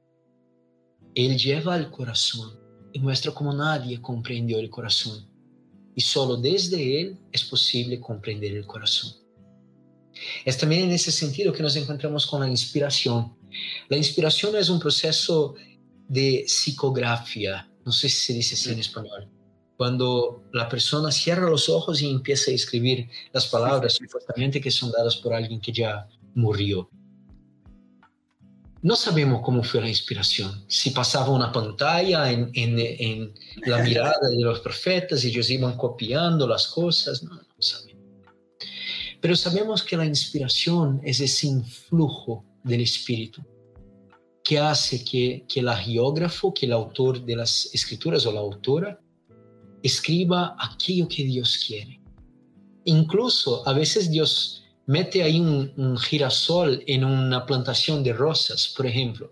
Él 1.14 1.38
lleva 1.38 1.76
al 1.76 1.92
corazón 1.92 2.60
y 2.92 3.00
muestra 3.00 3.32
cómo 3.32 3.54
nadie 3.54 4.02
comprendió 4.02 4.58
el 4.58 4.72
corazón. 4.72 5.30
Y 5.94 6.02
solo 6.02 6.38
desde 6.38 7.00
Él 7.00 7.20
es 7.32 7.44
posible 7.44 8.00
comprender 8.00 8.56
el 8.56 8.66
corazón. 8.66 9.14
Es 10.44 10.58
también 10.58 10.86
en 10.86 10.92
ese 10.92 11.12
sentido 11.12 11.54
que 11.54 11.62
nos 11.62 11.76
encontramos 11.76 12.26
con 12.26 12.42
la 12.42 12.50
inspiración. 12.50 13.38
La 13.90 13.98
inspiración 13.98 14.56
es 14.56 14.70
un 14.70 14.80
proceso 14.80 15.54
de 16.08 16.46
psicografía, 16.48 17.72
no 17.86 17.92
sé 17.92 18.10
si 18.10 18.26
se 18.26 18.34
dice 18.34 18.56
así 18.56 18.72
en 18.72 18.80
español, 18.80 19.30
cuando 19.80 20.44
la 20.52 20.68
persona 20.68 21.10
cierra 21.10 21.50
los 21.50 21.70
ojos 21.70 22.02
y 22.02 22.10
empieza 22.10 22.52
a 22.52 22.54
escribir 22.54 23.08
las 23.32 23.48
palabras 23.48 23.94
supuestamente 23.94 24.60
que 24.60 24.72
son 24.72 24.92
dadas 24.92 25.16
por 25.16 25.34
alguien 25.34 25.62
que 25.62 25.72
ya 25.72 26.06
murió. 26.36 26.90
No 28.82 28.98
sabemos 28.98 29.42
cómo 29.42 29.64
fue 29.64 29.80
la 29.80 29.88
inspiración, 29.88 30.66
si 30.68 30.90
pasaba 30.90 31.30
una 31.30 31.50
pantalla 31.50 32.30
en, 32.30 32.52
en, 32.56 32.78
en 32.78 33.34
la 33.68 33.78
mirada 33.86 34.28
de 34.30 34.42
los 34.42 34.60
profetas 34.60 35.24
y 35.24 35.30
ellos 35.30 35.50
iban 35.50 35.78
copiando 35.78 36.46
las 36.46 36.68
cosas, 36.68 37.24
no, 37.24 37.36
no 37.36 37.44
sabemos. 37.58 38.04
Pero 39.22 39.34
sabemos 39.38 39.82
que 39.82 39.96
la 39.96 40.06
inspiración 40.06 41.00
es 41.06 41.22
ese 41.22 41.48
influjo 41.48 42.44
del 42.66 42.82
Espíritu 42.82 43.42
que 44.44 44.60
hace 44.60 45.06
que, 45.06 45.46
que 45.48 45.62
el 45.62 45.70
geógrafo, 45.70 46.54
que 46.54 46.66
el 46.66 46.74
autor 46.74 47.24
de 47.24 47.38
las 47.38 47.70
escrituras 47.74 48.26
o 48.26 48.34
la 48.34 48.42
autora, 48.42 49.00
escriba 49.84 50.56
aquello 50.60 51.08
que 51.08 51.24
Dios 51.24 51.64
quiere. 51.66 52.00
Incluso 52.86 53.68
a 53.68 53.74
veces 53.74 54.10
Dios 54.10 54.64
mete 54.88 55.22
ahí 55.22 55.40
un, 55.40 55.98
girasol 55.98 56.84
en 56.88 57.04
una 57.04 57.46
plantación 57.46 58.04
de 58.04 58.14
rosas, 58.14 58.74
por 58.76 58.88
ejemplo. 58.88 59.30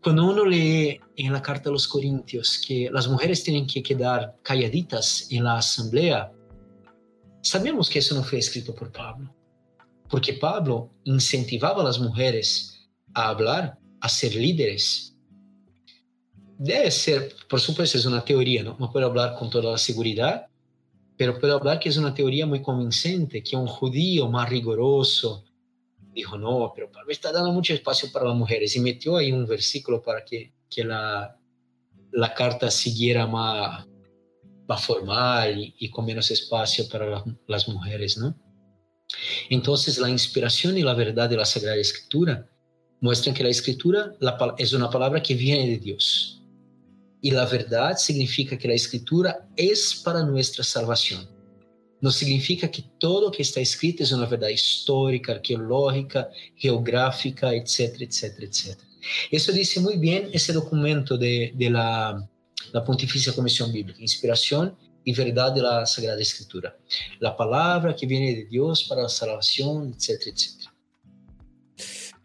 Cuando 0.00 0.26
uno 0.26 0.44
lee 0.44 1.00
en 1.16 1.32
la 1.32 1.42
carta 1.42 1.68
a 1.68 1.72
los 1.72 1.88
Corintios 1.88 2.60
que 2.64 2.88
las 2.92 3.08
mujeres 3.08 3.42
tienen 3.42 3.66
que 3.66 3.82
quedar 3.82 4.36
calladitas 4.42 5.26
en 5.30 5.44
la 5.44 5.58
asamblea, 5.58 6.32
sabemos 7.40 7.90
que 7.90 7.98
eso 7.98 8.14
no 8.14 8.22
fue 8.22 8.38
escrito 8.38 8.74
por 8.74 8.92
Pablo, 8.92 9.34
porque 10.08 10.34
Pablo 10.34 10.90
incentivaba 11.04 11.82
a 11.82 11.86
las 11.86 11.98
mujeres 11.98 12.88
a 13.14 13.28
hablar, 13.28 13.78
a 14.00 14.08
ser 14.08 14.34
líderes, 14.34 15.11
debe 16.62 16.90
ser, 16.90 17.34
por 17.48 17.60
supuesto, 17.60 17.98
es 17.98 18.06
una 18.06 18.24
teoría, 18.24 18.62
¿no? 18.62 18.76
No 18.78 18.90
puedo 18.90 19.06
hablar 19.06 19.34
con 19.36 19.50
toda 19.50 19.72
la 19.72 19.78
seguridad, 19.78 20.46
pero 21.16 21.38
puedo 21.38 21.56
hablar 21.56 21.80
que 21.80 21.88
es 21.88 21.96
una 21.96 22.14
teoría 22.14 22.46
muy 22.46 22.62
convincente, 22.62 23.42
que 23.42 23.56
un 23.56 23.66
judío 23.66 24.28
más 24.28 24.48
riguroso 24.48 25.44
dijo, 26.14 26.38
no, 26.38 26.72
pero 26.74 26.90
Pablo 26.92 27.10
está 27.10 27.32
dando 27.32 27.52
mucho 27.52 27.74
espacio 27.74 28.12
para 28.12 28.26
las 28.26 28.36
mujeres 28.36 28.76
y 28.76 28.80
metió 28.80 29.16
ahí 29.16 29.32
un 29.32 29.46
versículo 29.46 30.02
para 30.02 30.24
que, 30.24 30.52
que 30.70 30.84
la, 30.84 31.36
la 32.12 32.34
carta 32.34 32.70
siguiera 32.70 33.26
más, 33.26 33.86
más 34.68 34.84
formal 34.84 35.58
y, 35.58 35.74
y, 35.78 35.90
con 35.90 36.04
menos 36.04 36.30
espacio 36.30 36.88
para 36.88 37.06
la, 37.06 37.24
las 37.48 37.68
mujeres, 37.68 38.18
¿no? 38.18 38.36
Entonces, 39.50 39.98
la 39.98 40.08
inspiración 40.08 40.78
y 40.78 40.82
la 40.82 40.94
verdad 40.94 41.28
de 41.28 41.36
la 41.36 41.44
Sagrada 41.44 41.76
Escritura 41.76 42.46
muestran 43.00 43.34
que 43.34 43.42
la 43.42 43.50
Escritura 43.50 44.14
la, 44.20 44.54
es 44.58 44.72
una 44.72 44.88
palabra 44.90 45.22
que 45.22 45.34
viene 45.34 45.66
de 45.66 45.78
Dios, 45.78 46.41
y 47.22 47.30
la 47.30 47.46
verdad 47.46 47.96
significa 47.96 48.58
que 48.58 48.66
la 48.68 48.74
escritura 48.74 49.48
es 49.56 50.02
para 50.04 50.24
nuestra 50.24 50.64
salvación. 50.64 51.26
No 52.00 52.10
significa 52.10 52.68
que 52.68 52.84
todo 52.98 53.22
lo 53.22 53.30
que 53.30 53.42
está 53.42 53.60
escrito 53.60 54.02
es 54.02 54.10
una 54.10 54.26
verdad 54.26 54.48
histórica, 54.48 55.32
arqueológica, 55.32 56.28
geográfica, 56.56 57.54
etcétera, 57.54 58.04
etcétera, 58.06 58.46
etcétera. 58.48 58.88
Eso 59.30 59.52
dice 59.52 59.78
muy 59.78 59.98
bien 59.98 60.30
ese 60.32 60.52
documento 60.52 61.16
de, 61.16 61.52
de 61.54 61.70
la, 61.70 62.28
la 62.72 62.84
Pontificia 62.84 63.32
Comisión 63.32 63.72
Bíblica, 63.72 64.00
Inspiración 64.00 64.76
y 65.04 65.14
Verdad 65.14 65.54
de 65.54 65.62
la 65.62 65.86
Sagrada 65.86 66.20
Escritura. 66.20 66.76
La 67.20 67.36
palabra 67.36 67.94
que 67.94 68.04
viene 68.04 68.34
de 68.34 68.44
Dios 68.46 68.82
para 68.88 69.02
la 69.02 69.08
salvación, 69.08 69.94
etcétera, 69.96 70.32
etcétera. 70.34 70.74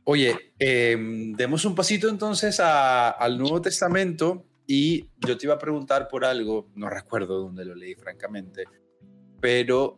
Oye, 0.05 0.53
eh, 0.57 0.97
demos 1.35 1.65
un 1.65 1.75
pasito 1.75 2.09
entonces 2.09 2.59
a, 2.59 3.11
al 3.11 3.37
Nuevo 3.37 3.61
Testamento 3.61 4.43
y 4.67 5.07
yo 5.25 5.37
te 5.37 5.45
iba 5.45 5.55
a 5.55 5.59
preguntar 5.59 6.09
por 6.09 6.25
algo, 6.25 6.69
no 6.75 6.89
recuerdo 6.89 7.39
dónde 7.39 7.63
lo 7.63 7.73
leí 7.73 7.95
francamente, 7.95 8.65
pero 9.39 9.97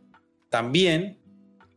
también 0.49 1.17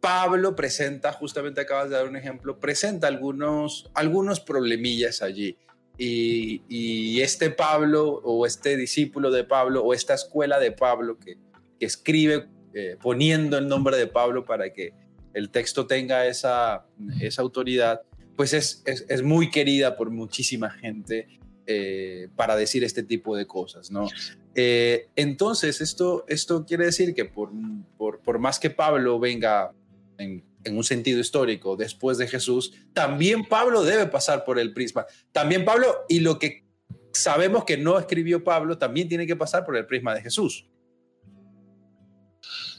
Pablo 0.00 0.54
presenta, 0.54 1.12
justamente 1.12 1.62
acabas 1.62 1.88
de 1.88 1.96
dar 1.96 2.06
un 2.06 2.16
ejemplo, 2.16 2.60
presenta 2.60 3.06
algunos, 3.06 3.90
algunos 3.94 4.40
problemillas 4.40 5.22
allí. 5.22 5.56
Y, 5.96 6.62
y 6.68 7.20
este 7.20 7.50
Pablo 7.50 8.20
o 8.24 8.44
este 8.44 8.76
discípulo 8.76 9.30
de 9.30 9.44
Pablo 9.44 9.82
o 9.82 9.94
esta 9.94 10.14
escuela 10.14 10.58
de 10.58 10.72
Pablo 10.72 11.18
que, 11.18 11.36
que 11.78 11.86
escribe 11.86 12.48
eh, 12.74 12.96
poniendo 13.00 13.58
el 13.58 13.68
nombre 13.68 13.96
de 13.96 14.06
Pablo 14.06 14.44
para 14.44 14.72
que 14.72 14.92
el 15.34 15.50
texto 15.50 15.86
tenga 15.86 16.26
esa, 16.26 16.86
esa 17.20 17.42
autoridad, 17.42 18.02
pues 18.36 18.52
es, 18.54 18.82
es, 18.84 19.06
es 19.08 19.22
muy 19.22 19.50
querida 19.50 19.96
por 19.96 20.10
muchísima 20.10 20.70
gente 20.70 21.40
eh, 21.66 22.28
para 22.36 22.56
decir 22.56 22.84
este 22.84 23.02
tipo 23.02 23.36
de 23.36 23.46
cosas, 23.46 23.90
¿no? 23.90 24.08
Eh, 24.54 25.08
entonces, 25.16 25.80
esto, 25.80 26.24
esto 26.28 26.64
quiere 26.66 26.86
decir 26.86 27.14
que 27.14 27.24
por, 27.24 27.50
por, 27.96 28.20
por, 28.20 28.38
más 28.38 28.58
que 28.58 28.70
Pablo 28.70 29.18
venga 29.18 29.72
en 30.18 30.44
en 30.64 30.76
un 30.76 30.84
sentido 30.84 31.20
histórico 31.20 31.76
después 31.76 32.18
de 32.18 32.28
Jesús, 32.28 32.72
también 32.92 33.44
Pablo 33.44 33.82
debe 33.82 34.06
pasar 34.06 34.44
por 34.44 34.58
el 34.58 34.72
prisma. 34.72 35.06
También 35.32 35.64
Pablo, 35.64 35.86
y 36.08 36.20
lo 36.20 36.38
que 36.38 36.64
sabemos 37.12 37.64
que 37.64 37.76
no 37.76 37.98
escribió 37.98 38.42
Pablo, 38.44 38.78
también 38.78 39.08
tiene 39.08 39.26
que 39.26 39.36
pasar 39.36 39.64
por 39.64 39.76
el 39.76 39.86
prisma 39.86 40.14
de 40.14 40.22
Jesús. 40.22 40.66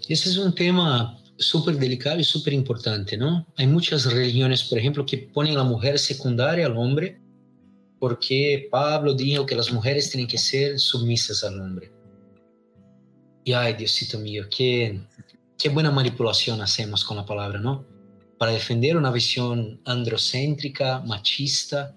Ese 0.08 0.30
es 0.30 0.38
un 0.38 0.54
tema 0.54 1.18
súper 1.38 1.78
delicado 1.78 2.20
y 2.20 2.24
súper 2.24 2.54
importante, 2.54 3.18
¿no? 3.18 3.48
Hay 3.58 3.68
muchas 3.68 4.12
religiones, 4.12 4.64
por 4.64 4.78
ejemplo, 4.78 5.06
que 5.06 5.18
ponen 5.18 5.54
a 5.54 5.60
la 5.60 5.64
mujer 5.64 5.98
secundaria 5.98 6.66
al 6.66 6.78
hombre 6.78 7.20
porque 8.04 8.68
Pablo 8.70 9.14
dijo 9.14 9.46
que 9.46 9.56
las 9.56 9.72
mujeres 9.72 10.10
tienen 10.10 10.28
que 10.28 10.38
ser 10.38 10.78
sumisas 10.78 11.42
al 11.46 11.58
hombre. 11.58 11.90
Y 13.46 13.54
ay, 13.54 13.76
Diosito 13.76 14.20
mío, 14.20 14.44
qué, 14.54 15.00
qué 15.58 15.70
buena 15.70 15.90
manipulación 15.90 16.60
hacemos 16.60 17.06
con 17.06 17.16
la 17.16 17.26
palabra, 17.26 17.62
¿no? 17.62 17.86
Para 18.38 18.52
defender 18.52 18.98
una 18.98 19.10
visión 19.10 19.80
androcéntrica, 19.86 21.00
machista 21.00 21.96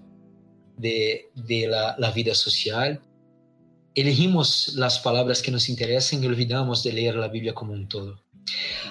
de, 0.77 1.29
de 1.35 1.67
la, 1.67 1.97
la 1.99 2.13
vida 2.13 2.37
social, 2.37 3.01
elegimos 3.93 4.75
las 4.77 5.01
palabras 5.01 5.43
que 5.43 5.51
nos 5.51 5.69
interesan 5.69 6.23
y 6.23 6.29
olvidamos 6.29 6.85
de 6.85 6.93
leer 6.93 7.17
la 7.17 7.27
Biblia 7.27 7.53
como 7.53 7.73
un 7.73 7.89
todo. 7.89 8.23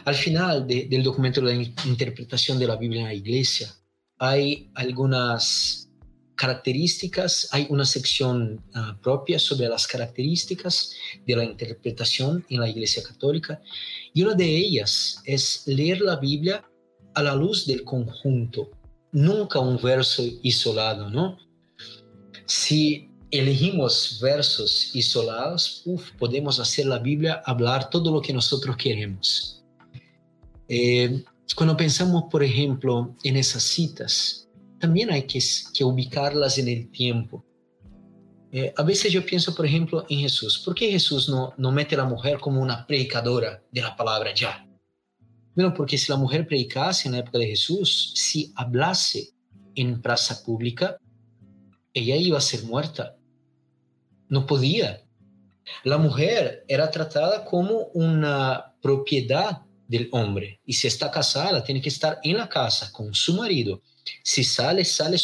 Al 0.04 0.16
final 0.16 0.68
de, 0.68 0.88
del 0.90 1.02
documento 1.02 1.40
de 1.40 1.56
la 1.56 1.64
interpretación 1.86 2.60
de 2.60 2.68
la 2.68 2.76
Biblia 2.76 3.04
en 3.04 3.08
la 3.08 3.14
iglesia, 3.14 3.74
hay 4.18 4.70
algunas 4.76 5.85
características, 6.36 7.48
hay 7.52 7.68
una 7.70 7.86
sección 7.86 8.64
uh, 8.76 9.00
propia 9.02 9.40
sobre 9.40 9.68
las 9.68 9.88
características 9.88 10.92
de 11.26 11.36
la 11.36 11.44
interpretación 11.44 12.46
en 12.50 12.60
la 12.60 12.70
Iglesia 12.70 13.04
Católica 13.04 13.62
y 14.14 14.24
una 14.24 14.34
de 14.36 14.46
ellas 14.46 15.22
es 15.26 15.64
leer 15.66 16.02
la 16.02 16.18
Biblia 16.18 16.64
a 17.14 17.24
la 17.24 17.36
luz 17.36 17.66
del 17.66 17.84
conjunto, 17.84 18.70
nunca 19.12 19.60
un 19.60 19.82
verso 19.82 20.24
isolado, 20.44 21.10
¿no? 21.10 21.38
Si 22.46 23.10
elegimos 23.32 24.20
versos 24.22 24.96
isolados, 24.96 25.82
uf, 25.86 26.12
podemos 26.20 26.60
hacer 26.60 26.86
la 26.86 27.00
Biblia 27.00 27.42
hablar 27.46 27.90
todo 27.90 28.12
lo 28.12 28.22
que 28.22 28.34
nosotros 28.34 28.76
queremos. 28.78 29.64
Eh, 30.68 31.24
cuando 31.56 31.78
pensamos, 31.78 32.26
por 32.30 32.44
ejemplo, 32.44 33.16
en 33.24 33.38
esas 33.38 33.64
citas, 33.64 34.45
también 34.80 35.12
hay 35.12 35.24
que, 35.24 35.40
ubicarlas 35.84 36.58
en 36.58 36.68
el 36.68 36.90
tiempo. 36.92 37.46
Eh, 38.52 38.74
a 38.76 38.84
veces 38.84 39.12
yo 39.12 39.26
pienso, 39.26 39.54
por 39.54 39.66
ejemplo, 39.66 40.06
en 40.10 40.20
Jesús. 40.20 40.62
¿Por 40.64 40.76
qué 40.76 40.92
Jesús 40.92 41.28
no, 41.28 41.54
no 41.58 41.72
mete 41.72 41.96
a 41.96 42.00
la 42.00 42.06
mujer 42.06 42.40
como 42.40 42.62
una 42.62 42.86
predicadora 42.86 43.62
de 43.72 43.82
la 43.82 43.96
palabra 43.96 44.34
ya? 44.34 44.66
Bueno, 45.56 45.74
porque 45.74 45.98
si 45.98 46.12
la 46.12 46.18
mujer 46.18 46.48
predicase 46.48 47.08
en 47.08 47.14
la 47.14 47.20
época 47.20 47.40
de 47.40 47.48
Jesús, 47.48 48.14
si 48.16 48.54
hablase 48.56 49.30
en 49.74 50.02
plaza 50.02 50.44
pública, 50.44 50.98
ella 51.94 52.16
iba 52.16 52.38
a 52.38 52.42
ser 52.42 52.64
muerta. 52.64 53.16
No 54.28 54.46
podía. 54.46 55.02
La 55.84 55.98
mujer 55.98 56.64
era 56.68 56.92
tratada 56.92 57.46
como 57.46 57.88
una 57.94 58.76
propiedad 58.82 59.62
del 59.88 60.10
hombre 60.12 60.60
y 60.66 60.74
si 60.74 60.88
está 60.88 61.12
casada 61.12 61.64
tiene 61.64 61.82
que 61.82 61.90
estar 61.90 62.20
en 62.24 62.38
la 62.38 62.50
casa 62.50 62.92
con 62.92 63.14
su 63.14 63.36
marido. 63.36 63.82
Si 64.24 64.44
sale, 64.44 64.86
sale 64.86 65.18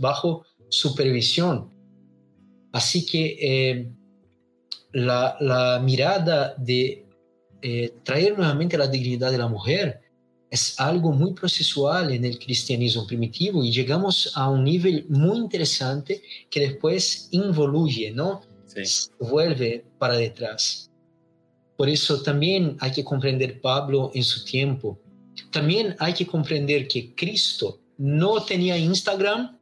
bajo 0.00 0.44
supervisión. 0.68 1.70
Así 2.72 3.06
que 3.06 3.38
eh, 3.40 3.92
la, 4.92 5.80
mirada 5.82 6.54
de 6.58 7.06
eh, 7.62 7.94
traer 8.04 8.36
nuevamente 8.36 8.78
la 8.78 8.86
dignidad 8.86 9.30
de 9.30 9.38
la 9.38 9.48
mujer 9.48 10.00
es 10.50 10.78
algo 10.80 11.12
muy 11.12 11.34
procesual 11.34 12.12
en 12.12 12.24
el 12.24 12.38
cristianismo 12.38 13.06
primitivo 13.06 13.62
y 13.62 13.72
llegamos 13.72 14.32
a 14.34 14.48
un 14.48 14.64
nivel 14.64 15.06
muy 15.08 15.38
interesante 15.38 16.22
que 16.50 16.60
después 16.60 17.28
involuye, 17.32 18.12
¿no? 18.12 18.42
Sí. 18.66 19.10
Vuelve 19.18 19.84
para 19.98 20.16
detrás. 20.16 20.90
Por 21.76 21.88
eso 21.88 22.22
también 22.22 22.76
hay 22.80 22.90
que 22.90 23.04
comprender 23.04 23.60
Pablo 23.60 24.10
en 24.14 24.24
su 24.24 24.44
tiempo. 24.44 24.98
También 25.52 25.94
hay 25.98 26.12
que 26.12 26.26
comprender 26.26 26.88
que 26.88 27.14
Cristo 27.14 27.80
no 27.98 28.42
tenía 28.44 28.78
Instagram, 28.78 29.58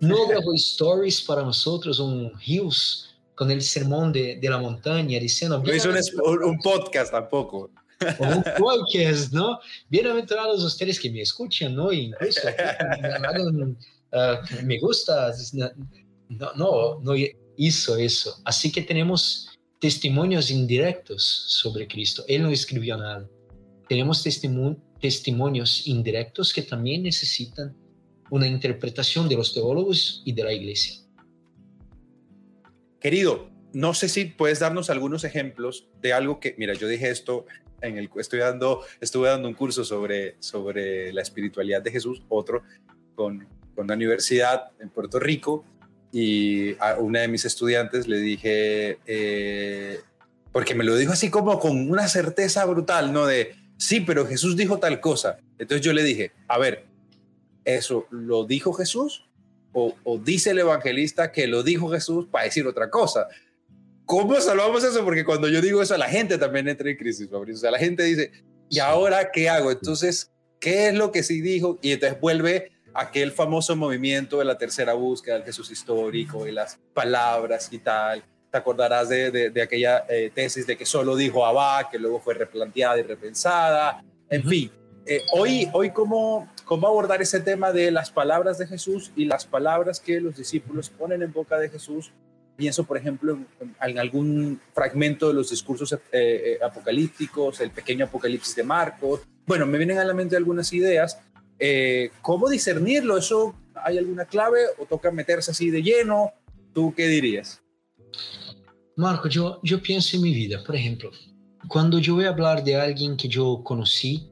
no 0.00 0.28
grabó 0.28 0.54
stories 0.54 1.20
para 1.22 1.42
nosotros, 1.42 1.98
un 1.98 2.32
Reels 2.46 3.16
con 3.34 3.50
el 3.50 3.62
sermón 3.62 4.12
de, 4.12 4.36
de 4.36 4.48
la 4.48 4.58
montaña, 4.58 5.18
diciendo... 5.18 5.62
No 5.64 5.74
hizo 5.74 5.90
un, 6.24 6.44
un 6.44 6.58
podcast 6.60 7.10
tampoco 7.10 7.70
un 8.18 8.44
podcast, 8.58 9.32
¿no? 9.32 9.58
Bienaventurados 9.88 10.62
ustedes 10.62 11.00
que 11.00 11.10
me 11.10 11.20
escuchan, 11.20 11.74
¿no? 11.74 11.92
Incluso 11.92 12.40
uh, 14.12 14.64
me 14.64 14.78
gusta, 14.78 15.32
no, 16.28 16.52
no, 16.54 17.00
no 17.00 17.14
hizo 17.56 17.96
eso. 17.96 18.40
Así 18.44 18.70
que 18.70 18.82
tenemos 18.82 19.48
testimonios 19.80 20.50
indirectos 20.50 21.22
sobre 21.48 21.88
Cristo. 21.88 22.24
Él 22.28 22.42
no 22.42 22.50
escribió 22.50 22.96
nada. 22.96 23.28
Tenemos 23.88 24.22
testimonios 25.00 25.86
indirectos 25.86 26.52
que 26.52 26.62
también 26.62 27.02
necesitan 27.02 27.76
una 28.30 28.46
interpretación 28.46 29.28
de 29.28 29.36
los 29.36 29.54
teólogos 29.54 30.22
y 30.24 30.32
de 30.32 30.44
la 30.44 30.52
iglesia. 30.52 30.96
Querido, 33.00 33.50
no 33.72 33.94
sé 33.94 34.08
si 34.08 34.26
puedes 34.26 34.58
darnos 34.58 34.90
algunos 34.90 35.24
ejemplos 35.24 35.88
de 36.00 36.12
algo 36.12 36.40
que, 36.40 36.54
mira, 36.58 36.74
yo 36.74 36.88
dije 36.88 37.10
esto 37.10 37.46
en 37.80 37.96
el 37.96 38.10
estoy 38.16 38.40
dando, 38.40 38.82
estuve 39.00 39.28
dando 39.28 39.48
un 39.48 39.54
curso 39.54 39.84
sobre, 39.84 40.36
sobre 40.40 41.12
la 41.12 41.22
espiritualidad 41.22 41.80
de 41.80 41.92
Jesús, 41.92 42.22
otro 42.28 42.62
con, 43.14 43.46
con 43.74 43.84
una 43.84 43.94
universidad 43.94 44.72
en 44.80 44.90
Puerto 44.90 45.20
Rico, 45.20 45.64
y 46.12 46.74
a 46.80 46.96
una 46.98 47.20
de 47.20 47.28
mis 47.28 47.44
estudiantes 47.44 48.08
le 48.08 48.18
dije, 48.18 48.98
eh, 49.06 50.00
porque 50.52 50.74
me 50.74 50.84
lo 50.84 50.96
dijo 50.96 51.12
así 51.12 51.30
como 51.30 51.58
con 51.60 51.90
una 51.90 52.08
certeza 52.08 52.64
brutal, 52.64 53.12
¿no? 53.12 53.26
De, 53.26 53.54
sí, 53.78 54.00
pero 54.00 54.26
Jesús 54.26 54.56
dijo 54.56 54.78
tal 54.78 55.00
cosa. 55.00 55.38
Entonces 55.58 55.84
yo 55.84 55.94
le 55.94 56.02
dije, 56.02 56.32
a 56.46 56.58
ver, 56.58 56.84
¿eso 57.64 58.06
lo 58.10 58.44
dijo 58.44 58.74
Jesús? 58.74 59.24
O, 59.72 60.18
dice 60.18 60.50
el 60.50 60.58
evangelista 60.58 61.30
que 61.30 61.46
lo 61.46 61.62
dijo 61.62 61.88
Jesús 61.88 62.26
para 62.30 62.44
decir 62.44 62.66
otra 62.66 62.90
cosa? 62.90 63.28
¿Cómo 64.04 64.40
salvamos 64.40 64.82
eso? 64.82 65.04
Porque 65.04 65.24
cuando 65.24 65.48
yo 65.48 65.60
digo 65.60 65.80
eso, 65.80 65.96
la 65.96 66.08
gente 66.08 66.36
también 66.36 66.68
entra 66.68 66.90
en 66.90 66.96
crisis, 66.96 67.30
Fabricio. 67.30 67.58
O 67.58 67.60
sea, 67.60 67.70
la 67.70 67.78
gente 67.78 68.02
dice, 68.02 68.32
¿y 68.68 68.80
ahora 68.80 69.30
qué 69.30 69.48
hago? 69.48 69.70
Entonces, 69.70 70.32
¿qué 70.58 70.88
es 70.88 70.94
lo 70.94 71.12
que 71.12 71.22
sí 71.22 71.40
dijo? 71.40 71.78
Y 71.80 71.92
entonces 71.92 72.18
vuelve 72.20 72.72
aquel 72.94 73.30
famoso 73.30 73.76
movimiento 73.76 74.38
de 74.38 74.46
la 74.46 74.58
tercera 74.58 74.94
búsqueda 74.94 75.34
del 75.34 75.44
Jesús 75.44 75.70
histórico 75.70 76.46
y 76.48 76.52
las 76.52 76.78
palabras 76.94 77.68
y 77.70 77.78
tal. 77.78 78.24
Te 78.50 78.56
acordarás 78.56 79.10
de, 79.10 79.50
de, 79.50 79.62
aquella 79.62 80.06
eh, 80.08 80.30
tesis 80.34 80.66
de 80.66 80.76
que 80.76 80.86
solo 80.86 81.16
dijo 81.16 81.44
Abba, 81.44 81.90
que 81.90 81.98
luego 81.98 82.18
fue 82.18 82.32
replanteada 82.32 82.98
y 82.98 83.02
repensada. 83.02 84.02
En 84.30 84.42
fin, 84.42 84.70
eh, 85.04 85.20
hoy, 85.32 85.68
hoy 85.74 85.90
¿cómo, 85.90 86.48
¿cómo 86.64 86.86
abordar 86.86 87.20
ese 87.20 87.40
tema 87.40 87.72
de 87.72 87.90
las 87.90 88.10
palabras 88.10 88.56
de 88.56 88.66
Jesús 88.66 89.12
y 89.16 89.26
las 89.26 89.44
palabras 89.44 90.00
que 90.00 90.20
los 90.20 90.36
discípulos 90.36 90.88
ponen 90.88 91.22
en 91.22 91.32
boca 91.32 91.58
de 91.58 91.68
Jesús 91.68 92.12
Pienso, 92.56 92.82
por 92.82 92.96
ejemplo, 92.96 93.38
en, 93.60 93.98
algún 94.00 94.60
fragmento 94.74 95.28
de 95.28 95.34
los 95.34 95.50
discursos 95.50 95.96
eh, 96.10 96.58
apocalípticos, 96.60 97.60
el 97.60 97.70
pequeño 97.70 98.06
apocalipsis 98.06 98.56
de 98.56 98.64
Marcos. 98.64 99.20
Bueno, 99.46 99.64
me 99.64 99.78
vienen 99.78 99.98
a 99.98 100.04
la 100.04 100.12
mente 100.12 100.36
algunas 100.36 100.72
ideas. 100.72 101.20
¿Cómo 102.20 102.48
discernirlo? 102.48 103.16
¿Eso 103.16 103.54
hay 103.76 103.98
alguna 103.98 104.24
clave 104.24 104.62
o 104.76 104.86
toca 104.86 105.12
meterse 105.12 105.52
así 105.52 105.70
de 105.70 105.84
lleno? 105.84 106.32
¿Tú 106.74 106.92
qué 106.96 107.06
dirías? 107.06 107.62
Marco, 108.96 109.28
yo, 109.28 109.60
pienso 109.82 110.16
en 110.16 110.22
mi 110.22 110.34
vida, 110.34 110.62
por 110.64 110.74
ejemplo, 110.74 111.10
cuando 111.68 111.98
yo 111.98 112.14
voy 112.14 112.24
a 112.24 112.30
hablar 112.30 112.64
de 112.64 112.76
alguien 112.76 113.16
que 113.16 113.28
yo 113.28 113.62
conocí 113.62 114.30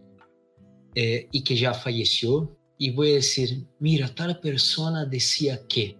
y 0.94 1.44
que 1.44 1.56
ya 1.56 1.74
falleció, 1.74 2.56
y 2.78 2.90
voy 2.90 3.12
a 3.12 3.14
decir, 3.14 3.66
mira, 3.78 4.14
tal 4.14 4.38
persona 4.40 5.04
decía 5.04 5.66
que. 5.66 5.96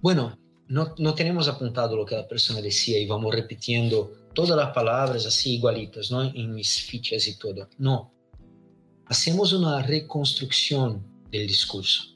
Bueno, 0.00 0.38
no, 0.68 0.94
no 0.98 1.14
tenemos 1.14 1.48
apuntado 1.48 1.96
lo 1.96 2.06
que 2.06 2.16
la 2.16 2.26
persona 2.26 2.60
decía 2.60 2.98
y 2.98 3.06
vamos 3.06 3.34
repitiendo 3.34 4.12
todas 4.34 4.56
las 4.56 4.72
palabras 4.72 5.26
así 5.26 5.56
igualitas, 5.56 6.10
¿no? 6.10 6.22
En 6.22 6.54
mis 6.54 6.80
fichas 6.82 7.26
y 7.28 7.38
todo. 7.38 7.68
No. 7.78 8.12
Hacemos 9.06 9.52
una 9.52 9.82
reconstrucción 9.82 11.04
del 11.30 11.46
discurso. 11.46 12.11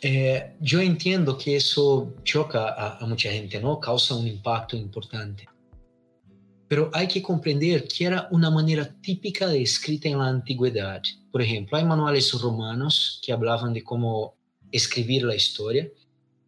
Eh, 0.00 0.54
yo 0.60 0.80
entiendo 0.80 1.36
que 1.36 1.56
eso 1.56 2.14
choca 2.22 2.68
a, 2.68 2.98
a, 2.98 3.06
mucha 3.06 3.30
gente, 3.32 3.60
¿no? 3.60 3.80
Causa 3.80 4.14
un 4.14 4.26
impacto 4.26 4.76
importante. 4.76 5.48
Pero 6.68 6.90
hay 6.92 7.08
que 7.08 7.22
comprender 7.22 7.88
que 7.88 8.04
era 8.04 8.28
una 8.30 8.50
manera 8.50 8.94
típica 9.00 9.46
de 9.48 9.62
escrita 9.62 10.08
en 10.08 10.18
la 10.18 10.28
antigüedad. 10.28 11.02
Por 11.32 11.42
ejemplo, 11.42 11.78
hay 11.78 11.84
manuales 11.84 12.32
romanos 12.40 13.20
que 13.24 13.32
hablaban 13.32 13.72
de 13.72 13.82
cómo 13.82 14.34
escribir 14.70 15.24
la 15.24 15.34
historia 15.34 15.88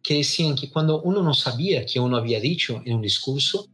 que 0.01 0.15
decían 0.15 0.55
que 0.55 0.69
cuando 0.69 1.01
uno 1.01 1.21
no 1.21 1.33
sabía 1.33 1.85
que 1.85 1.99
uno 1.99 2.17
había 2.17 2.39
dicho 2.39 2.81
en 2.85 2.95
un 2.95 3.01
discurso, 3.01 3.67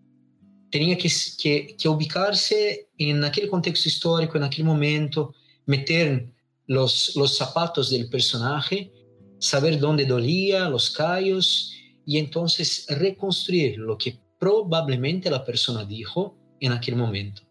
tenía 0.70 0.98
que, 0.98 1.10
que, 1.38 1.76
que, 1.78 1.88
ubicarse 1.88 2.90
en 2.98 3.24
aquel 3.24 3.50
contexto 3.50 3.88
histórico, 3.88 4.38
en 4.38 4.44
aquel 4.44 4.66
momento, 4.66 5.34
meter 5.66 6.30
los, 6.66 7.16
los 7.16 7.38
zapatos 7.38 7.90
del 7.90 8.10
personaje, 8.10 8.92
saber 9.40 9.80
dónde 9.80 10.06
dolía, 10.06 10.70
los 10.70 10.90
callos, 10.92 11.74
y 12.06 12.18
entonces 12.18 12.86
reconstruir 12.90 13.78
lo 13.78 13.98
que 13.98 14.20
probablemente 14.40 15.30
la 15.30 15.44
persona 15.44 15.84
dijo 15.84 16.38
en 16.60 16.72
aquel 16.72 16.96
momento. 16.96 17.42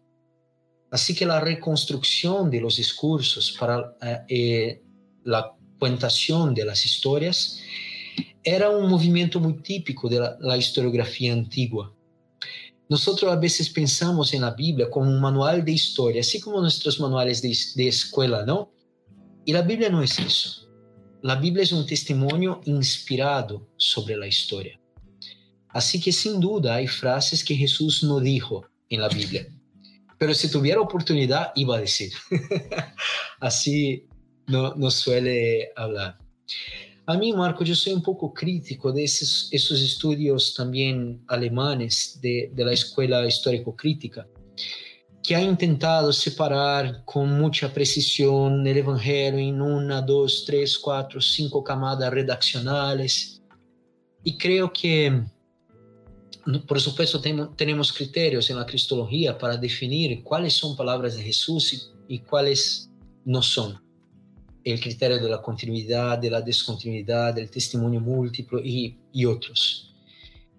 Así 0.89 1.13
que 1.13 1.25
la 1.25 1.39
reconstrucción 1.39 2.49
de 2.49 2.61
los 2.61 2.77
discursos 2.77 3.55
para 3.59 3.95
eh, 4.01 4.19
eh, 4.29 4.83
la 5.23 5.53
cuentación 5.77 6.53
de 6.53 6.65
las 6.65 6.85
historias 6.85 7.59
era 8.43 8.69
un 8.69 8.89
movimiento 8.89 9.39
muy 9.39 9.61
típico 9.61 10.07
de 10.07 10.27
la, 10.39 10.57
historiografía 10.57 11.33
antigua. 11.33 11.93
Nosotros 12.89 13.29
a 13.29 13.35
veces 13.35 13.69
pensamos 13.69 14.33
en 14.33 14.41
la 14.41 14.51
Biblia 14.51 14.89
como 14.89 15.09
un 15.09 15.19
manual 15.19 15.65
de 15.65 15.73
historia, 15.73 16.21
así 16.21 16.39
como 16.39 16.61
nuestros 16.61 16.99
manuales 17.01 17.41
de, 17.41 17.55
de 17.75 17.89
escuela, 17.89 18.45
¿no? 18.45 18.71
Y 19.45 19.51
la 19.51 19.61
Biblia 19.61 19.89
no 19.89 20.01
es 20.01 20.17
eso. 20.17 20.66
La 21.27 21.35
Biblia 21.35 21.63
es 21.63 21.73
un 21.73 21.85
testimonio 21.85 22.61
inspirado 22.63 23.67
sobre 23.75 24.15
la 24.15 24.27
historia. 24.27 24.79
Así 25.67 25.99
que 25.99 26.13
sin 26.13 26.39
duda 26.39 26.75
hay 26.75 26.87
frases 26.87 27.43
que 27.43 27.53
Jesús 27.53 28.01
no 28.01 28.21
dijo 28.21 28.65
en 28.87 29.01
la 29.01 29.09
Biblia, 29.09 29.45
pero 30.17 30.33
si 30.33 30.49
tuviera 30.49 30.79
oportunidad 30.79 31.51
iba 31.55 31.75
a 31.75 31.81
decir. 31.81 32.13
Así 33.41 34.07
no, 34.45 34.89
suele 34.89 35.67
hablar. 35.75 36.17
A 37.05 37.17
mí, 37.17 37.33
Marco, 37.33 37.65
yo 37.65 37.75
soy 37.75 37.91
un 37.91 38.03
poco 38.03 38.33
crítico 38.33 38.93
de 38.93 39.03
esos, 39.03 39.49
esos 39.51 39.81
estudios 39.81 40.55
también 40.55 41.25
alemanes 41.27 42.19
de, 42.21 42.51
de 42.53 42.63
la 42.63 42.71
escuela 42.71 43.27
histórico-crítica, 43.27 44.25
que 45.27 45.35
ha 45.35 45.41
intentado 45.41 46.13
separar 46.13 47.03
con 47.03 47.37
mucha 47.37 47.73
precisión 47.73 48.65
el 48.65 48.77
Evangelio 48.77 49.39
en 49.41 49.61
una, 49.61 50.01
dos, 50.01 50.45
tres, 50.45 50.79
cuatro, 50.79 51.19
cinco 51.19 51.61
camadas 51.61 52.09
redaccionales. 52.13 53.41
Y 54.23 54.37
creo 54.37 54.71
que, 54.71 55.25
por 56.65 56.79
supuesto, 56.79 57.19
tenemos 57.57 57.91
criterios 57.91 58.49
en 58.49 58.55
la 58.55 58.65
cristología 58.65 59.37
para 59.37 59.57
definir 59.57 60.23
cuáles 60.23 60.53
son 60.53 60.77
palabras 60.77 61.17
de 61.17 61.23
Jesús 61.23 61.73
y, 61.73 62.15
y 62.15 62.19
cuáles 62.19 62.89
no 63.25 63.41
son 63.41 63.83
el 64.63 64.79
criterio 64.79 65.17
de 65.17 65.29
la 65.29 65.41
continuidad, 65.41 66.19
de 66.19 66.29
la 66.29 66.39
descontinuidad, 66.39 67.33
del 67.33 67.51
testimonio 67.51 67.99
múltiplo 67.99 68.61
y, 68.63 68.97
y 69.11 69.25
otros. 69.25 69.86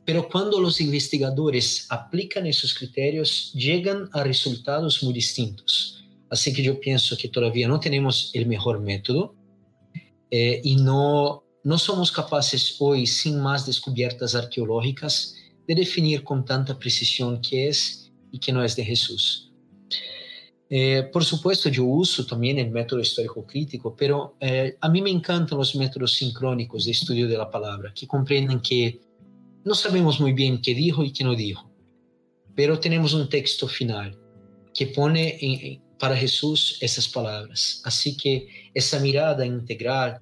Pero 0.08 0.26
cuando 0.26 0.58
los 0.58 0.80
investigadores 0.80 1.86
aplican 1.90 2.46
esos 2.46 2.72
criterios, 2.72 3.52
llegan 3.52 4.08
a 4.14 4.24
resultados 4.24 5.02
muy 5.02 5.12
distintos. 5.12 6.02
Así 6.30 6.54
que 6.54 6.62
yo 6.62 6.80
pienso 6.80 7.14
que 7.14 7.28
todavía 7.28 7.68
no 7.68 7.78
tenemos 7.78 8.30
el 8.32 8.46
mejor 8.46 8.80
método 8.80 9.34
eh, 10.30 10.62
y 10.64 10.76
no, 10.76 11.44
no 11.62 11.76
somos 11.76 12.10
capaces 12.10 12.76
hoy, 12.78 13.06
sin 13.06 13.38
más 13.38 13.66
descubiertas 13.66 14.34
arqueológicas, 14.34 15.34
de 15.66 15.74
definir 15.74 16.24
con 16.24 16.42
tanta 16.42 16.78
precisión 16.78 17.42
qué 17.42 17.68
es 17.68 18.10
y 18.32 18.38
qué 18.38 18.50
no 18.50 18.64
es 18.64 18.76
de 18.76 18.86
Jesús. 18.86 19.52
Eh, 20.70 21.02
por 21.12 21.22
supuesto, 21.22 21.68
yo 21.68 21.84
uso 21.84 22.24
también 22.24 22.58
el 22.58 22.70
método 22.70 23.00
histórico 23.00 23.46
crítico, 23.46 23.94
pero 23.94 24.36
eh, 24.40 24.74
a 24.80 24.88
mí 24.88 25.02
me 25.02 25.10
encantan 25.10 25.58
los 25.58 25.76
métodos 25.76 26.14
sincrónicos 26.14 26.86
de 26.86 26.92
estudio 26.92 27.28
de 27.28 27.36
la 27.36 27.50
palabra, 27.50 27.92
que 27.92 28.06
comprenden 28.06 28.60
que 28.60 29.07
no 29.68 29.74
sabemos 29.74 30.18
muy 30.18 30.32
bien 30.32 30.62
qué 30.62 30.74
dijo 30.74 31.04
y 31.04 31.12
qué 31.12 31.22
no 31.22 31.34
dijo, 31.34 31.70
pero 32.56 32.80
tenemos 32.80 33.12
un 33.12 33.28
texto 33.28 33.68
final 33.68 34.18
que 34.74 34.86
pone 34.86 35.80
para 35.98 36.16
Jesús 36.16 36.78
esas 36.80 37.06
palabras. 37.06 37.82
Así 37.84 38.16
que 38.16 38.70
esa 38.72 38.98
mirada 38.98 39.44
integral, 39.44 40.20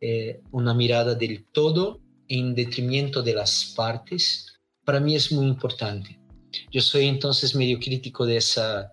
eh, 0.00 0.40
una 0.52 0.72
mirada 0.72 1.14
del 1.14 1.44
todo 1.46 2.00
en 2.28 2.54
detrimento 2.54 3.22
de 3.22 3.34
las 3.34 3.74
partes, 3.76 4.46
para 4.84 5.00
mí 5.00 5.16
es 5.16 5.32
muy 5.32 5.46
importante. 5.46 6.18
Yo 6.70 6.80
soy 6.80 7.06
entonces 7.06 7.54
medio 7.56 7.78
crítico 7.80 8.24
de 8.24 8.36
esa 8.36 8.92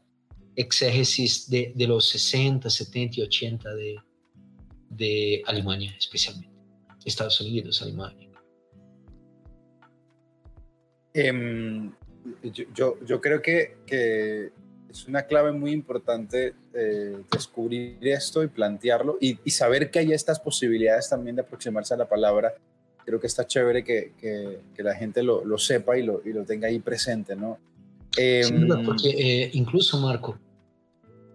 exégesis 0.55 1.49
de, 1.49 1.71
de, 1.75 1.87
los 1.87 2.09
60, 2.09 2.69
70 2.69 3.19
y 3.19 3.23
80 3.23 3.75
de, 3.75 3.95
de 4.89 5.43
Alemania, 5.45 5.95
especialmente. 5.97 6.53
Estados 7.05 7.39
Unidos, 7.41 7.81
Alemania. 7.81 8.22
Eh, 11.13 11.89
yo, 12.73 12.97
yo, 13.05 13.21
creo 13.21 13.41
que, 13.41 13.77
que, 13.85 14.51
es 14.89 15.07
una 15.07 15.23
clave 15.23 15.51
muy 15.51 15.71
importante 15.71 16.53
eh, 16.73 17.17
descubrir 17.31 17.97
esto 18.01 18.43
y 18.43 18.47
plantearlo 18.47 19.17
y, 19.19 19.39
y, 19.43 19.49
saber 19.51 19.89
que 19.89 19.99
hay 19.99 20.13
estas 20.13 20.39
posibilidades 20.39 21.09
también 21.09 21.35
de 21.35 21.41
aproximarse 21.41 21.93
a 21.93 21.97
la 21.97 22.07
palabra. 22.07 22.53
Creo 23.05 23.19
que 23.19 23.27
está 23.27 23.45
chévere 23.45 23.83
que, 23.83 24.13
que, 24.17 24.59
que 24.73 24.83
la 24.83 24.95
gente 24.95 25.23
lo, 25.23 25.43
lo 25.43 25.57
sepa 25.57 25.97
y 25.97 26.03
lo, 26.03 26.21
y 26.23 26.31
lo, 26.31 26.45
tenga 26.45 26.67
ahí 26.67 26.79
presente, 26.79 27.35
¿no? 27.35 27.59
Eh, 28.17 28.43
sí, 28.43 28.53
porque 28.85 29.09
eh, 29.09 29.51
incluso, 29.53 29.99
Marco, 29.99 30.37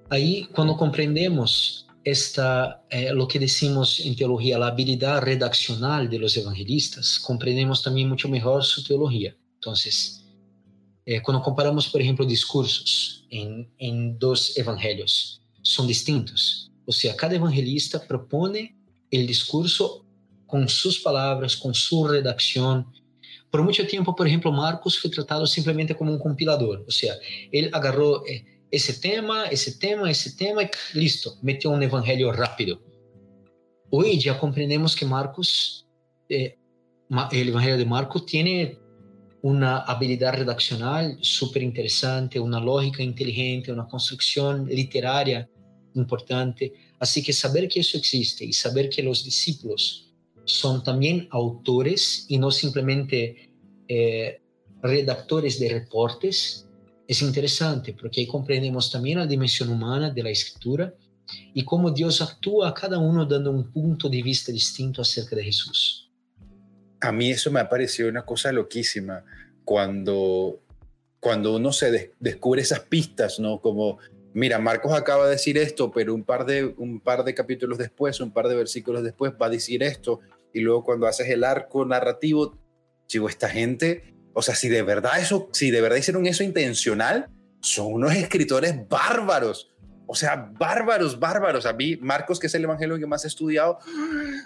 ahí 0.08 0.48
cuando 0.54 0.76
comprendemos 0.76 1.86
esta, 2.04 2.84
eh, 2.88 3.12
lo 3.12 3.26
que 3.26 3.38
decimos 3.38 4.00
en 4.00 4.16
teología, 4.16 4.58
la 4.58 4.68
habilidad 4.68 5.20
redaccional 5.20 6.08
de 6.08 6.18
los 6.18 6.36
evangelistas, 6.36 7.18
comprendemos 7.18 7.82
también 7.82 8.08
mucho 8.08 8.28
mejor 8.28 8.64
su 8.64 8.84
teología. 8.84 9.34
Entonces, 9.58 10.24
eh, 11.04 11.20
cuando 11.22 11.42
comparamos, 11.42 11.88
por 11.88 12.00
ejemplo, 12.00 12.24
discursos 12.24 13.26
en, 13.30 13.70
en 13.78 14.18
dos 14.18 14.56
evangelios, 14.56 15.42
son 15.62 15.86
distintos. 15.86 16.70
O 16.86 16.92
sea, 16.92 17.14
cada 17.16 17.36
evangelista 17.36 18.06
propone 18.06 18.76
el 19.10 19.26
discurso 19.26 20.04
con 20.46 20.68
sus 20.68 21.00
palabras, 21.00 21.56
con 21.56 21.74
su 21.74 22.06
redacción, 22.06 22.86
por 23.50 23.62
mucho 23.62 23.86
tiempo, 23.86 24.14
por 24.14 24.26
ejemplo, 24.26 24.52
Marcos 24.52 24.98
fue 24.98 25.10
tratado 25.10 25.46
simplemente 25.46 25.96
como 25.96 26.12
un 26.12 26.18
compilador, 26.18 26.84
o 26.86 26.90
sea, 26.90 27.14
él 27.50 27.70
agarró 27.72 28.26
eh, 28.26 28.44
ese 28.70 28.92
tema, 28.92 29.46
ese 29.46 29.72
tema, 29.78 30.10
ese 30.10 30.32
tema, 30.32 30.62
y 30.62 30.68
listo, 30.98 31.36
metió 31.40 31.70
un 31.70 31.82
evangelio 31.82 32.30
rápido. 32.32 32.82
Hoy 33.90 34.18
ya 34.20 34.38
comprendemos 34.38 34.94
que 34.94 35.06
Marcos, 35.06 35.86
eh, 36.28 36.58
el 37.32 37.48
evangelio 37.48 37.78
de 37.78 37.86
Marcos 37.86 38.26
tiene 38.26 38.78
una 39.42 39.78
habilidad 39.78 40.34
redaccional 40.34 41.16
súper 41.20 41.62
interesante, 41.62 42.40
una 42.40 42.60
lógica 42.60 43.02
inteligente, 43.02 43.72
una 43.72 43.86
construcción 43.86 44.66
literaria 44.66 45.48
importante. 45.94 46.72
Así 46.98 47.22
que 47.22 47.32
saber 47.32 47.68
que 47.68 47.80
eso 47.80 47.96
existe 47.96 48.44
y 48.44 48.52
saber 48.52 48.88
que 48.88 49.02
los 49.02 49.24
discípulos 49.24 50.12
son 50.44 50.82
también 50.82 51.28
autores 51.30 52.26
y 52.28 52.38
no 52.38 52.50
simplemente 52.50 53.50
eh, 53.86 54.40
redactores 54.82 55.58
de 55.60 55.68
reportes, 55.68 56.66
es 57.06 57.22
interesante 57.22 57.94
porque 57.94 58.20
ahí 58.20 58.26
comprendemos 58.26 58.90
también 58.90 59.18
la 59.18 59.26
dimensión 59.26 59.70
humana 59.70 60.10
de 60.10 60.22
la 60.22 60.30
escritura 60.30 60.94
y 61.54 61.64
cómo 61.64 61.90
Dios 61.90 62.20
actúa 62.20 62.68
a 62.68 62.74
cada 62.74 62.98
uno 62.98 63.24
dando 63.24 63.50
un 63.50 63.70
punto 63.70 64.08
de 64.08 64.22
vista 64.22 64.50
distinto 64.50 65.02
acerca 65.02 65.36
de 65.36 65.44
Jesús. 65.44 66.07
A 67.00 67.12
mí 67.12 67.30
eso 67.30 67.50
me 67.50 67.60
ha 67.60 67.68
parecido 67.68 68.08
una 68.08 68.24
cosa 68.24 68.52
loquísima 68.52 69.24
cuando, 69.64 70.60
cuando 71.20 71.56
uno 71.56 71.72
se 71.72 72.12
descubre 72.18 72.62
esas 72.62 72.80
pistas, 72.80 73.38
¿no? 73.38 73.60
Como, 73.60 73.98
mira, 74.32 74.58
Marcos 74.58 74.92
acaba 74.92 75.26
de 75.26 75.32
decir 75.32 75.58
esto, 75.58 75.90
pero 75.90 76.14
un 76.14 76.24
par, 76.24 76.46
de, 76.46 76.74
un 76.76 77.00
par 77.00 77.24
de 77.24 77.34
capítulos 77.34 77.78
después, 77.78 78.20
un 78.20 78.32
par 78.32 78.48
de 78.48 78.56
versículos 78.56 79.02
después 79.02 79.32
va 79.40 79.46
a 79.46 79.50
decir 79.50 79.82
esto, 79.82 80.20
y 80.52 80.60
luego 80.60 80.84
cuando 80.84 81.06
haces 81.06 81.28
el 81.28 81.44
arco 81.44 81.84
narrativo, 81.84 82.58
digo, 83.08 83.28
esta 83.28 83.48
gente, 83.48 84.14
o 84.32 84.42
sea, 84.42 84.54
si 84.54 84.68
de 84.68 84.82
verdad 84.82 85.20
eso, 85.20 85.48
si 85.52 85.70
de 85.70 85.80
verdad 85.80 85.98
hicieron 85.98 86.26
eso 86.26 86.42
intencional, 86.42 87.28
son 87.60 87.92
unos 87.92 88.14
escritores 88.14 88.88
bárbaros. 88.88 89.70
O 90.10 90.14
sea, 90.14 90.50
bárbaros, 90.58 91.20
bárbaros. 91.20 91.66
A 91.66 91.74
mí, 91.74 91.96
Marcos, 91.98 92.40
que 92.40 92.46
es 92.46 92.54
el 92.54 92.64
evangelio 92.64 92.98
que 92.98 93.06
más 93.06 93.24
he 93.24 93.28
estudiado, 93.28 93.78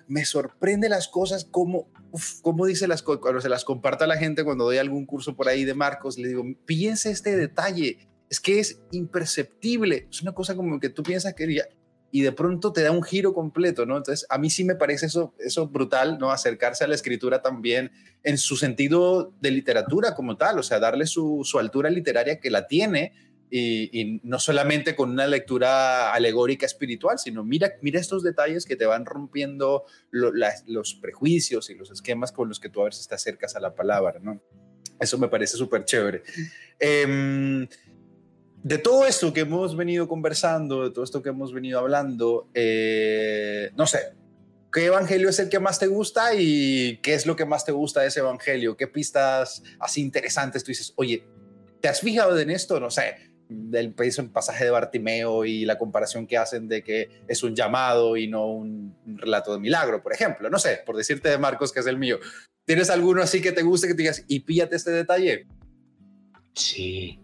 me 0.08 0.24
sorprende 0.24 0.88
las 0.88 1.06
cosas, 1.06 1.46
cómo 1.48 2.66
dice 2.66 2.88
las 2.88 3.02
cosas, 3.02 3.22
cuando 3.22 3.40
se 3.40 3.48
las 3.48 3.64
comparta 3.64 4.04
a 4.04 4.08
la 4.08 4.16
gente, 4.16 4.42
cuando 4.42 4.64
doy 4.64 4.78
algún 4.78 5.06
curso 5.06 5.36
por 5.36 5.48
ahí 5.48 5.64
de 5.64 5.74
Marcos, 5.74 6.18
le 6.18 6.28
digo, 6.28 6.44
piense 6.66 7.12
este 7.12 7.36
detalle, 7.36 8.08
es 8.28 8.40
que 8.40 8.58
es 8.58 8.80
imperceptible. 8.90 10.08
Es 10.10 10.20
una 10.20 10.32
cosa 10.32 10.56
como 10.56 10.80
que 10.80 10.88
tú 10.88 11.04
piensas 11.04 11.32
que 11.34 11.46
y 12.14 12.20
de 12.20 12.32
pronto 12.32 12.72
te 12.72 12.82
da 12.82 12.90
un 12.90 13.02
giro 13.02 13.32
completo, 13.32 13.86
¿no? 13.86 13.96
Entonces, 13.96 14.26
a 14.28 14.36
mí 14.36 14.50
sí 14.50 14.64
me 14.64 14.74
parece 14.74 15.06
eso, 15.06 15.32
eso 15.38 15.68
brutal, 15.68 16.18
¿no? 16.18 16.30
Acercarse 16.30 16.84
a 16.84 16.86
la 16.88 16.94
escritura 16.94 17.40
también 17.40 17.90
en 18.22 18.36
su 18.36 18.56
sentido 18.56 19.32
de 19.40 19.50
literatura 19.50 20.14
como 20.14 20.36
tal, 20.36 20.58
o 20.58 20.62
sea, 20.62 20.78
darle 20.78 21.06
su, 21.06 21.40
su 21.44 21.58
altura 21.58 21.88
literaria 21.88 22.38
que 22.38 22.50
la 22.50 22.66
tiene 22.66 23.14
y, 23.55 24.00
y, 24.00 24.20
no 24.24 24.38
solamente 24.38 24.96
con 24.96 25.11
una 25.11 25.26
lectura 25.26 26.14
alegórica 26.14 26.64
espiritual, 26.64 27.18
sino 27.18 27.44
mira, 27.44 27.74
mira 27.82 28.00
estos 28.00 28.22
detalles 28.22 28.64
que 28.64 28.76
te 28.76 28.86
van 28.86 29.05
rompiendo 29.05 29.84
lo, 30.11 30.32
los 30.66 30.94
prejuicios 30.94 31.68
y 31.68 31.74
los 31.74 31.90
esquemas 31.90 32.32
con 32.32 32.48
los 32.48 32.59
que 32.59 32.70
tú 32.70 32.80
a 32.80 32.86
veces 32.86 33.07
te 33.07 33.14
acercas 33.14 33.55
a 33.55 33.61
la 33.61 33.74
palabra, 33.74 34.18
¿no? 34.22 34.40
Eso 34.98 35.18
me 35.18 35.28
parece 35.28 35.59
súper 35.59 35.84
chévere. 35.84 36.22
Em, 36.78 37.68
de 38.62 38.78
todo 38.78 39.05
esto 39.07 39.34
que 39.34 39.40
hemos 39.40 39.76
venido 39.76 40.09
conversando, 40.09 40.84
de 40.84 40.90
todo 40.90 41.05
esto 41.05 41.22
que 41.22 41.28
hemos 41.28 41.53
venido 41.53 41.78
hablando, 41.78 42.48
eh, 42.55 43.70
no 43.76 43.86
sé, 43.86 44.14
¿qué 44.72 44.86
evangelio 44.86 45.28
es 45.28 45.38
el 45.40 45.50
que 45.50 45.59
más 45.59 45.78
te 45.78 45.88
gusta 45.88 46.34
y 46.34 47.00
qué 47.03 47.12
es 47.12 47.26
lo 47.26 47.36
que 47.36 47.44
más 47.44 47.66
te 47.66 47.72
gusta 47.72 48.00
de 48.00 48.07
ese 48.07 48.20
evangelio? 48.20 48.78
¿Qué 48.78 48.86
pistas 48.86 49.62
así 49.78 50.00
interesantes 50.00 50.64
tú 50.64 50.68
dices, 50.68 50.94
oye, 50.96 51.22
¿te 51.82 51.88
has 51.88 52.00
fijado 52.00 52.38
en 52.38 52.48
esto? 52.48 52.80
No 52.80 52.90
sé, 52.90 53.32
del 53.70 53.94
pasaje 54.32 54.64
de 54.64 54.70
Bartimeo 54.70 55.44
y 55.44 55.64
la 55.64 55.78
comparación 55.78 56.26
que 56.26 56.36
hacen 56.36 56.68
de 56.68 56.82
que 56.82 57.22
es 57.28 57.42
un 57.42 57.55
llamado 57.55 58.16
y 58.16 58.28
no 58.28 58.46
un, 58.46 58.96
relato 59.05 59.53
de 59.53 59.61
milagro, 59.61 60.03
por 60.03 60.12
ejemplo. 60.12 60.50
No 60.50 60.59
sé, 60.59 60.80
por 60.84 60.96
decirte 60.96 61.28
de 61.28 61.38
Marcos, 61.38 61.72
que 61.72 61.80
es 61.80 61.86
el 61.86 61.98
mío. 61.98 62.18
¿Tienes 62.64 62.90
alguno 62.90 63.22
así 63.22 63.40
que 63.40 63.53
te 63.53 63.62
guste 63.62 63.88
que 63.88 63.94
te 63.94 64.03
digas 64.03 64.24
y 64.28 64.40
píllate 64.40 64.76
este 64.76 64.90
detalle? 64.90 65.46
Sí. 66.55 67.18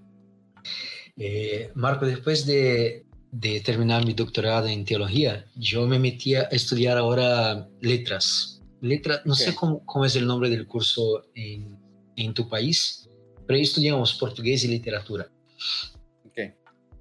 Eh, 1.16 1.70
Marco, 1.74 2.06
después 2.06 2.46
de, 2.46 3.06
de, 3.32 3.60
terminar 3.60 4.04
mi 4.04 4.14
doctorado 4.14 4.68
en 4.68 4.84
teología, 4.84 5.46
yo 5.56 5.86
me 5.86 5.98
metí 5.98 6.34
a 6.34 6.42
estudiar 6.42 6.98
ahora 6.98 7.68
letras. 7.80 8.62
Letras, 8.80 9.22
no 9.24 9.34
sé 9.34 9.54
cómo, 9.54 9.84
cómo, 9.84 10.04
es 10.04 10.14
el 10.14 10.26
nombre 10.26 10.48
del 10.50 10.66
curso 10.66 11.24
en, 11.34 11.76
en 12.14 12.34
tu 12.34 12.48
país, 12.48 13.08
pero 13.46 13.58
estudiamos 13.58 14.14
portugués 14.14 14.62
y 14.64 14.68
literatura. 14.68 15.28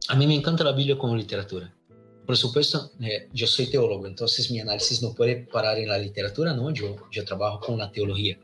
A 0.09 0.15
mí 0.15 0.25
me 0.25 0.35
encanta 0.35 0.63
la 0.63 0.71
Biblia 0.71 0.97
como 0.97 1.15
literatura. 1.15 1.73
Por 2.25 2.35
supuesto, 2.35 2.91
eh, 3.01 3.29
yo 3.33 3.47
soy 3.47 3.67
teólogo, 3.67 4.05
entonces 4.05 4.51
mi 4.51 4.59
análisis 4.59 5.01
no 5.01 5.13
puede 5.13 5.47
parar 5.47 5.77
en 5.79 5.87
la 5.87 5.97
literatura, 5.97 6.53
¿no? 6.53 6.71
Yo, 6.71 6.95
yo 7.11 7.23
trabajo 7.23 7.59
con 7.59 7.77
la 7.77 7.91
teología. 7.91 8.37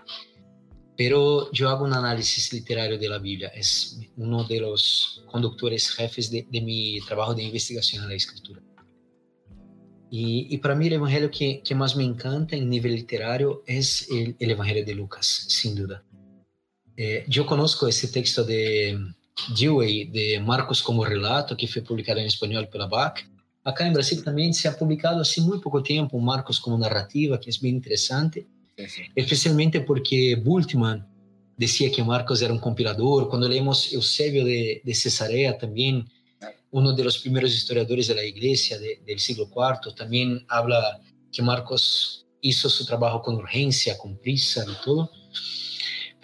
Pero 0.96 1.52
yo 1.52 1.70
hago 1.70 1.86
un 1.86 1.94
análisis 1.94 2.54
literario 2.54 2.98
de 2.98 3.10
la 3.10 3.18
Biblia. 3.18 3.50
Es 3.50 4.00
uno 4.16 4.44
de 4.44 4.60
los 4.60 5.24
conductores 5.26 5.90
jefes 5.90 6.30
de, 6.30 6.48
de 6.50 6.62
mi 6.62 7.00
trabajo 7.02 7.34
de 7.34 7.44
investigación 7.44 8.04
en 8.04 8.10
la 8.10 8.16
escritura. 8.16 8.62
Y, 10.10 10.48
y, 10.54 10.58
para 10.60 10.76
mí 10.76 10.88
el 10.88 10.94
evangelio 10.94 11.32
que, 11.32 11.62
que, 11.64 11.74
más 11.74 11.96
me 11.96 12.04
encanta 12.04 12.56
en 12.56 12.70
nivel 12.70 12.94
literario 12.94 13.64
es 13.66 14.08
el, 14.12 14.36
el 14.38 14.52
evangelio 14.52 14.86
de 14.86 14.94
Lucas, 14.94 15.46
sin 15.50 15.76
duda. 15.76 16.04
Eh, 16.96 17.26
yo 17.28 17.48
conozco 17.48 17.88
ese 17.88 18.08
texto 18.10 18.44
de 18.44 18.96
Dewey, 19.58 20.06
de 20.06 20.40
Marcos 20.40 20.82
como 20.82 21.04
Relato, 21.04 21.56
que 21.56 21.68
foi 21.68 21.82
publicado 21.82 22.20
em 22.20 22.26
espanhol 22.26 22.68
pela 22.68 22.88
BAC. 22.88 23.26
Acá 23.64 23.88
em 23.88 23.94
Brasil 23.94 24.24
também 24.24 24.52
se 24.52 24.68
ha 24.68 24.74
publicado 24.74 25.22
há 25.22 25.42
muito 25.42 25.62
pouco 25.62 25.82
tempo 25.82 26.20
Marcos 26.20 26.60
como 26.60 26.78
narrativa, 26.78 27.38
que 27.38 27.50
é 27.50 27.54
bem 27.62 27.74
interessante, 27.74 28.46
sí, 28.78 28.90
sí. 28.90 29.06
especialmente 29.16 29.80
porque 29.80 30.36
Bultmann 30.36 31.04
dizia 31.58 31.90
que 31.90 32.04
Marcos 32.04 32.42
era 32.42 32.54
um 32.54 32.60
compilador. 32.60 33.30
Quando 33.30 33.48
lemos 33.48 33.92
Eusebio 33.94 34.44
de, 34.44 34.82
de 34.84 34.94
Cesarea 34.94 35.54
também, 35.54 36.06
um 36.72 36.94
dos 36.96 37.18
primeiros 37.18 37.54
historiadores 37.54 38.08
da 38.08 38.24
igreja 38.24 38.80
do 38.80 39.20
siglo 39.20 39.46
IV, 39.46 39.96
também 39.96 40.44
habla 40.50 41.00
que 41.32 41.42
Marcos 41.42 42.26
hizo 42.42 42.70
su 42.70 42.86
trabalho 42.86 43.20
com 43.22 43.36
urgência, 43.36 43.96
com 43.96 44.14
prisa 44.16 44.66
e 44.70 44.84
tudo. 44.84 45.08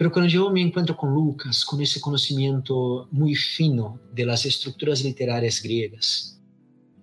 Pero 0.00 0.10
cuando 0.10 0.30
yo 0.30 0.48
me 0.48 0.62
encuentro 0.62 0.96
con 0.96 1.12
Lucas, 1.12 1.62
con 1.62 1.82
ese 1.82 2.00
conocimiento 2.00 3.06
muy 3.10 3.34
fino 3.34 4.00
de 4.14 4.24
las 4.24 4.46
estructuras 4.46 5.04
literarias 5.04 5.62
griegas, 5.62 6.40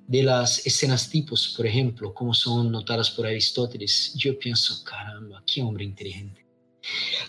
de 0.07 0.23
las 0.23 0.65
escenas 0.65 1.07
tipos, 1.07 1.53
por 1.55 1.67
ejemplo, 1.67 2.11
como 2.11 2.33
son 2.33 2.71
notadas 2.71 3.11
por 3.11 3.27
Aristóteles, 3.27 4.15
yo 4.15 4.39
pienso, 4.39 4.83
caramba, 4.83 5.43
qué 5.45 5.61
hombre 5.61 5.85
inteligente. 5.85 6.43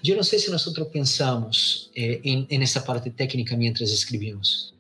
Yo 0.03 0.17
no 0.17 0.23
sé 0.23 0.39
si 0.39 0.51
nosotros 0.51 0.89
pensamos 0.91 1.91
eh, 1.95 2.23
en, 2.25 2.47
en 2.49 2.63
esa 2.63 2.83
parte 2.83 3.11
técnica 3.11 3.55
mientras 3.55 3.91
escribimos, 3.91 4.75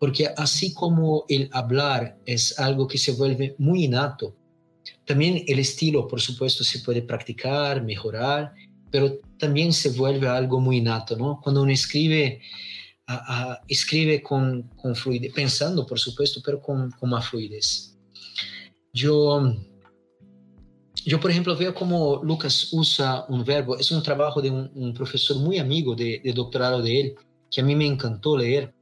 porque 0.00 0.30
así 0.36 0.74
como 0.74 1.26
el 1.28 1.48
hablar 1.52 2.18
es 2.26 2.58
algo 2.58 2.88
que 2.88 2.98
se 2.98 3.12
vuelve 3.12 3.54
muy 3.58 3.84
innato, 3.84 4.34
también 5.04 5.44
el 5.46 5.60
estilo, 5.60 6.08
por 6.08 6.20
supuesto, 6.20 6.64
se 6.64 6.80
puede 6.80 7.02
practicar, 7.02 7.84
mejorar 7.84 8.52
pero 8.94 9.18
también 9.44 9.74
se 9.74 9.90
vuelve 9.90 10.26
algo 10.26 10.58
muy 10.58 10.80
nato, 10.80 11.16
¿no? 11.16 11.38
Cuando 11.42 11.62
uno 11.62 11.70
escribe, 11.70 12.40
escribe 13.68 14.22
con, 14.22 14.62
con, 14.80 14.96
fluidez, 14.96 15.34
pensando, 15.34 15.86
por 15.86 15.98
supuesto, 15.98 16.40
pero 16.42 16.62
con, 16.62 16.90
con 16.92 17.10
más 17.10 17.28
fluidez. 17.28 17.94
Yo, 18.90 19.54
yo, 21.04 21.20
por 21.20 21.30
ejemplo, 21.30 21.54
veo 21.54 21.74
cómo 21.74 22.22
Lucas 22.24 22.70
usa 22.72 23.26
un 23.28 23.44
verbo, 23.44 23.76
es 23.76 23.90
un 23.90 24.02
trabajo 24.02 24.40
de 24.40 24.50
un, 24.50 24.70
un 24.74 24.94
profesor 24.94 25.36
muy 25.36 25.58
amigo 25.58 25.94
de, 25.94 26.22
de, 26.24 26.32
doctorado 26.32 26.80
de 26.80 27.00
él, 27.00 27.14
que 27.50 27.60
a 27.60 27.64
mí 27.64 27.76
me 27.76 27.86
encantó 27.86 28.38
leer, 28.38 28.74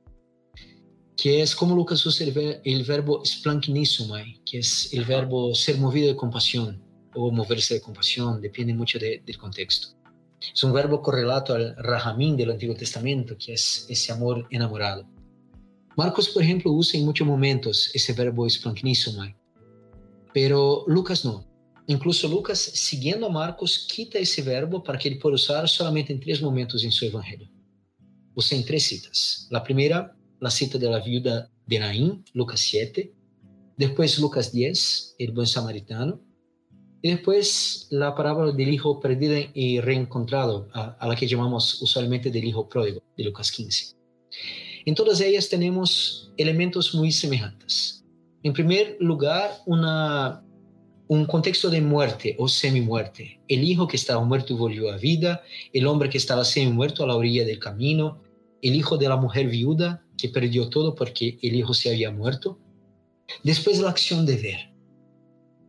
que 1.17 1.43
es 1.43 1.57
como 1.57 1.75
Lucas 1.75 2.07
usa 2.07 2.25
el, 2.25 2.33
ver, 2.33 2.61
el 2.65 2.85
verbo 2.85 3.25
splanknisumai, 3.25 4.41
que 4.45 4.59
es 4.59 4.93
el 4.93 5.05
verbo 5.05 5.57
ser 5.57 5.79
movido 5.79 6.07
de 6.07 6.15
compasión 6.15 6.81
o 7.15 7.33
moverse 7.33 7.75
de 7.75 7.81
compasión, 7.81 8.41
depende 8.41 8.73
mucho 8.73 9.01
de, 9.01 9.21
del 9.27 9.37
contexto. 9.37 10.02
Es 10.55 10.63
un 10.65 10.73
verbo 10.73 11.03
correlato 11.03 11.55
al 11.55 11.77
rahamín 11.77 12.37
del 12.37 12.51
Antiguo 12.51 12.75
Testamento, 12.75 13.37
que 13.39 13.55
es 13.55 13.87
ese 13.89 14.13
amor 14.13 14.47
enamorado. 14.51 15.07
Marcos, 15.97 16.29
por 16.31 16.43
ejemplo, 16.43 16.73
usa 16.73 16.99
en 16.99 17.07
muchos 17.07 17.27
momentos 17.27 17.91
ese 17.95 18.13
verbo 18.15 18.47
esplanknisomai, 18.47 19.37
pero 20.33 20.85
Lucas 20.87 21.25
no. 21.25 21.47
Incluso 21.87 22.29
Lucas, 22.29 22.59
siguiendo 22.59 23.27
a 23.27 23.31
Marcos, 23.31 23.87
quita 23.93 24.19
ese 24.19 24.43
verbo 24.43 24.83
para 24.83 24.99
que 24.99 25.09
él 25.09 25.19
pueda 25.19 25.35
usar 25.35 25.69
solamente 25.69 26.13
en 26.13 26.21
tres 26.21 26.41
momentos 26.41 26.85
en 26.85 26.93
su 26.93 27.05
evangelio. 27.05 27.51
Usa 28.35 28.57
en 28.57 28.65
tres 28.65 28.85
citas. 28.85 29.47
La 29.51 29.63
primera, 29.63 30.17
la 30.41 30.51
cita 30.51 30.79
de 30.79 30.89
la 30.89 31.01
viuda 31.01 31.51
de 31.67 31.79
Naín, 31.79 32.25
Lucas 32.33 32.61
7. 32.61 33.13
Después 33.77 34.19
Lucas 34.19 34.53
10, 34.53 35.17
el 35.19 35.33
buen 35.33 35.47
samaritano. 35.47 36.21
Y 37.05 37.11
después 37.11 37.89
la 37.91 38.15
parábola 38.15 38.53
del 38.53 38.73
hijo 38.73 39.01
perdido 39.01 39.35
y 39.53 39.81
reencontrado, 39.81 40.69
a, 40.73 41.05
la 41.07 41.17
que 41.17 41.27
llamamos 41.27 41.83
usualmente 41.83 42.31
del 42.31 42.45
hijo 42.45 42.69
pródigo, 42.69 43.03
de 43.17 43.25
Lucas 43.25 43.51
15. 43.51 43.97
En 44.87 44.95
todas 44.95 45.21
ellas 45.21 45.49
tenemos 45.49 46.33
elementos 46.37 46.95
muy 46.95 47.11
semejantes. 47.11 48.05
En 48.45 48.53
primer 48.53 48.97
lugar, 49.01 49.51
un 49.67 51.27
contexto 51.27 51.71
de 51.71 51.81
muerte 51.81 52.37
o 52.39 52.47
semi-muerte. 52.47 53.41
El 53.49 53.65
hijo 53.65 53.89
que 53.89 53.97
estaba 53.97 54.25
muerto 54.25 54.57
volvió 54.57 54.93
a 54.93 54.97
vida, 54.97 55.43
el 55.73 55.89
hombre 55.89 56.09
que 56.09 56.19
estaba 56.19 56.45
semi-muerto 56.45 57.03
a 57.03 57.09
la 57.09 57.17
orilla 57.17 57.45
del 57.45 57.59
camino, 57.59 58.23
el 58.63 58.77
hijo 58.77 58.97
de 58.97 59.09
la 59.09 59.17
mujer 59.17 59.49
viuda 59.49 60.05
que 60.17 60.29
perdió 60.29 60.69
todo 60.69 60.95
porque 60.95 61.37
el 61.43 61.57
hijo 61.57 61.75
se 61.75 61.91
había 61.91 62.13
muerto. 62.13 62.61
Después 63.43 63.81
la 63.81 63.91
acción 63.91 64.25
de 64.25 64.37
ver 64.37 64.72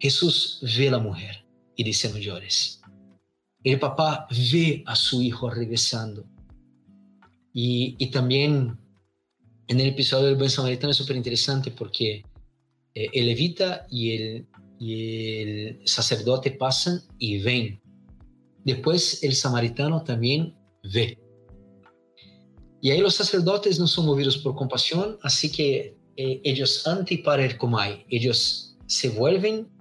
Jesús 0.03 0.59
ve 0.77 0.89
a 0.89 0.91
la 0.91 0.99
mujer 0.99 1.45
y 1.77 1.83
dice 1.85 2.09
no 2.09 2.17
llores. 2.17 2.81
El 3.63 3.79
papá 3.79 4.27
ve 4.51 4.83
a 4.85 4.97
su 4.97 5.21
hijo 5.21 5.49
regresando. 5.49 6.25
Y, 7.53 7.95
y 7.97 8.11
también 8.11 8.77
en 9.69 9.79
el 9.79 9.87
episodio 9.87 10.25
del 10.25 10.35
buen 10.35 10.49
samaritano 10.49 10.91
es 10.91 10.97
súper 10.97 11.15
interesante 11.15 11.71
porque 11.71 12.21
eh, 12.93 13.07
el 13.13 13.27
levita 13.27 13.87
y 13.89 14.11
el, 14.11 14.47
y 14.77 15.41
el 15.41 15.87
sacerdote 15.87 16.51
pasan 16.51 17.01
y 17.17 17.37
ven. 17.37 17.81
Después 18.65 19.23
el 19.23 19.33
samaritano 19.35 20.03
también 20.03 20.53
ve. 20.93 21.17
Y 22.81 22.91
ahí 22.91 22.99
los 22.99 23.15
sacerdotes 23.15 23.79
no 23.79 23.87
son 23.87 24.07
movidos 24.07 24.37
por 24.37 24.53
compasión, 24.53 25.17
así 25.21 25.49
que 25.49 25.97
eh, 26.17 26.41
ellos 26.43 26.85
anti 26.85 27.19
para 27.19 27.45
el 27.45 27.55
comay, 27.55 28.05
ellos 28.09 28.75
se 28.85 29.07
vuelven 29.07 29.71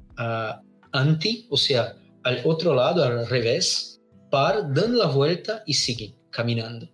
anti, 0.92 1.46
o 1.50 1.56
sea, 1.56 1.96
al 2.24 2.40
otro 2.44 2.74
lado, 2.74 3.02
al 3.02 3.26
revés, 3.26 4.00
para, 4.30 4.62
dan 4.62 4.96
la 4.96 5.06
vuelta 5.06 5.62
y 5.66 5.74
siguen 5.74 6.14
caminando. 6.30 6.88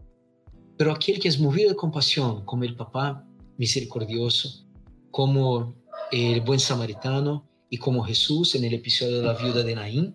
Pero 0.77 0.93
aquel 0.93 1.19
que 1.19 1.29
es 1.29 1.39
movido 1.39 1.71
de 1.71 1.77
compasión, 1.77 2.45
como 2.45 2.65
el 2.65 2.77
papá 2.77 3.25
misericordioso, 3.57 4.67
como 5.11 5.75
el 6.13 6.41
buen 6.41 6.61
samaritano 6.61 7.49
y 7.71 7.79
como 7.79 8.03
Jesús 8.03 8.55
en 8.55 8.65
el 8.65 8.75
episodio 8.75 9.19
de 9.19 9.27
la 9.27 9.35
viuda 9.35 9.63
de 9.63 9.75
Naín, 9.75 10.15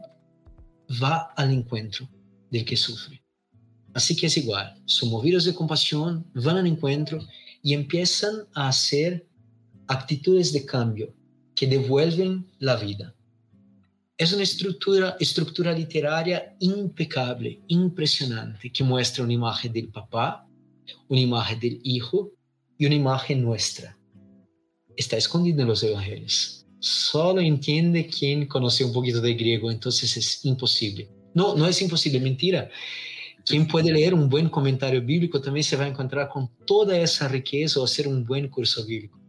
va 1.02 1.34
al 1.36 1.52
encuentro 1.52 2.10
del 2.50 2.66
que 2.66 2.78
sufre. 2.78 3.24
Así 3.94 4.16
que 4.16 4.28
es 4.28 4.38
igual, 4.38 4.82
son 4.86 5.10
movidos 5.10 5.46
de 5.46 5.54
compasión, 5.54 6.26
van 6.34 6.58
al 6.58 6.68
encuentro 6.68 7.20
y 7.62 7.74
empiezan 7.74 8.48
a 8.56 8.70
hacer 8.70 9.28
actitudes 9.88 10.52
de 10.52 10.66
cambio, 10.66 11.14
que 11.56 11.68
devuelven 11.68 12.52
la 12.60 12.76
vida. 12.76 13.16
Es 14.18 14.32
una 14.32 14.44
estructura, 14.44 15.18
estructura 15.20 15.74
literaria 15.74 16.56
impecable, 16.60 17.62
impresionante, 17.68 18.72
que 18.72 18.84
muestra 18.84 19.24
una 19.24 19.34
imagen 19.34 19.74
del 19.74 19.90
papá, 19.90 20.48
una 21.08 21.20
imagen 21.20 21.60
del 21.60 21.80
hijo 21.84 22.32
y 22.78 22.86
una 22.86 22.96
imagen 22.96 23.42
nuestra. 23.42 23.98
Está 24.96 25.18
escondida 25.18 25.64
en 25.64 25.68
los 25.68 25.82
evangelios. 25.84 26.66
Solo 26.80 27.42
entiende 27.42 28.08
quien 28.08 28.46
conoce 28.46 28.84
un 28.84 28.94
poquito 28.94 29.20
de 29.20 29.34
griego, 29.34 29.72
entonces 29.72 30.16
es 30.16 30.46
imposible. 30.46 31.10
No, 31.34 31.56
no 31.56 31.68
es 31.68 31.82
imposible, 31.82 32.20
mentira. 32.20 32.70
Quien 33.46 33.68
puede 33.68 33.92
leer 33.92 34.14
un 34.14 34.30
buen 34.30 34.48
comentario 34.48 35.02
bíblico 35.02 35.42
también 35.42 35.64
se 35.64 35.76
va 35.76 35.86
a 35.86 35.90
encontrar 35.90 36.30
con 36.30 36.50
toda 36.66 36.98
esa 36.98 37.28
riqueza 37.28 37.80
o 37.80 37.86
hacer 37.86 38.08
un 38.08 38.24
buen 38.24 38.48
curso 38.48 38.86
bíblico. 38.86 39.20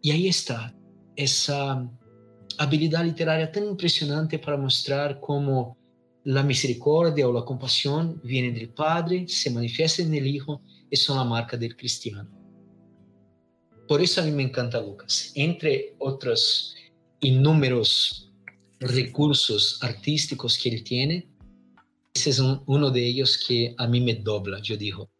Y 0.00 0.10
ahí 0.10 0.28
está 0.28 0.74
esa 1.16 1.88
habilidad 2.58 3.04
literaria 3.04 3.50
tan 3.50 3.64
impresionante 3.64 4.38
para 4.38 4.56
mostrar 4.56 5.20
cómo 5.20 5.76
la 6.24 6.42
misericordia 6.42 7.28
o 7.28 7.32
la 7.32 7.44
compasión 7.44 8.20
viene 8.24 8.50
del 8.52 8.70
Padre, 8.70 9.26
se 9.28 9.50
manifiesta 9.50 10.02
en 10.02 10.14
el 10.14 10.26
Hijo 10.26 10.62
y 10.90 10.96
son 10.96 11.18
la 11.18 11.24
marca 11.24 11.56
del 11.56 11.76
cristiano. 11.76 12.30
Por 13.86 14.00
eso 14.00 14.22
a 14.22 14.24
mí 14.24 14.30
me 14.30 14.44
encanta 14.44 14.80
Lucas. 14.80 15.32
Entre 15.34 15.94
otros 15.98 16.74
innúmeros 17.20 18.32
recursos 18.80 19.78
artísticos 19.82 20.58
que 20.58 20.70
él 20.70 20.84
tiene, 20.84 21.28
ese 22.14 22.30
es 22.30 22.40
uno 22.66 22.90
de 22.90 23.06
ellos 23.06 23.42
que 23.46 23.74
a 23.76 23.86
mí 23.86 24.00
me 24.00 24.14
dobla. 24.14 24.60
Yo 24.62 24.76
digo. 24.76 25.10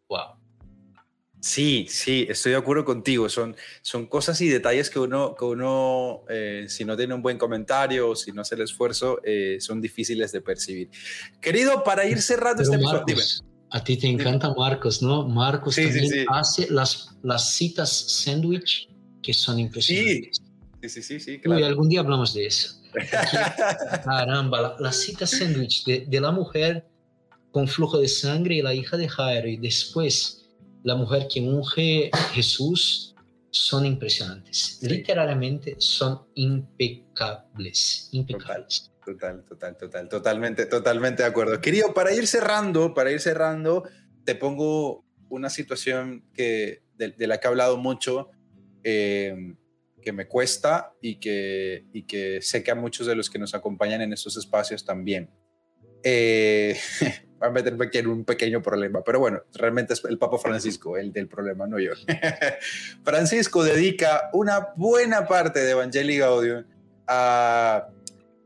Sí, 1.45 1.85
sí, 1.87 2.25
estoy 2.27 2.53
de 2.53 2.57
acuerdo 2.57 2.83
contigo. 2.83 3.29
Son, 3.29 3.55
son 3.83 4.07
cosas 4.07 4.41
y 4.41 4.49
detalles 4.49 4.89
que 4.89 4.97
uno, 4.97 5.35
que 5.35 5.45
uno 5.45 6.23
eh, 6.27 6.65
si 6.67 6.85
no 6.85 6.97
tiene 6.97 7.13
un 7.13 7.21
buen 7.21 7.37
comentario 7.37 8.09
o 8.09 8.15
si 8.15 8.31
no 8.31 8.41
hace 8.41 8.55
el 8.55 8.61
esfuerzo, 8.61 9.19
eh, 9.23 9.57
son 9.59 9.79
difíciles 9.79 10.31
de 10.31 10.41
percibir. 10.41 10.89
Querido, 11.39 11.83
para 11.83 12.03
ir 12.07 12.19
cerrando 12.19 12.63
este 12.63 12.77
episodio, 12.77 13.15
a 13.69 13.83
ti 13.83 13.95
te 13.95 14.07
encanta 14.07 14.55
Marcos, 14.55 15.03
¿no? 15.03 15.27
Marcos 15.27 15.75
también 15.75 16.25
hace 16.29 16.67
las, 16.71 17.15
las 17.21 17.53
citas 17.53 17.91
sándwich 17.91 18.89
que 19.21 19.31
son 19.31 19.59
impresionantes. 19.59 20.41
Sí, 20.81 20.89
sí, 20.89 21.03
sí, 21.03 21.19
sí, 21.19 21.39
claro. 21.39 21.63
algún 21.63 21.89
día 21.89 21.99
hablamos 21.99 22.33
de 22.33 22.47
eso. 22.47 22.81
caramba, 24.03 24.75
la, 24.79 24.91
cita 24.91 25.27
sándwich 25.27 25.85
de, 25.85 26.05
de, 26.07 26.21
la 26.21 26.31
mujer 26.31 26.87
con 27.51 27.67
flujo 27.67 27.99
de 27.99 28.07
sangre 28.07 28.55
y 28.55 28.61
la 28.63 28.73
hija 28.73 28.97
de 28.97 29.07
Jairo 29.07 29.47
y 29.47 29.57
después 29.57 30.44
la 30.85 30.95
mujer 30.95 31.27
que 31.27 31.41
unge 31.41 32.11
Jesús 32.33 33.15
son 33.49 33.87
impresionantes. 33.87 34.77
Literalmente 34.83 35.75
son 35.79 36.27
impecables, 36.35 38.09
impecables. 38.11 38.91
Total, 39.03 39.43
total, 39.45 39.77
total, 39.77 40.09
totalmente, 40.09 40.67
totalmente 40.67 41.23
de 41.23 41.29
acuerdo. 41.29 41.59
Querido, 41.59 41.93
para 41.93 42.13
ir 42.13 42.27
cerrando, 42.27 42.93
para 42.93 43.11
ir 43.11 43.19
cerrando, 43.19 43.83
te 44.25 44.35
pongo 44.35 45.03
una 45.29 45.49
situación 45.49 46.23
que, 46.33 46.83
de, 46.93 47.15
la 47.27 47.39
que 47.39 47.47
he 47.47 47.49
hablado 47.49 47.77
mucho, 47.77 48.29
em, 48.83 49.57
que 50.03 50.11
me 50.11 50.27
cuesta 50.27 50.93
y 51.01 51.15
que, 51.15 51.87
y 51.93 52.03
que 52.03 52.43
sé 52.43 52.63
que 52.63 52.69
a 52.69 52.75
muchos 52.75 53.07
de 53.07 53.15
los 53.15 53.31
que 53.31 53.39
nos 53.39 53.55
acompañan 53.55 54.01
en 54.01 54.13
estos 54.13 54.37
espacios 54.37 54.85
también. 54.85 55.31
Eh, 56.07 56.77
va 57.41 57.47
a 57.47 57.49
meterme 57.49 57.85
aquí 57.85 57.97
en 57.97 58.07
un 58.07 58.23
pequeño 58.25 58.61
problema, 58.61 59.03
pero 59.03 59.19
bueno, 59.19 59.41
realmente 59.53 59.93
es 59.93 60.05
el 60.05 60.19
Papa 60.19 60.37
Francisco 60.37 60.97
el 60.97 61.11
del 61.11 61.27
problema, 61.27 61.65
no 61.65 61.79
yo. 61.79 61.93
Francisco 63.03 63.63
dedica 63.63 64.29
una 64.31 64.69
buena 64.75 65.27
parte 65.27 65.61
de 65.61 65.71
Evangelii 65.71 66.19
Gaudium 66.19 66.63
a 67.07 67.87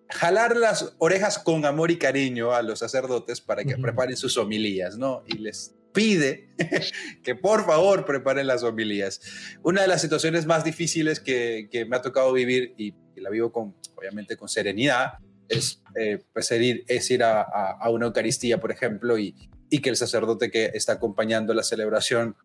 jalar 0.10 0.56
las 0.56 0.96
orejas 1.00 1.38
con 1.38 1.66
amor 1.66 1.92
y 1.92 1.98
cariño 1.98 2.54
a 2.54 2.62
los 2.62 2.80
sacerdotes 2.80 3.42
para 3.42 3.66
que 3.66 3.78
preparen 3.78 4.16
sus 4.16 4.38
homilías, 4.38 4.98
¿no? 4.98 5.24
Y 5.28 5.38
les 5.38 5.76
pide 5.92 6.50
que 7.24 7.36
por 7.36 7.66
favor 7.66 8.06
preparen 8.06 8.48
las 8.48 8.64
homilías. 8.64 9.22
Una 9.64 9.82
de 9.82 9.90
las 9.90 10.02
situaciones 10.02 10.46
más 10.46 10.64
difíciles 10.64 11.20
que, 11.20 11.68
me 11.90 11.98
ha 11.98 12.02
tocado 12.02 12.32
vivir 12.32 12.74
y, 12.78 12.94
la 13.18 13.30
vivo 13.30 13.52
con, 13.52 13.76
obviamente 13.98 14.38
con 14.38 14.48
serenidad, 14.48 15.16
es, 15.50 15.82
eh, 15.96 16.24
pues 16.32 16.52
ir, 16.52 16.86
es 16.88 17.10
ir 17.12 17.24
a, 17.24 17.78
una 17.90 18.06
Eucaristía, 18.06 18.60
por 18.60 18.72
ejemplo, 18.72 19.18
y, 19.18 19.36
y 19.70 19.80
que 19.80 19.90
el 19.90 19.98
sacerdote 19.98 20.50
que 20.50 20.72
está 20.74 20.94
acompañando 20.94 21.54
la 21.54 21.64
celebración 21.64 22.36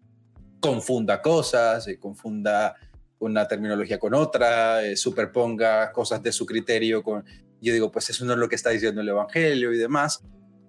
confunda 0.61 1.21
cosas, 1.21 1.87
y 1.89 1.99
confunda 1.99 2.75
una 3.19 3.47
terminología 3.47 3.99
con 3.99 4.15
otra, 4.15 4.83
eh, 4.85 4.97
superponga 4.97 5.93
cosas 5.93 6.23
de 6.23 6.33
su 6.33 6.47
criterio 6.47 7.03
con, 7.03 7.25
yo 7.61 7.73
digo, 7.73 7.91
pues 7.91 8.11
eso 8.11 8.25
no 8.25 8.33
es 8.33 8.39
lo 8.39 8.49
que 8.49 8.57
está 8.57 8.71
diciendo 8.71 9.01
el 9.01 9.09
Evangelio 9.09 9.73
y 9.73 9.79
demás, 9.79 10.23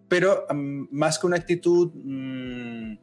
pero 0.07 0.45
mm, 0.49 0.87
más 0.91 1.19
que 1.19 1.27
una 1.27 1.37
actitud, 1.37 1.91
mm, 1.93 2.97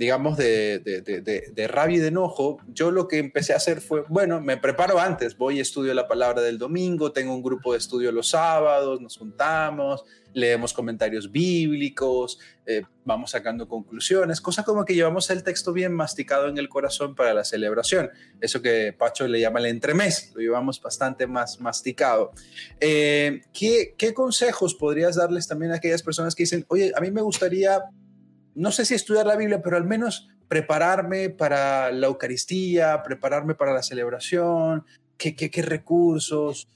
digamos, 0.00 0.38
de, 0.38 0.78
de, 0.78 1.68
rabia 1.68 1.98
y 1.98 2.00
de 2.00 2.08
enojo, 2.08 2.56
yo 2.68 2.90
lo 2.90 3.06
que 3.06 3.18
empecé 3.18 3.52
a 3.52 3.56
hacer 3.56 3.82
fue, 3.82 4.02
bueno, 4.08 4.40
me 4.40 4.56
preparo 4.56 4.98
antes, 4.98 5.36
voy 5.36 5.58
y 5.58 5.60
estudio 5.60 5.92
la 5.92 6.08
palabra 6.08 6.40
del 6.40 6.56
domingo, 6.56 7.12
tengo 7.12 7.34
un 7.34 7.42
grupo 7.42 7.72
de 7.72 7.78
estudio 7.80 8.10
los 8.10 8.30
sábados, 8.30 8.98
nos 9.02 9.18
juntamos, 9.18 10.02
leemos 10.32 10.72
comentarios 10.72 11.30
bíblicos, 11.30 12.38
eh, 12.64 12.82
vamos 13.04 13.32
sacando 13.32 13.68
conclusiones, 13.68 14.40
cosa 14.40 14.64
como 14.64 14.84
que 14.84 14.94
llevamos 14.94 15.28
el 15.30 15.42
texto 15.42 15.72
bien 15.72 15.92
masticado 15.92 16.48
en 16.48 16.56
el 16.56 16.68
corazón 16.68 17.14
para 17.14 17.34
la 17.34 17.44
celebración. 17.44 18.10
Eso 18.40 18.62
que 18.62 18.94
Pacho 18.96 19.26
le 19.26 19.40
llama 19.40 19.58
el 19.58 19.66
entremés, 19.66 20.32
lo 20.34 20.40
llevamos 20.40 20.80
bastante 20.80 21.26
más 21.26 21.60
masticado. 21.60 22.32
Eh, 22.78 23.42
¿qué, 23.52 23.94
¿Qué 23.98 24.14
consejos 24.14 24.74
podrías 24.74 25.16
darles 25.16 25.46
también 25.46 25.72
a 25.72 25.76
aquellas 25.76 26.02
personas 26.02 26.34
que 26.34 26.44
dicen, 26.44 26.64
oye, 26.68 26.92
a 26.96 27.00
mí 27.00 27.10
me 27.10 27.20
gustaría, 27.22 27.82
no 28.54 28.72
sé 28.72 28.84
si 28.84 28.94
estudiar 28.94 29.26
la 29.26 29.36
Biblia, 29.36 29.62
pero 29.62 29.76
al 29.76 29.84
menos 29.84 30.28
prepararme 30.48 31.30
para 31.30 31.92
la 31.92 32.08
Eucaristía, 32.08 33.02
prepararme 33.02 33.54
para 33.54 33.72
la 33.72 33.82
celebración, 33.82 34.84
qué, 35.16 35.34
qué, 35.36 35.50
qué 35.50 35.62
recursos? 35.62 36.68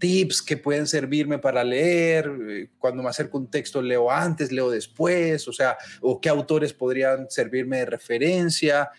tips 0.00 0.42
que 0.42 0.56
pueden 0.56 0.88
servirme 0.88 1.38
para 1.38 1.62
leer, 1.62 2.28
eh, 2.48 2.70
cuando 2.78 3.04
me 3.04 3.10
acerco 3.10 3.38
un 3.38 3.50
texto 3.50 3.80
leo 3.80 4.10
antes, 4.10 4.50
leo 4.50 4.70
después, 4.70 5.46
o 5.46 5.52
sea, 5.52 5.76
o 6.00 6.20
qué 6.20 6.28
autores 6.28 6.72
podrían 6.72 7.30
servirme 7.30 7.78
de 7.78 7.86
referencia, 7.86 8.90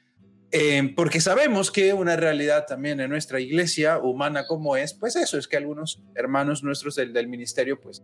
eh, 0.51 0.93
porque 0.95 1.19
sabemos 1.19 1.71
que 1.71 1.93
una 1.93 2.15
realidad 2.15 2.65
también 2.67 2.99
en 2.99 3.09
nuestra 3.09 3.39
iglesia 3.39 3.97
humana 3.97 4.45
como 4.45 4.77
es, 4.77 4.93
pues 4.93 5.15
eso, 5.15 5.37
es 5.37 5.47
que 5.47 5.57
algunos 5.57 6.01
hermanos 6.15 6.63
nuestros 6.63 6.95
del, 6.95 7.11
del 7.11 7.27
ministerio, 7.27 7.81
pues 7.81 8.03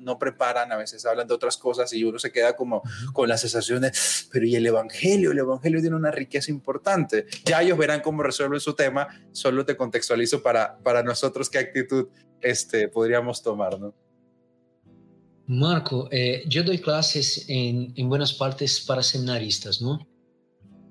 no, 0.00 0.18
preparan, 0.18 0.72
a 0.72 0.76
veces 0.76 1.04
hablan 1.06 1.26
de 1.26 1.34
otras 1.34 1.56
cosas 1.56 1.92
y 1.92 2.04
uno 2.04 2.18
se 2.18 2.32
queda 2.32 2.56
como 2.56 2.82
con 3.12 3.28
la 3.28 3.36
sensación 3.36 3.82
de, 3.82 3.92
pero 4.32 4.46
¿y 4.46 4.56
el 4.56 4.66
Evangelio? 4.66 5.32
El 5.32 5.38
Evangelio 5.38 5.80
tiene 5.80 5.96
una 5.96 6.10
riqueza 6.10 6.50
importante. 6.50 7.26
Ya 7.44 7.62
ellos 7.62 7.78
verán 7.78 8.00
cómo 8.00 8.22
resuelven 8.22 8.60
su 8.60 8.74
tema, 8.74 9.08
solo 9.32 9.64
te 9.64 9.76
contextualizo 9.76 10.42
para, 10.42 10.78
para 10.78 11.02
nosotros 11.02 11.50
qué 11.50 11.58
actitud 11.58 12.08
este, 12.40 12.88
podríamos 12.88 13.42
tomar, 13.42 13.78
¿no? 13.78 13.94
Marco, 15.48 16.08
eh, 16.10 16.42
yo 16.48 16.64
doy 16.64 16.78
clases 16.78 17.44
en, 17.48 17.92
en 17.94 18.08
buenas 18.08 18.32
partes 18.32 18.80
para 18.80 19.02
seminaristas, 19.02 19.80
¿no? 19.80 20.08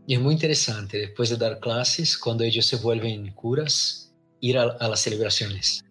Y 0.07 0.13
es 0.15 0.21
muy 0.21 0.33
interesante, 0.33 0.99
después 0.99 1.29
de 1.29 1.37
dar 1.37 1.59
clases, 1.59 2.17
cuando 2.17 2.43
ellos 2.43 2.65
se 2.65 2.77
vuelven 2.77 3.33
curas, 3.33 4.13
ir 4.39 4.57
a 4.57 4.87
las 4.87 4.99
celebraciones. 4.99 5.83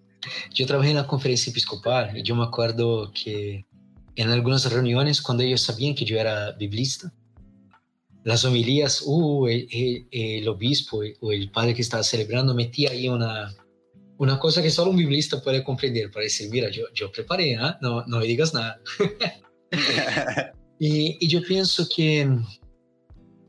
Yo 0.53 0.67
trabajé 0.67 0.91
en 0.91 0.97
la 0.97 1.07
conferencia 1.07 1.51
episcopal 1.51 2.17
y 2.17 2.23
yo 2.23 2.35
me 2.35 2.45
acuerdo 2.45 3.13
que 3.13 3.67
en 4.17 4.31
algunas 4.31 4.71
reuniones, 4.73 5.21
cuando 5.21 5.43
ellos 5.43 5.63
sabían 5.63 5.95
que 5.95 6.05
yo 6.05 6.19
era 6.19 6.53
biblista, 6.53 7.13
las 8.25 8.45
homilías, 8.45 9.03
uh, 9.05 9.47
el, 9.49 10.49
obispo 10.49 11.03
o 11.21 11.33
el 11.33 11.51
padre 11.51 11.75
que 11.75 11.83
estaba 11.83 12.03
celebrando 12.03 12.55
metía 12.55 12.91
ahí 12.91 13.09
una, 13.09 13.55
una 14.17 14.39
cosa 14.39 14.63
que 14.63 14.71
solo 14.71 14.91
un 14.91 14.97
biblista 14.97 15.43
puede 15.43 15.63
comprender, 15.63 16.11
para 16.11 16.25
decir, 16.25 16.49
mira, 16.51 16.71
yo, 16.71 16.85
yo 16.95 17.11
preparé, 17.13 17.53
¿eh? 17.53 17.59
no, 17.83 18.05
no 18.07 18.19
me 18.19 18.27
digas 18.27 18.55
nada. 18.55 18.81
y, 20.79 21.19
y, 21.21 21.29
yo 21.29 21.43
pienso 21.43 21.87
que, 21.95 22.27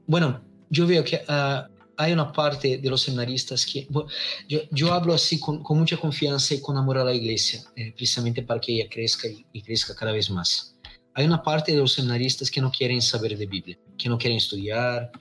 bueno, 0.07 0.43
yo 0.69 0.85
veo 0.85 1.03
que 1.03 1.21
uh, 1.29 1.74
hay 1.97 2.13
una 2.13 2.31
parte 2.31 2.77
de 2.77 2.89
los 2.89 3.01
seminaristas 3.01 3.65
que 3.65 3.87
yo, 4.47 4.59
yo 4.71 4.93
hablo 4.93 5.13
así 5.13 5.39
con, 5.39 5.63
con, 5.63 5.77
mucha 5.77 5.97
confianza 5.97 6.53
y 6.53 6.61
con 6.61 6.77
amor 6.77 6.97
a 6.97 7.03
la 7.03 7.13
iglesia, 7.13 7.63
eh, 7.75 7.91
precisamente 7.91 8.41
para 8.43 8.59
que 8.59 8.73
ella 8.73 8.89
crezca 8.89 9.27
y, 9.27 9.45
y, 9.53 9.61
crezca 9.61 9.95
cada 9.95 10.11
vez 10.11 10.29
más. 10.29 10.75
Hay 11.13 11.25
una 11.25 11.41
parte 11.41 11.71
de 11.71 11.77
los 11.77 11.93
seminaristas 11.93 12.51
que 12.51 12.61
no 12.61 12.71
quieren 12.71 13.01
saber 13.01 13.37
de 13.37 13.45
Biblia, 13.45 13.79
que 13.97 14.09
no 14.09 14.17
quieren 14.17 14.37
estudiar, 14.37 15.11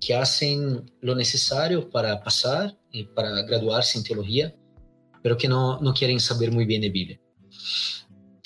que 0.00 0.14
hacen 0.14 0.90
lo 1.00 1.14
necesario 1.14 1.88
para 1.88 2.22
pasar 2.22 2.76
y 2.90 3.04
para 3.04 3.30
graduarse 3.42 3.98
en 3.98 4.04
teología, 4.04 4.54
pero 5.22 5.36
que 5.36 5.48
no, 5.48 5.80
no 5.80 5.94
quieren 5.94 6.20
saber 6.20 6.52
muy 6.52 6.64
bien 6.64 6.82
de 6.82 6.90
Biblia 6.90 7.20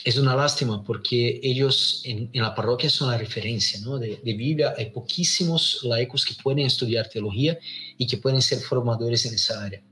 es 0.04 0.16
una 0.16 0.34
lástima 0.34 0.82
porque 0.82 1.40
ellos 1.42 2.02
en, 2.04 2.30
la 2.32 2.54
parroquia 2.54 2.88
son 2.88 3.10
la 3.10 3.18
referencia 3.18 3.80
¿no? 3.80 3.98
de, 3.98 4.20
Biblia. 4.24 4.74
Hay 4.76 4.90
poquísimos 4.90 5.80
laicos 5.82 6.24
que 6.24 6.34
pueden 6.42 6.66
estudiar 6.66 7.08
teología 7.08 7.58
y 7.98 8.06
que 8.06 8.16
pueden 8.16 8.40
ser 8.40 8.60
formadores 8.60 9.26
en 9.26 9.34
esa 9.34 9.62
área. 9.62 9.82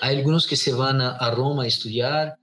Hay 0.00 0.16
algunos 0.16 0.46
que 0.46 0.56
se 0.56 0.72
van 0.72 1.00
a, 1.00 1.30
Roma 1.30 1.64
a 1.64 1.66
estudiar 1.66 2.36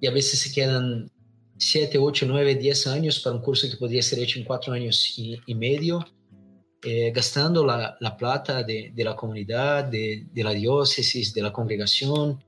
y 0.00 0.06
a 0.06 0.10
veces 0.10 0.40
se 0.40 0.52
quedan 0.52 1.10
7, 1.56 1.98
8, 1.98 2.26
9, 2.28 2.54
10 2.56 2.86
años 2.88 3.20
para 3.20 3.36
un 3.36 3.42
curso 3.42 3.68
que 3.68 3.76
podría 3.76 4.02
ser 4.02 4.18
hecho 4.18 4.38
en 4.38 4.44
4 4.44 4.72
años 4.72 5.14
y, 5.16 5.54
medio, 5.54 6.04
eh, 6.82 7.12
gastando 7.14 7.64
la, 7.64 7.96
plata 8.18 8.62
de, 8.62 8.92
la 8.96 9.16
comunidad, 9.16 9.84
de, 9.84 10.26
de 10.32 10.44
la 10.44 10.52
diócesis, 10.52 11.32
de 11.32 11.42
la 11.42 11.52
congregación 11.52 12.42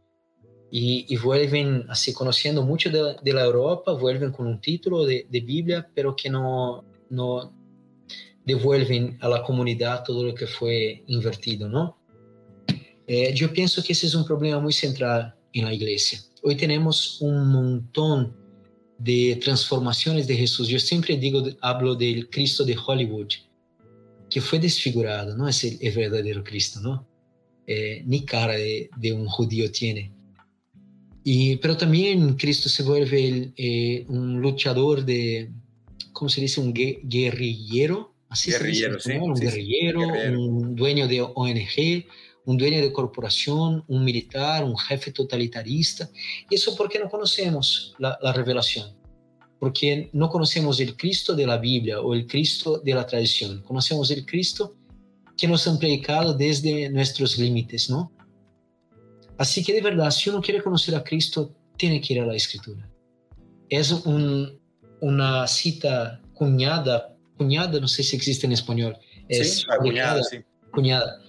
y, 0.71 1.07
y 1.09 1.17
vuelven 1.17 1.85
así 1.89 2.12
conociendo 2.12 2.62
mucho 2.62 2.91
de, 2.91 3.17
de, 3.23 3.33
la 3.33 3.45
Europa, 3.45 3.93
vuelven 3.93 4.33
con 4.33 4.47
un 4.47 4.61
título 4.61 5.05
de, 5.05 5.27
de 5.31 5.41
Biblia, 5.41 5.89
pero 5.95 6.14
que 6.17 6.29
no, 6.29 6.85
no 7.11 7.53
devuelven 8.45 9.19
a 9.21 9.29
la 9.29 9.43
comunidad 9.43 10.05
todo 10.05 10.25
lo 10.25 10.35
que 10.35 10.47
fue 10.47 11.03
invertido, 11.07 11.69
¿no? 11.69 11.99
Eh, 13.07 13.33
yo 13.35 13.53
pienso 13.53 13.83
que 13.83 13.93
ese 13.93 14.07
es 14.07 14.14
un 14.14 14.25
problema 14.25 14.61
muy 14.61 14.73
central 14.73 15.35
en 15.53 15.64
la 15.64 15.73
iglesia. 15.73 16.21
Hoy 16.43 16.57
tenemos 16.57 17.21
un 17.21 17.49
montón 17.49 18.37
de 18.99 19.39
transformaciones 19.43 20.27
de 20.27 20.37
Jesús. 20.37 20.69
Yo 20.69 20.79
siempre 20.79 21.17
digo, 21.17 21.45
hablo 21.61 21.95
del 21.95 22.29
Cristo 22.29 22.64
de 22.64 22.77
Hollywood, 22.77 23.29
que 24.29 24.41
fue 24.41 24.59
desfigurado, 24.59 25.37
no 25.37 25.49
es 25.49 25.62
el, 25.64 25.79
el 25.81 25.95
verdadero 25.95 26.43
Cristo, 26.43 26.81
¿no? 26.81 27.07
Eh, 27.67 28.03
ni 28.07 28.25
cara 28.25 28.55
de, 28.55 28.91
de, 28.97 29.12
un 29.12 29.27
judío 29.27 29.71
tiene. 29.71 30.12
Y, 31.29 31.57
pero 31.57 31.77
también 31.77 32.37
Cristo 32.37 32.68
se 32.68 32.85
vuelve 32.85 33.27
el, 33.27 33.53
eh, 33.57 34.05
un 34.07 34.41
luchador 34.41 35.05
de, 35.05 35.51
¿cómo 36.12 36.29
se 36.29 36.41
dice? 36.41 36.61
Un 36.61 36.72
guerrillero. 36.72 38.14
Así 38.29 38.53
guerrillero, 38.53 39.01
se 39.01 39.14
dice, 39.14 39.20
sí, 39.20 39.29
Un 39.29 39.37
sí, 39.37 39.43
guerrillero, 39.43 40.01
sí, 40.03 40.07
guerrillero, 40.07 40.41
un 40.41 40.77
dueño 40.77 41.09
de 41.09 41.22
ONG, 41.22 42.07
un 42.45 42.57
dueño 42.57 42.81
de 42.81 42.93
corporación, 42.93 43.83
un 43.89 44.05
militar, 44.05 44.62
un 44.62 44.79
jefe 44.79 45.11
totalitarista. 45.11 46.09
¿Y 46.49 46.55
eso 46.55 46.77
por 46.77 46.89
qué 46.89 47.01
no 47.01 47.11
conocemos 47.11 47.97
la, 47.99 48.16
la, 48.22 48.33
revelación? 48.33 48.97
Porque 49.59 50.11
no 50.12 50.31
conocemos 50.31 50.79
el 50.79 50.97
Cristo 50.97 51.35
de 51.35 51.45
la 51.45 51.59
Biblia 51.59 52.01
o 52.03 52.14
el 52.14 52.29
Cristo 52.29 52.79
de 52.79 52.95
la 52.95 53.05
tradición. 53.05 53.62
Conocemos 53.62 54.12
el 54.12 54.24
Cristo 54.24 54.77
que 55.37 55.49
nos 55.49 55.66
han 55.66 55.81
predicado 55.81 56.35
desde 56.35 56.89
nuestros 56.89 57.37
límites, 57.37 57.91
¿no? 57.91 58.12
Así 59.39 59.62
que 59.62 59.72
de 59.72 59.82
verdad, 59.82 60.11
si 60.11 60.30
uno 60.30 60.41
quiere 60.41 60.62
conocer 60.62 60.95
a 60.95 61.05
Cristo, 61.05 61.55
tiene 61.76 62.01
que 62.01 62.14
ir 62.14 62.20
a 62.20 62.26
la 62.26 62.34
Escritura. 62.34 62.89
Es 63.68 63.91
un, 63.93 64.59
una 65.01 65.47
cita 65.47 66.20
cuñada, 66.32 67.16
cuñada, 67.37 67.80
no 67.80 67.89
sé 67.89 68.03
si 68.03 68.16
existe 68.16 68.47
en 68.47 68.53
español. 68.53 68.97
Es 69.28 69.59
sí, 69.59 69.66
cuñada, 69.80 70.22
sí. 70.22 70.39
Cuñada 70.72 71.20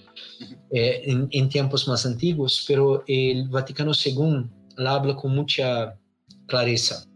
eh, 0.71 1.01
en, 1.05 1.27
en, 1.31 1.49
tiempos 1.49 1.87
más 1.87 2.05
antiguos, 2.05 2.63
pero 2.67 3.03
el 3.07 3.47
Vaticano 3.49 3.91
II 3.93 4.45
la 4.77 4.91
habla 4.91 5.15
con 5.15 5.33
mucha 5.33 5.97
clareza, 6.47 7.07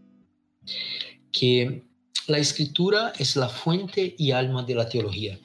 que 1.30 1.82
la 2.26 2.38
escritura 2.38 3.12
es 3.18 3.36
la 3.36 3.48
fuente 3.48 4.14
y 4.18 4.30
alma 4.32 4.62
de 4.62 4.74
la 4.74 4.88
teología. 4.88 5.38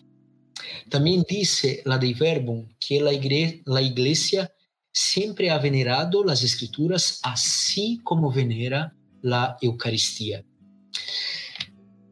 También 0.90 1.26
dice 1.28 1.82
la 1.86 1.98
de 1.98 2.14
Verbum 2.14 2.68
que 2.80 3.00
la 3.02 3.14
iglesia, 3.14 3.62
la 3.66 3.82
iglesia 3.82 4.52
siempre 4.98 5.52
ha 5.52 5.60
venerado 5.60 6.24
las 6.24 6.44
escrituras 6.44 7.20
así 7.22 8.02
como 8.04 8.32
venera 8.32 8.96
la 9.22 9.56
Eucaristía. 9.62 10.44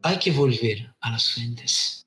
Hay 0.02 0.18
que 0.18 0.30
volver 0.30 0.94
a 1.00 1.10
las 1.10 1.32
fuentes. 1.32 2.06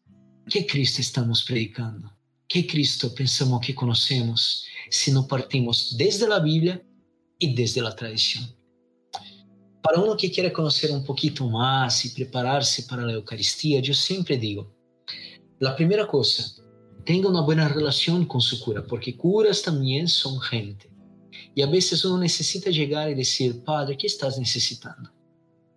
¿Qué 0.50 0.66
Cristo 0.66 1.02
estamos 1.02 1.44
predicando? 1.44 2.16
¿Qué 2.48 2.66
Cristo 2.66 3.14
pensamos 3.14 3.60
que 3.60 3.76
conocemos 3.76 4.66
si 4.90 5.12
no 5.12 5.28
partimos 5.28 5.98
desde 5.98 6.30
la 6.30 6.40
Biblia 6.40 6.82
y 7.38 7.54
desde 7.54 7.82
la 7.82 7.94
tradición? 7.94 8.56
Para 9.84 10.00
uno 10.00 10.16
que 10.16 10.32
quiere 10.32 10.54
conocer 10.54 10.92
un 10.92 11.04
poquito 11.04 11.46
más 11.50 12.06
y 12.06 12.10
prepararse 12.12 12.84
para 12.84 13.04
la 13.04 13.14
Eucaristía, 13.14 13.82
yo 13.82 13.94
siempre 13.94 14.38
digo, 14.38 14.74
la 15.60 15.76
primera 15.76 16.08
cosa, 16.08 16.54
tenga 17.06 17.30
una 17.30 17.42
buena 17.42 17.68
relación 17.68 18.26
con 18.26 18.42
su 18.42 18.60
cura, 18.60 18.84
porque 18.86 19.16
curas 19.16 19.62
también 19.62 20.08
son 20.08 20.40
gente. 20.40 20.90
Y 21.56 21.62
a 21.62 21.68
veces 21.68 22.04
uno 22.06 22.20
necesita 22.20 22.70
llegar 22.70 23.10
y 23.10 23.16
decir, 23.16 23.64
Padre, 23.64 23.98
¿qué 23.98 24.08
estás 24.08 24.38
necesitando? 24.38 25.12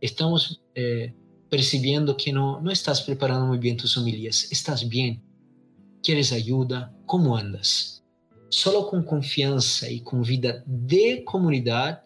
Estamos 0.00 0.60
eh, 0.74 1.14
percibiendo 1.48 2.16
que 2.16 2.32
no, 2.32 2.60
no 2.60 2.70
estás 2.70 3.02
preparando 3.02 3.46
muy 3.46 3.58
bien 3.58 3.76
tus 3.76 3.96
homilías, 3.96 4.48
estás 4.50 4.88
bien, 4.88 5.22
¿Quieres 6.02 6.32
ayuda? 6.32 6.92
¿Cómo 7.06 7.36
andas? 7.36 8.02
Solo 8.48 8.88
con 8.88 9.04
confianza 9.04 9.88
y 9.88 10.00
con 10.00 10.22
vida 10.22 10.64
de 10.66 11.22
comunidad 11.24 12.02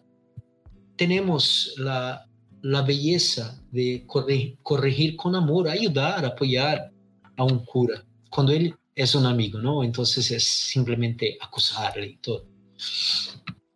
tenemos 0.95 1.73
la, 1.77 2.29
la 2.61 2.83
belleza 2.83 3.59
de 3.71 4.03
corregir, 4.05 4.55
corregir, 4.61 5.15
con 5.15 5.33
amor, 5.33 5.67
ayudar, 5.67 6.23
apoyar 6.25 6.91
a 7.37 7.43
un 7.43 7.65
cura 7.65 8.05
cuando 8.29 8.51
él 8.51 8.75
es 8.97 9.13
un 9.13 9.27
amigo, 9.27 9.59
¿no? 9.59 9.83
Entonces 9.83 10.31
es 10.31 10.43
simplemente 10.43 11.37
acusarle 11.39 12.07
y 12.07 12.17
todo. 12.17 12.47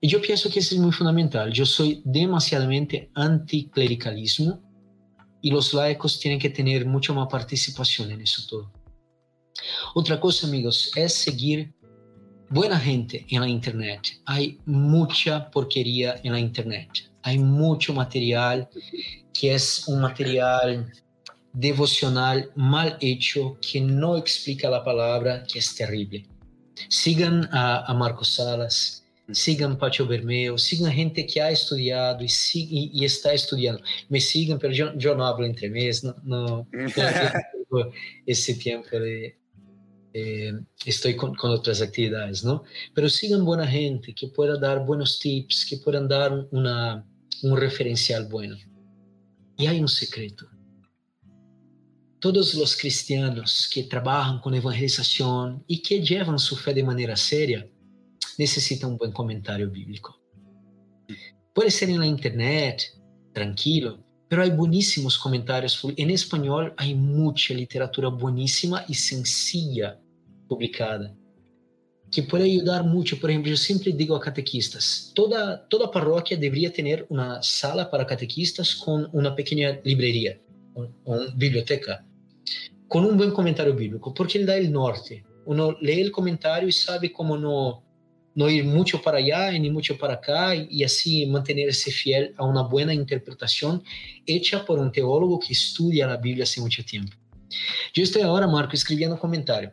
Y 0.02 0.08
yo 0.08 0.20
pienso 0.20 0.50
que 0.50 0.60
eso 0.60 0.74
es 0.74 0.82
muy 0.82 0.92
fundamental. 0.92 1.54
Yo 1.54 1.64
soy 1.64 2.02
demasiadamente 2.04 3.12
anticlericalismo 3.14 4.60
y 5.40 5.52
los 5.52 5.76
laicos 5.76 6.20
tienen 6.20 6.40
que 6.40 6.50
tener 6.50 6.88
mucho 6.88 7.14
más 7.14 7.28
participación 7.28 8.10
en 8.10 8.22
eso 8.22 8.42
todo. 8.50 8.74
Otra 9.94 10.20
cosa, 10.20 10.48
amigos, 10.48 10.92
es 10.96 11.14
seguir 11.14 11.72
buena 12.50 12.80
gente 12.80 13.24
en 13.30 13.42
la 13.42 13.48
Internet. 13.48 14.22
Hay 14.26 14.60
mucha 14.66 15.52
porquería 15.52 16.20
en 16.24 16.34
la 16.34 16.40
Internet. 16.40 16.90
Hay 17.22 17.38
mucho 17.38 17.94
material 17.94 18.68
que 19.32 19.54
es 19.54 19.88
un 19.88 20.02
material 20.02 20.92
devocional 21.54 22.52
mal 22.56 22.98
hecho, 23.02 23.58
que 23.62 23.82
no 23.82 24.18
explica 24.18 24.70
la 24.70 24.84
palabra, 24.84 25.44
que 25.44 25.60
es 25.60 25.76
terrible. 25.76 26.26
Sigan 26.90 27.50
a, 27.52 27.86
a 27.86 27.94
Marcos 27.94 28.36
Salas, 28.36 29.02
sigan 29.32 29.78
Pacho 29.78 30.06
Bermeo, 30.08 30.58
sigan 30.58 30.92
gente 30.92 31.26
que 31.26 31.42
ha 31.42 31.52
estudiado 31.52 32.24
y, 32.24 32.28
y, 32.54 32.92
y, 32.94 33.06
está 33.06 33.34
estudiando. 33.34 33.82
Me 34.10 34.20
sigan, 34.20 34.60
pero 34.60 34.74
yo, 34.74 34.94
yo 34.98 35.16
no 35.16 35.26
hablo 35.26 35.46
entre 35.46 35.70
mes, 35.70 36.04
no, 36.04 36.16
no, 36.24 36.68
ese 38.26 38.56
tiempo 38.56 39.00
de, 39.00 39.38
eh, 40.14 40.54
estoy 40.86 41.16
con, 41.16 41.36
con, 41.36 41.52
otras 41.52 41.82
actividades, 41.82 42.44
¿no? 42.44 42.64
Pero 42.94 43.10
sigan 43.10 43.46
buena 43.46 43.68
gente 43.68 44.14
que 44.14 44.28
pueda 44.28 44.58
dar 44.58 44.86
buenos 44.86 45.20
tips, 45.20 45.66
que 45.70 45.78
puedan 45.78 46.08
dar 46.08 46.48
una, 46.52 47.06
un 47.44 47.58
referencial 47.58 48.28
bueno. 48.28 48.58
Y 49.58 49.68
hay 49.68 49.80
un 49.80 49.88
secreto. 49.88 50.48
Todos 52.22 52.54
los 52.54 52.78
cristianos 52.78 53.68
que 53.74 53.86
trabajan 53.86 54.40
con 54.40 54.54
evangelización 54.54 55.64
y 55.66 55.82
que 55.82 56.02
llevan 56.02 56.38
su 56.38 56.56
fe 56.56 56.72
de 56.72 56.84
manera 56.84 57.16
seria 57.16 57.68
necesitan 58.38 58.92
un 58.92 58.98
buen 58.98 59.12
comentario 59.12 59.68
bíblico. 59.72 60.22
Puede 61.52 61.72
ser 61.72 61.90
en 61.90 62.00
la 62.00 62.06
internet, 62.06 62.84
tranquilo, 63.34 64.06
pero 64.30 64.44
hay 64.44 64.52
buenísimos 64.52 65.18
comentarios. 65.18 65.82
En 65.98 66.12
español 66.12 66.76
hay 66.78 66.94
mucha 66.94 67.56
literatura 67.56 68.10
buenísima 68.10 68.86
y 68.88 68.94
sencilla 68.94 70.00
publicada 70.48 71.16
que 72.12 72.22
puede 72.22 72.44
ayudar 72.44 72.84
mucho. 72.84 73.20
Por 73.20 73.32
ejemplo, 73.32 73.50
yo 73.50 73.58
siempre 73.58 73.94
digo 73.94 74.16
a 74.16 74.22
catequistas, 74.22 75.12
toda, 75.16 75.68
toda 75.68 75.90
parroquia 75.90 76.38
debería 76.38 76.72
tener 76.72 77.08
una 77.10 77.42
sala 77.42 77.90
para 77.90 78.06
catequistas 78.06 78.76
con 78.76 79.10
una 79.12 79.36
pequeña 79.36 79.80
librería 79.84 80.40
o, 80.76 80.88
o 81.06 81.32
biblioteca, 81.36 82.06
con 82.92 83.06
un 83.06 83.16
buen 83.16 83.32
comentario 83.32 83.74
bíblico, 83.74 84.14
porque 84.14 84.38
él 84.38 84.46
da 84.46 84.58
el 84.58 84.70
norte. 84.70 85.24
Uno 85.46 85.78
lee 85.80 86.02
el 86.02 86.12
comentario 86.12 86.68
y 86.68 86.74
sabe 86.74 87.10
cómo 87.10 87.38
no 87.38 87.86
no 88.36 88.50
ir 88.50 88.66
mucho 88.66 89.02
para 89.02 89.18
allá 89.18 89.52
ni 89.52 89.70
mucho 89.70 89.98
para 89.98 90.16
acá 90.16 90.56
y 90.56 90.84
así 90.84 91.26
mantenerse 91.26 91.90
fiel 91.90 92.34
a 92.38 92.46
una 92.46 92.64
buena 92.64 92.94
interpretación 92.94 93.82
hecha 94.26 94.66
por 94.66 94.78
un 94.78 94.92
teólogo 94.92 95.40
que 95.40 95.54
estudia 95.54 96.06
la 96.06 96.18
Biblia 96.18 96.44
hace 96.44 96.60
mucho 96.60 96.84
tiempo. 96.84 97.16
Yo 97.94 98.04
estoy 98.04 98.24
ahora, 98.24 98.46
Marco, 98.46 98.74
escribiendo 98.74 99.16
un 99.16 99.22
comentario. 99.22 99.72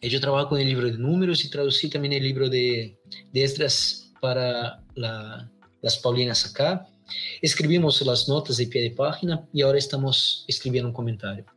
Yo 0.00 0.20
trabajo 0.20 0.50
con 0.50 0.60
el 0.60 0.68
libro 0.68 0.86
de 0.86 0.98
números 0.98 1.44
y 1.44 1.50
traducí 1.50 1.90
también 1.90 2.12
el 2.12 2.22
libro 2.22 2.48
de, 2.48 2.96
de 3.32 3.42
Esdras 3.42 4.12
para 4.20 4.80
la, 4.94 5.50
las 5.82 5.98
Paulinas 5.98 6.46
acá. 6.46 6.88
Escribimos 7.42 8.00
las 8.02 8.28
notas 8.28 8.58
de 8.58 8.68
pie 8.68 8.82
de 8.82 8.90
página 8.92 9.44
y 9.52 9.62
ahora 9.62 9.78
estamos 9.78 10.44
escribiendo 10.46 10.88
un 10.88 10.94
comentario. 10.94 11.55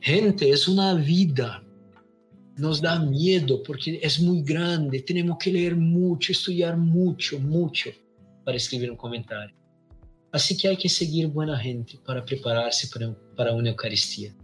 Gente, 0.00 0.50
es 0.50 0.68
una 0.68 0.94
vida 0.94 1.62
nos 2.56 2.80
da 2.80 2.98
miedo 2.98 3.62
porque 3.62 3.98
es 4.02 4.20
muy 4.20 4.42
grande, 4.42 5.00
tenemos 5.00 5.38
que 5.38 5.52
leer 5.52 5.76
mucho, 5.76 6.32
estudiar 6.32 6.76
mucho, 6.76 7.38
mucho 7.38 7.90
para 8.44 8.56
escribir 8.56 8.90
un 8.90 8.96
comentario. 8.96 9.54
Así 10.30 10.56
que 10.56 10.68
hay 10.68 10.76
que 10.76 10.88
seguir 10.88 11.28
buena 11.28 11.58
gente 11.58 11.98
para 12.04 12.24
prepararse 12.24 12.88
para, 13.36 13.52
una 13.52 13.70
Eucaristía. 13.70 14.34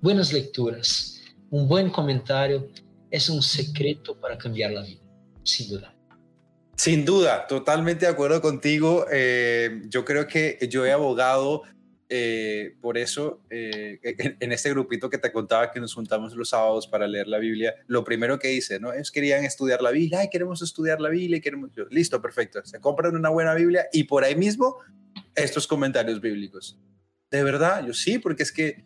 Buenas 0.00 0.32
lecturas, 0.32 1.20
un 1.50 1.68
buen 1.68 1.90
comentario 1.90 2.68
es 3.10 3.28
un 3.28 3.42
secreto 3.42 4.18
para 4.18 4.36
cambiar 4.36 4.72
la 4.72 4.82
vida, 4.82 5.02
sin 5.42 5.68
duda. 5.68 5.94
Sin 6.76 7.04
duda, 7.04 7.46
totalmente 7.46 8.04
de 8.04 8.10
acuerdo 8.10 8.42
contigo. 8.42 9.06
Eh, 9.12 9.82
yo 9.88 10.04
creo 10.04 10.26
que 10.26 10.58
yo 10.68 10.84
he 10.84 10.90
abogado 10.90 11.62
eh, 12.16 12.76
por 12.80 12.96
eso, 12.96 13.40
eh, 13.50 13.98
en, 14.38 14.52
este 14.52 14.70
grupito 14.70 15.10
que 15.10 15.18
te 15.18 15.32
contaba 15.32 15.72
que 15.72 15.80
nos 15.80 15.94
juntamos 15.94 16.32
los 16.36 16.50
sábados 16.50 16.86
para 16.86 17.08
leer 17.08 17.26
la 17.26 17.38
Biblia, 17.38 17.74
lo 17.88 18.04
primero 18.04 18.38
que 18.38 18.52
hice, 18.52 18.78
¿no? 18.78 18.92
Es 18.92 19.10
querían 19.10 19.44
estudiar 19.44 19.82
la 19.82 19.90
Biblia, 19.90 20.20
ay, 20.20 20.28
queremos 20.30 20.62
estudiar 20.62 21.00
la 21.00 21.08
Biblia, 21.08 21.40
queremos... 21.40 21.70
listo, 21.90 22.22
perfecto, 22.22 22.64
se 22.64 22.78
compran 22.78 23.16
una 23.16 23.30
buena 23.30 23.52
Biblia 23.52 23.88
y 23.92 24.04
por 24.04 24.22
ahí 24.22 24.36
mismo 24.36 24.76
estos 25.34 25.66
comentarios 25.66 26.20
bíblicos. 26.20 26.78
De 27.32 27.42
verdad, 27.42 27.84
yo 27.84 27.92
sí, 27.92 28.20
porque 28.20 28.44
es 28.44 28.52
que 28.52 28.84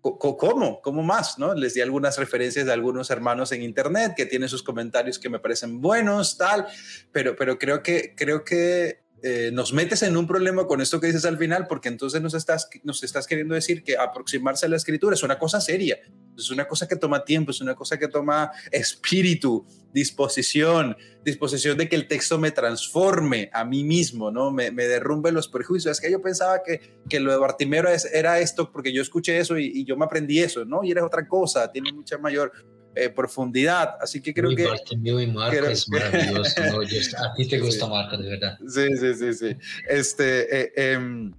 ¿Cómo? 0.00 0.82
¿Cómo 0.82 1.02
más? 1.02 1.38
¿no? 1.38 1.54
Les 1.54 1.72
di 1.72 1.80
algunas 1.80 2.18
referencias 2.18 2.66
de 2.66 2.72
algunos 2.72 3.10
hermanos 3.10 3.52
en 3.52 3.62
internet 3.62 4.12
que 4.14 4.26
tienen 4.26 4.50
sus 4.50 4.62
comentarios 4.62 5.18
que 5.18 5.30
me 5.30 5.38
parecen 5.38 5.80
buenos, 5.80 6.36
tal, 6.36 6.66
pero, 7.10 7.34
pero 7.34 7.58
creo 7.58 7.82
que, 7.82 8.14
creo 8.14 8.44
que 8.44 9.03
eh, 9.26 9.50
nos 9.50 9.72
metes 9.72 10.02
en 10.02 10.18
un 10.18 10.26
problema 10.26 10.66
con 10.66 10.82
esto 10.82 11.00
que 11.00 11.06
dices 11.06 11.24
al 11.24 11.38
final, 11.38 11.66
porque 11.66 11.88
entonces 11.88 12.20
nos 12.20 12.34
estás, 12.34 12.68
nos 12.82 13.02
estás 13.02 13.26
queriendo 13.26 13.54
decir 13.54 13.82
que 13.82 13.96
aproximarse 13.96 14.66
a 14.66 14.68
la 14.68 14.76
escritura 14.76 15.14
es 15.14 15.22
una 15.22 15.38
cosa 15.38 15.62
seria, 15.62 15.98
es 16.36 16.50
una 16.50 16.68
cosa 16.68 16.86
que 16.86 16.96
toma 16.96 17.24
tiempo, 17.24 17.50
es 17.50 17.62
una 17.62 17.74
cosa 17.74 17.98
que 17.98 18.08
toma 18.08 18.50
espíritu, 18.70 19.66
disposición, 19.94 20.94
disposición 21.24 21.78
de 21.78 21.88
que 21.88 21.96
el 21.96 22.06
texto 22.06 22.38
me 22.38 22.50
transforme 22.50 23.48
a 23.54 23.64
mí 23.64 23.82
mismo, 23.82 24.30
¿no? 24.30 24.50
Me, 24.50 24.70
me 24.70 24.84
derrumbe 24.84 25.32
los 25.32 25.48
prejuicios. 25.48 25.92
Es 25.92 26.02
que 26.02 26.12
yo 26.12 26.20
pensaba 26.20 26.62
que, 26.62 26.98
que 27.08 27.18
lo 27.18 27.32
de 27.32 27.38
Bartimero 27.38 27.88
era 28.12 28.40
esto 28.40 28.70
porque 28.70 28.92
yo 28.92 29.00
escuché 29.00 29.38
eso 29.38 29.56
y, 29.56 29.72
y 29.74 29.84
yo 29.86 29.96
me 29.96 30.04
aprendí 30.04 30.40
eso, 30.40 30.66
¿no? 30.66 30.84
Y 30.84 30.90
era 30.90 31.02
otra 31.02 31.26
cosa, 31.26 31.72
tiene 31.72 31.94
mucha 31.94 32.18
mayor 32.18 32.52
eh, 32.94 33.10
profundidad. 33.10 33.96
Así 34.00 34.20
que 34.20 34.32
creo 34.32 34.54
que... 34.54 34.64
Bartimeo 34.64 35.20
y 35.20 35.26
Marco 35.26 35.66
es 35.66 35.88
maravilloso. 35.88 36.60
¿no? 36.72 36.80
a 36.80 37.34
ti 37.34 37.48
te 37.48 37.58
gusta 37.58 37.86
sí. 37.86 37.90
Marco, 37.90 38.16
de 38.16 38.28
verdad. 38.28 38.58
Sí, 38.68 38.86
sí, 38.96 39.14
sí, 39.14 39.32
sí. 39.32 39.56
Este, 39.88 40.60
eh, 40.60 40.72
eh, 40.76 41.30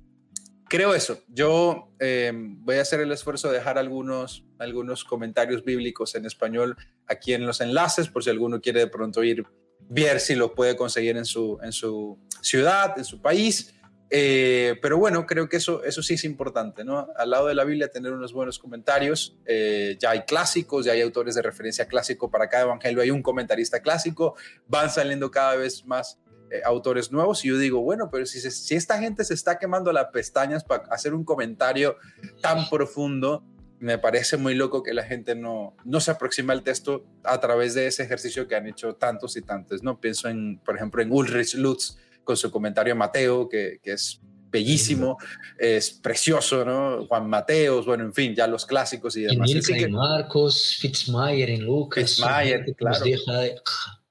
creo 0.68 0.94
eso. 0.94 1.20
Yo 1.28 1.94
em, 2.00 2.64
voy 2.64 2.78
a 2.78 2.82
hacer 2.82 3.00
el 3.00 3.12
esfuerzo 3.12 3.50
de 3.50 3.56
dejar 3.56 3.78
algunos, 3.78 4.44
algunos 4.60 5.04
comentarios 5.04 5.64
bíblicos 5.64 6.16
en 6.16 6.26
español 6.26 6.76
aquí 7.08 7.34
en 7.34 7.46
los 7.46 7.62
enlaces, 7.62 8.10
por 8.10 8.24
si 8.24 8.30
alguno 8.30 8.62
quiere 8.62 8.82
de 8.82 8.88
pronto 8.88 9.24
ir, 9.24 9.46
ver 9.80 10.20
si 10.20 10.36
lo 10.36 10.56
puede 10.56 10.76
conseguir 10.76 11.18
en 11.18 11.26
su, 11.26 11.60
en 11.62 11.72
su 11.72 12.18
ciudad, 12.42 12.98
en 12.98 13.06
su 13.06 13.22
país. 13.22 13.75
Eh, 14.10 14.76
pero 14.82 14.98
bueno, 14.98 15.26
creo 15.26 15.50
que 15.50 15.58
eso, 15.58 15.84
eso 15.84 16.04
sí 16.04 16.14
es 16.14 16.24
importante, 16.24 16.84
¿no? 16.84 17.08
Al 17.16 17.32
lado 17.32 17.48
de 17.48 17.56
la 17.56 17.64
Biblia 17.64 17.88
tener 17.88 18.12
unos 18.14 18.34
buenos 18.34 18.60
comentarios. 18.60 19.36
Eh, 19.46 19.98
ya 20.00 20.12
hay 20.12 20.22
clásicos, 20.22 20.86
ya 20.86 20.94
hay 20.94 21.02
autores 21.02 21.36
de 21.36 21.42
referencia 21.42 21.88
clásico 21.88 22.30
para 22.30 22.48
cada 22.48 22.64
evangelio, 22.64 23.02
hay 23.02 23.12
un 23.12 23.22
comentarista 23.22 23.82
clásico, 23.82 24.36
van 24.68 24.90
saliendo 24.90 25.32
cada 25.32 25.56
vez 25.56 25.86
más 25.86 26.20
eh, 26.52 26.62
autores 26.64 27.12
nuevos 27.12 27.44
y 27.44 27.50
yo 27.50 27.58
digo, 27.58 27.82
bueno, 27.82 28.10
pero 28.12 28.26
si, 28.26 28.40
si 28.40 28.76
esta 28.76 29.00
gente 29.00 29.26
se 29.26 29.34
está 29.34 29.58
quemando 29.58 29.92
las 29.92 30.08
pestañas 30.08 30.64
para 30.64 30.84
hacer 30.92 31.16
un 31.16 31.24
comentario 31.24 31.98
tan 32.42 32.70
profundo, 32.70 33.44
me 33.80 33.98
parece 33.98 34.38
muy 34.38 34.56
loco 34.56 34.84
que 34.84 34.94
la 34.94 35.04
gente 35.04 35.36
no, 35.36 35.76
no 35.84 36.00
se 36.00 36.12
aproxima 36.12 36.54
al 36.54 36.64
texto 36.64 37.06
a 37.24 37.40
través 37.40 37.74
de 37.74 37.88
ese 37.88 38.04
ejercicio 38.04 38.48
que 38.48 38.56
han 38.56 38.68
hecho 38.68 38.96
tantos 38.96 39.36
y 39.38 39.42
tantos, 39.42 39.84
¿no? 39.84 40.00
Pienso 40.00 40.30
en, 40.30 40.60
por 40.60 40.76
ejemplo, 40.76 41.02
en 41.02 41.12
Ulrich 41.12 41.56
Lutz, 41.56 41.98
con 42.26 42.36
su 42.36 42.52
comentario 42.52 42.94
Mateo, 42.96 43.48
que, 43.48 43.80
que 43.82 43.94
es 43.94 44.20
bellísimo, 44.56 45.18
es 45.58 45.92
precioso, 45.92 46.64
¿no? 46.64 47.06
Juan 47.08 47.30
Mateos, 47.30 47.86
bueno, 47.86 48.06
en 48.06 48.14
fin, 48.14 48.34
ya 48.34 48.48
los 48.48 48.66
clásicos 48.66 49.16
y 49.18 49.24
demás. 49.24 49.50
Y 49.50 49.74
en 49.74 49.92
Marcos, 49.92 50.78
Fitzmayer 50.80 51.50
en 51.50 51.66
Lucas. 51.66 52.16
Fitzmayer, 52.16 52.66
claro. 52.76 53.04
Deja 53.04 53.34
de 53.40 53.56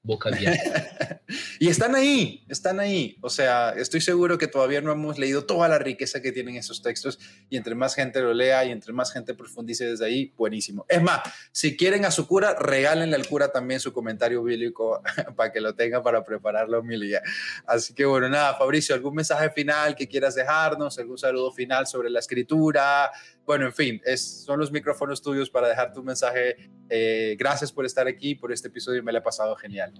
boca 0.05 0.29
abierta. 0.29 1.21
y 1.59 1.67
están 1.67 1.95
ahí, 1.95 2.45
están 2.47 2.79
ahí. 2.79 3.17
O 3.21 3.29
sea, 3.29 3.71
estoy 3.71 4.01
seguro 4.01 4.37
que 4.37 4.47
todavía 4.47 4.79
no 4.81 4.91
hemos 4.91 5.17
leído 5.17 5.45
toda 5.45 5.67
la 5.67 5.79
riqueza 5.79 6.21
que 6.21 6.31
tienen 6.31 6.55
esos 6.55 6.81
textos 6.81 7.19
y 7.49 7.57
entre 7.57 7.73
más 7.75 7.95
gente 7.95 8.21
lo 8.21 8.33
lea 8.33 8.63
y 8.65 8.71
entre 8.71 8.93
más 8.93 9.11
gente 9.11 9.33
profundice 9.33 9.85
desde 9.85 10.05
ahí, 10.05 10.31
buenísimo. 10.37 10.85
Es 10.87 11.01
más, 11.01 11.21
si 11.51 11.75
quieren 11.75 12.05
a 12.05 12.11
su 12.11 12.27
cura, 12.27 12.53
regálenle 12.53 13.15
al 13.15 13.27
cura 13.27 13.51
también 13.51 13.79
su 13.79 13.91
comentario 13.91 14.43
bíblico 14.43 15.01
para 15.35 15.51
que 15.51 15.59
lo 15.59 15.73
tenga 15.73 16.03
para 16.03 16.23
preparar 16.23 16.69
la 16.69 16.79
homilía. 16.79 17.21
Así 17.65 17.93
que 17.93 18.05
bueno, 18.05 18.29
nada, 18.29 18.53
Fabricio, 18.55 18.93
¿algún 18.93 19.15
mensaje 19.15 19.49
final 19.49 19.95
que 19.95 20.07
quieras 20.07 20.35
dejarnos? 20.35 20.99
¿Algún 20.99 21.17
saludo 21.17 21.51
final 21.51 21.87
sobre 21.87 22.11
la 22.11 22.19
escritura? 22.19 23.11
Bueno, 23.45 23.65
en 23.67 23.73
fin, 23.73 24.01
es, 24.05 24.43
son 24.43 24.59
los 24.59 24.71
micrófonos 24.71 25.21
tuyos 25.21 25.49
para 25.49 25.67
dejar 25.67 25.93
tu 25.93 26.01
mensaje. 26.01 26.69
Eh, 26.89 27.35
gracias 27.37 27.71
por 27.71 27.85
estar 27.85 28.07
aquí, 28.07 28.35
por 28.35 28.51
este 28.51 28.69
episodio, 28.69 29.03
me 29.03 29.11
lo 29.11 29.19
he 29.19 29.21
pasado 29.21 29.55
genial. 29.55 29.93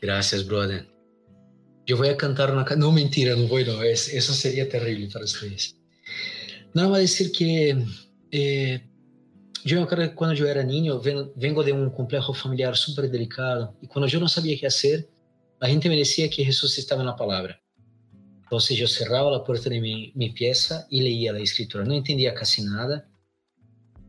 Gracias, 0.00 0.46
brother. 0.46 0.86
Yo 1.86 1.96
voy 1.96 2.08
a 2.08 2.16
cantar 2.16 2.52
una 2.52 2.64
canción. 2.64 2.80
No, 2.80 2.92
mentira, 2.92 3.34
no 3.34 3.48
voy, 3.48 3.64
no. 3.64 3.82
Es, 3.82 4.12
eso 4.12 4.34
sería 4.34 4.68
terrible 4.68 5.08
para 5.10 5.24
ustedes. 5.24 5.76
Nada 6.74 6.90
más 6.90 7.00
decir 7.00 7.32
que 7.32 7.82
eh, 8.30 8.88
yo 9.64 9.86
que 9.86 10.14
cuando 10.14 10.34
yo 10.34 10.46
era 10.46 10.62
niño, 10.62 11.00
vengo 11.00 11.64
de 11.64 11.72
un 11.72 11.90
complejo 11.90 12.34
familiar 12.34 12.76
súper 12.76 13.10
delicado. 13.10 13.74
Y 13.80 13.86
cuando 13.86 14.06
yo 14.06 14.20
no 14.20 14.28
sabía 14.28 14.58
qué 14.58 14.66
hacer, 14.66 15.08
la 15.60 15.68
gente 15.68 15.88
me 15.88 15.96
decía 15.96 16.28
que 16.28 16.44
Jesús 16.44 16.78
estaba 16.78 17.00
en 17.00 17.06
la 17.06 17.16
palabra. 17.16 17.60
Entonces 18.48 18.78
yo 18.78 18.88
cerraba 18.88 19.30
la 19.30 19.44
puerta 19.44 19.68
de 19.68 19.78
mi, 19.78 20.10
mi, 20.14 20.30
pieza 20.30 20.86
y 20.88 21.02
leía 21.02 21.34
la 21.34 21.40
escritura. 21.40 21.84
No 21.84 21.92
entendía 21.92 22.32
casi 22.32 22.62
nada. 22.62 23.06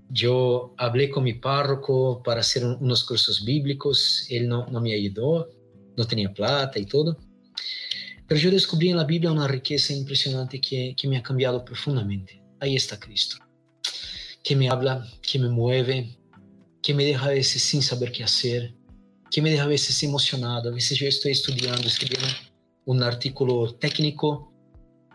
Yo 0.10 0.74
hablé 0.78 1.10
con 1.10 1.26
mi 1.26 1.34
párroco 1.34 2.24
para 2.24 2.40
hacer 2.40 2.64
un, 2.64 2.78
unos 2.80 3.04
cursos 3.04 3.44
bíblicos. 3.44 4.28
Él 4.30 4.48
no, 4.48 4.66
no, 4.68 4.80
me 4.80 4.94
ayudó, 4.94 5.50
no 5.98 6.08
tenía 6.08 6.34
plata 6.34 6.80
y 6.80 6.86
todo. 6.86 7.18
Pero 8.30 8.40
yo 8.40 8.50
descubrí 8.50 8.90
en 8.90 8.96
la 8.96 9.04
Biblia 9.04 9.30
una 9.30 9.46
riqueza 9.46 9.92
impresionante 9.92 10.62
que, 10.62 10.96
que 10.98 11.10
me 11.10 11.18
ha 11.18 11.22
cambiado 11.22 11.66
profundamente. 11.66 12.42
Ahí 12.62 12.78
está 12.78 12.98
Cristo, 12.98 13.36
que 14.42 14.56
me 14.56 14.70
habla, 14.70 15.06
que 15.22 15.38
me 15.38 15.50
mueve, 15.50 16.18
que 16.82 16.94
me 16.94 17.04
deja 17.04 17.26
a 17.26 17.32
veces 17.32 17.62
sin 17.62 17.82
saber 17.82 18.14
qué 18.14 18.24
hacer, 18.24 18.74
que 19.30 19.42
me 19.42 19.52
deja 19.52 19.64
a 19.64 19.68
veces 19.68 20.02
emocionado. 20.02 20.70
A 20.70 20.74
veces 20.74 20.98
yo 20.98 21.08
estoy 21.10 21.34
estudiando, 21.34 21.86
escribiendo 21.86 22.49
un 22.90 23.04
artículo 23.04 23.76
técnico 23.76 24.52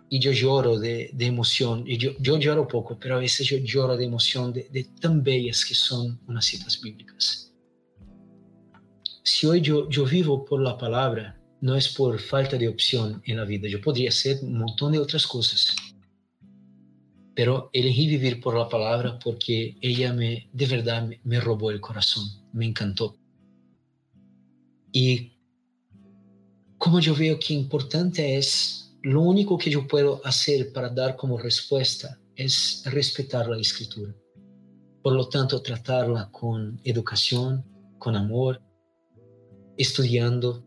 y 0.09 0.21
yo 0.21 0.31
lloro 0.31 0.79
de, 0.79 1.11
emoción. 1.19 1.83
Y 1.85 1.99
yo, 1.99 2.39
lloro 2.39 2.69
poco, 2.69 2.97
pero 3.01 3.17
a 3.17 3.19
veces 3.19 3.49
yo 3.49 3.57
lloro 3.59 3.97
de 3.97 4.05
emoción 4.05 4.53
de, 4.53 4.85
tan 5.01 5.25
bellas 5.25 5.65
que 5.65 5.75
son 5.75 6.21
unas 6.29 6.45
citas 6.45 6.81
bíblicas. 6.81 7.53
Si 9.25 9.49
hoy 9.49 9.61
yo, 9.61 9.91
yo 9.91 10.05
vivo 10.05 10.45
por 10.45 10.61
la 10.61 10.79
palabra, 10.79 11.41
no 11.63 11.75
es 11.75 11.89
por 11.89 12.21
falta 12.21 12.57
de 12.57 12.69
opción 12.69 13.21
en 13.25 13.39
la 13.39 13.45
vida. 13.45 13.67
Yo 13.69 13.81
podría 13.81 14.11
hacer 14.11 14.39
un 14.43 14.57
montón 14.59 14.93
de 14.93 15.01
otras 15.01 15.27
cosas. 15.27 15.75
Pero 17.35 17.71
elegí 17.73 18.07
vivir 18.07 18.41
por 18.41 18.57
la 18.57 18.69
palabra 18.69 19.19
porque 19.19 19.77
ella 19.81 20.13
me, 20.13 20.49
de 20.53 20.67
verdad 20.67 21.09
me, 21.09 21.21
me 21.25 21.41
robó 21.41 21.73
el 21.73 21.81
corazón, 21.81 22.25
me 22.53 22.67
encantó. 22.67 23.17
Y 24.93 25.34
como 26.85 27.01
yo 27.01 27.15
veo 27.15 27.39
que 27.39 27.55
importante 27.55 28.37
es, 28.37 28.95
lo 29.01 29.23
único 29.23 29.57
que 29.57 29.71
yo 29.71 29.89
puedo 29.89 30.21
hacer 30.23 30.71
para 30.71 30.91
dar 30.91 31.17
como 31.17 31.39
respuesta 31.39 32.21
es 32.37 32.83
respetar 32.85 33.49
la 33.49 33.59
escritura. 33.59 34.15
Por 35.03 35.15
lo 35.15 35.27
tanto, 35.31 35.63
tratarla 35.63 36.31
con 36.31 36.79
educación, 36.85 37.65
con 37.99 38.17
amor, 38.17 38.61
estudiando, 39.79 40.63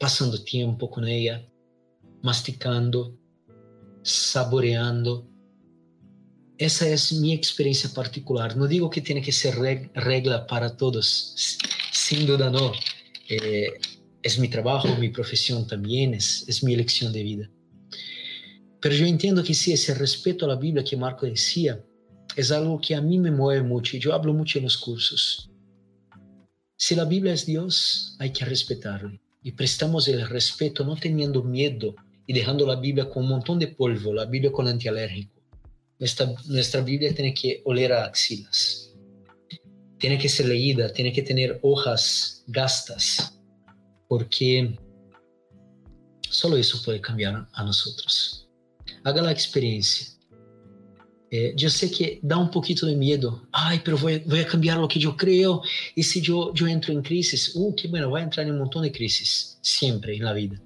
pasando 0.00 0.42
tiempo 0.42 0.90
con 0.90 1.06
ella, 1.06 1.48
masticando, 2.24 3.16
saboreando. 4.02 5.28
Esa 6.58 6.88
es 6.88 7.12
mi 7.12 7.32
experiencia 7.32 7.88
particular. 7.94 8.56
No 8.56 8.66
digo 8.66 8.90
que 8.90 9.00
tiene 9.00 9.22
que 9.22 9.30
ser 9.30 9.54
regla 9.94 10.44
para 10.48 10.76
todos, 10.76 11.36
sin 11.92 12.26
duda 12.26 12.50
no. 12.50 12.72
Eh, 13.28 13.74
es 14.22 14.38
mi 14.38 14.48
trabajo, 14.48 14.88
mi 14.96 15.08
profesión 15.08 15.66
también, 15.66 16.14
es, 16.14 16.62
mi 16.62 16.74
elección 16.74 17.12
de 17.12 17.22
vida. 17.22 17.50
Pero 18.80 18.94
yo 18.94 19.06
entiendo 19.06 19.42
que 19.42 19.54
sí, 19.54 19.72
ese 19.72 19.94
respeto 19.94 20.44
a 20.44 20.48
la 20.48 20.56
Biblia 20.56 20.84
que 20.84 20.96
Marco 20.96 21.26
decía, 21.26 21.82
es 22.36 22.50
algo 22.50 22.80
que 22.80 22.94
a 22.94 23.00
mí 23.00 23.18
me 23.18 23.30
mueve 23.30 23.62
mucho 23.62 23.96
y 23.96 24.00
yo 24.00 24.14
hablo 24.14 24.32
mucho 24.32 24.58
en 24.58 24.64
los 24.64 24.78
cursos. 24.78 25.50
Si 26.76 26.94
la 26.94 27.04
Biblia 27.04 27.34
es 27.34 27.44
Dios, 27.44 28.16
hay 28.18 28.32
que 28.32 28.44
respetarle. 28.44 29.20
Y 29.42 29.52
prestamos 29.52 30.08
el 30.08 30.26
respeto 30.28 30.84
no 30.84 30.96
teniendo 30.96 31.42
miedo 31.42 31.94
y 32.26 32.32
dejando 32.32 32.66
la 32.66 32.76
Biblia 32.76 33.08
con 33.08 33.24
un 33.24 33.30
montón 33.30 33.58
de 33.58 33.68
polvo, 33.68 34.14
la 34.14 34.26
Biblia 34.26 34.52
con 34.52 34.68
antialérgico. 34.68 35.40
Nuestra 35.98 36.80
Biblia 36.80 37.14
tiene 37.14 37.34
que 37.34 37.60
oler 37.64 37.92
a 37.92 38.04
axilas. 38.04 38.94
Tiene 39.98 40.18
que 40.18 40.28
ser 40.28 40.46
leída, 40.46 40.90
tiene 40.92 41.12
que 41.12 41.22
tener 41.22 41.58
hojas 41.62 42.44
gastas, 42.46 43.39
porque 44.10 44.76
solo 46.28 46.56
eso 46.56 46.82
puede 46.84 47.00
cambiar 47.00 47.48
a 47.52 47.64
nosotros. 47.64 48.48
Haga 49.04 49.22
la 49.22 49.30
experiencia. 49.30 50.08
Eh, 51.30 51.54
yo 51.56 51.70
sé 51.70 51.88
que 51.92 52.18
da 52.20 52.36
un 52.36 52.50
poquito 52.50 52.86
de 52.86 52.96
miedo. 52.96 53.46
Ay, 53.52 53.80
pero 53.84 53.96
voy, 53.96 54.18
voy, 54.26 54.40
a 54.40 54.46
cambiar 54.48 54.78
lo 54.78 54.88
que 54.88 54.98
yo 54.98 55.16
creo. 55.16 55.62
Y 55.94 56.02
si 56.02 56.20
yo, 56.20 56.52
yo 56.54 56.66
entro 56.66 56.92
en 56.92 57.02
crisis, 57.02 57.52
uh, 57.54 57.72
qué 57.76 57.86
bueno, 57.86 58.12
a 58.16 58.20
entrar 58.20 58.44
en 58.46 58.54
un 58.54 58.58
montón 58.58 58.82
de 58.82 58.90
crisis, 58.90 59.60
siempre 59.62 60.16
en 60.16 60.24
la 60.24 60.32
vida, 60.32 60.60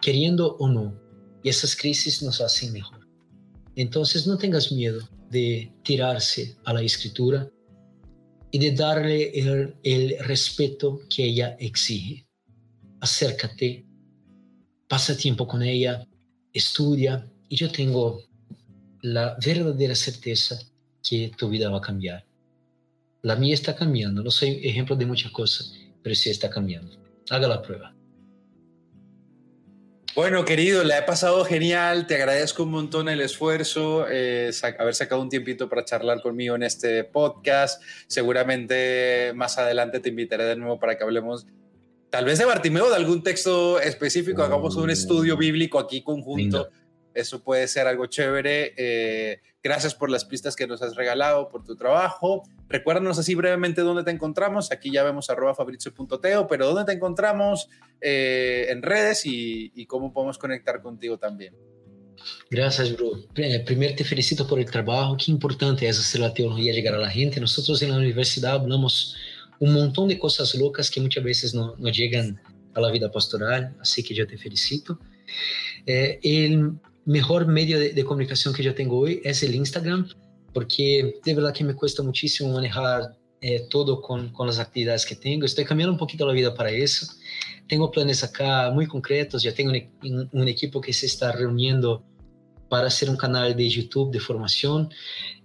queriendo 0.00 0.54
o 0.58 0.68
no. 0.68 0.96
Y 1.42 1.48
esas 1.48 1.74
crisis 1.74 2.22
nos 2.22 2.40
hacen 2.40 2.72
mejor. 2.72 3.04
Entonces 3.74 4.28
no 4.28 4.38
tengas 4.38 4.70
miedo 4.70 5.00
de 5.28 5.72
tirarse 5.82 6.56
a 6.64 6.72
la 6.72 6.82
escritura 6.82 7.50
y 8.52 8.60
de 8.60 8.70
darle 8.70 9.32
el 9.82 10.16
respeto 10.20 11.00
que 11.10 11.24
ella 11.24 11.56
exige. 11.58 12.25
Acércate, 13.06 13.84
pasa 14.88 15.16
tiempo 15.16 15.46
con 15.46 15.62
ella, 15.62 16.04
estudia 16.52 17.24
y 17.48 17.54
yo 17.54 17.70
tengo 17.70 18.24
la 19.00 19.36
verdadera 19.40 19.94
certeza 19.94 20.58
que 21.08 21.30
tu 21.38 21.48
vida 21.48 21.70
va 21.70 21.78
a 21.78 21.80
cambiar. 21.80 22.24
La 23.22 23.36
mía 23.36 23.54
está 23.54 23.76
cambiando, 23.76 24.24
no 24.24 24.30
soy 24.32 24.58
ejemplo 24.64 24.96
de 24.96 25.06
muchas 25.06 25.30
cosas, 25.30 25.72
pero 26.02 26.16
sí 26.16 26.30
está 26.30 26.50
cambiando. 26.50 26.96
Haga 27.30 27.46
la 27.46 27.62
prueba. 27.62 27.94
Bueno, 30.16 30.44
querido, 30.44 30.82
la 30.82 30.98
he 30.98 31.02
pasado 31.02 31.44
genial. 31.44 32.08
Te 32.08 32.16
agradezco 32.16 32.64
un 32.64 32.72
montón 32.72 33.08
el 33.08 33.20
esfuerzo, 33.20 34.06
eh, 34.10 34.50
haber 34.80 34.96
sacado 34.96 35.22
un 35.22 35.28
tiempito 35.28 35.68
para 35.68 35.84
charlar 35.84 36.22
conmigo 36.22 36.56
en 36.56 36.64
este 36.64 37.04
podcast. 37.04 37.80
Seguramente 38.08 39.32
más 39.36 39.58
adelante 39.58 40.00
te 40.00 40.08
invitaré 40.08 40.42
de 40.46 40.56
nuevo 40.56 40.80
para 40.80 40.98
que 40.98 41.04
hablemos 41.04 41.46
tal 42.10 42.24
vez 42.24 42.38
de 42.38 42.44
Bartimeo, 42.44 42.88
de 42.88 42.96
algún 42.96 43.22
texto 43.22 43.80
específico, 43.80 44.42
hagamos 44.42 44.76
un 44.76 44.90
estudio 44.90 45.36
bíblico 45.36 45.78
aquí 45.78 46.02
conjunto. 46.02 46.68
Eso 47.16 47.42
puede 47.42 47.66
ser 47.66 47.86
algo 47.86 48.06
chévere. 48.06 48.74
Eh, 48.76 49.40
gracias 49.62 49.94
por 49.94 50.10
las 50.10 50.26
pistas 50.26 50.54
que 50.54 50.66
nos 50.66 50.82
has 50.82 50.96
regalado, 50.96 51.48
por 51.48 51.64
tu 51.64 51.74
trabajo. 51.74 52.42
Recuérdanos 52.68 53.18
así 53.18 53.34
brevemente 53.34 53.80
dónde 53.80 54.04
te 54.04 54.10
encontramos. 54.10 54.70
Aquí 54.70 54.92
ya 54.92 55.02
vemos 55.02 55.30
arroba 55.30 55.54
fabrizio.teo, 55.54 56.46
pero 56.46 56.66
dónde 56.66 56.84
te 56.84 56.92
encontramos 56.92 57.70
eh, 58.02 58.66
en 58.68 58.82
redes 58.82 59.22
y, 59.24 59.86
cómo 59.86 60.12
podemos 60.12 60.36
conectar 60.36 60.82
contigo 60.82 61.16
también. 61.16 61.54
Gracias, 62.50 62.94
bro. 62.94 63.12
Primero 63.32 63.94
te 63.94 64.04
felicito 64.04 64.46
por 64.46 64.58
el 64.58 64.70
trabajo. 64.70 65.16
Qué 65.16 65.30
importante 65.30 65.88
es 65.88 65.98
hacer 65.98 66.20
la 66.20 66.34
teología 66.34 66.74
llegar 66.74 66.94
a 66.94 66.98
la 66.98 67.10
gente. 67.10 67.40
Nosotros 67.40 67.80
en 67.80 67.92
la 67.92 67.96
universidad 67.96 68.56
hablamos 68.56 69.16
un 69.60 69.72
montón 69.72 70.08
de 70.08 70.18
cosas 70.18 70.54
locas 70.54 70.90
que 70.90 71.00
muchas 71.00 71.24
veces 71.24 71.54
no, 71.54 71.74
no 71.78 71.88
llegan 71.88 72.40
a 72.74 72.80
la 72.80 72.90
vida 72.90 73.10
pastoral, 73.10 73.74
así 73.80 74.02
que 74.02 74.14
yo 74.14 74.26
te 74.26 74.36
felicito. 74.36 74.98
Eh, 75.86 76.18
el, 76.22 76.72
mejor 77.06 77.46
medio 77.46 77.78
de, 77.78 77.92
de, 77.92 78.04
comunicación 78.04 78.52
que 78.52 78.62
yo 78.62 78.74
tengo 78.74 78.98
hoy 78.98 79.20
es 79.24 79.42
el 79.42 79.54
Instagram, 79.54 80.08
porque 80.52 81.20
de 81.24 81.34
verdad 81.34 81.54
que 81.54 81.64
me 81.64 81.74
cuesta 81.74 82.02
muchísimo 82.02 82.52
manejar 82.52 83.16
eh, 83.40 83.66
todo 83.70 84.02
con, 84.02 84.30
con, 84.30 84.46
las 84.46 84.58
actividades 84.58 85.06
que 85.06 85.14
tengo. 85.14 85.46
Estoy 85.46 85.64
cambiando 85.64 85.92
un 85.92 85.98
poquito 85.98 86.26
la 86.26 86.32
vida 86.32 86.54
para 86.54 86.70
eso. 86.70 87.06
Tengo 87.68 87.90
planes 87.90 88.24
acá 88.24 88.70
muy 88.72 88.86
concretos, 88.86 89.42
ya 89.42 89.54
tengo 89.54 89.72
un, 90.02 90.28
un 90.32 90.48
equipo 90.48 90.80
que 90.80 90.92
se 90.92 91.06
está 91.06 91.32
reuniendo 91.32 92.04
para 92.68 92.90
ser 92.90 93.08
um 93.08 93.16
canal 93.16 93.52
de 93.52 93.64
YouTube 93.64 94.10
de 94.12 94.20
formação. 94.20 94.88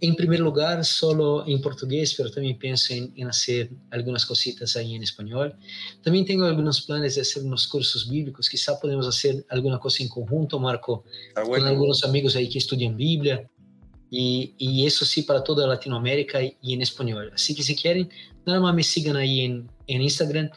Em 0.01 0.13
primeiro 0.15 0.43
lugar, 0.43 0.83
solo 0.83 1.43
em 1.47 1.59
português, 1.61 2.15
mas 2.17 2.31
também 2.31 2.55
penso 2.55 2.93
em, 2.93 3.13
em 3.15 3.25
fazer 3.25 3.71
algumas 3.91 4.25
cositas 4.25 4.75
aí 4.75 4.93
em 4.93 5.01
espanhol. 5.01 5.51
Também 6.01 6.25
tenho 6.25 6.43
alguns 6.45 6.79
planos 6.79 7.13
de 7.13 7.23
fazer 7.23 7.45
uns 7.45 7.65
cursos 7.65 8.03
bíblicos, 8.05 8.49
quizá 8.49 8.75
podemos 8.75 9.05
fazer 9.05 9.45
alguma 9.49 9.77
coisa 9.77 10.01
em 10.01 10.07
conjunto, 10.07 10.59
Marco, 10.59 11.03
ah, 11.35 11.43
bueno. 11.43 11.65
com 11.65 11.71
alguns 11.71 12.03
amigos 12.03 12.35
aí 12.35 12.47
que 12.47 12.57
estudam 12.57 12.93
Bíblia. 12.93 13.49
E, 14.11 14.53
e 14.59 14.85
isso 14.85 15.05
sim 15.05 15.23
para 15.23 15.39
toda 15.39 15.63
a 15.63 15.67
Latinoamérica 15.67 16.41
e, 16.43 16.57
e 16.61 16.73
em 16.73 16.81
espanhol. 16.81 17.29
Assim 17.33 17.53
que 17.53 17.63
se 17.63 17.75
querem, 17.75 18.09
nada 18.45 18.59
mais 18.59 18.75
me 18.75 18.83
sigam 18.83 19.15
aí 19.15 19.39
em, 19.39 19.65
em 19.87 20.03
Instagram 20.03 20.49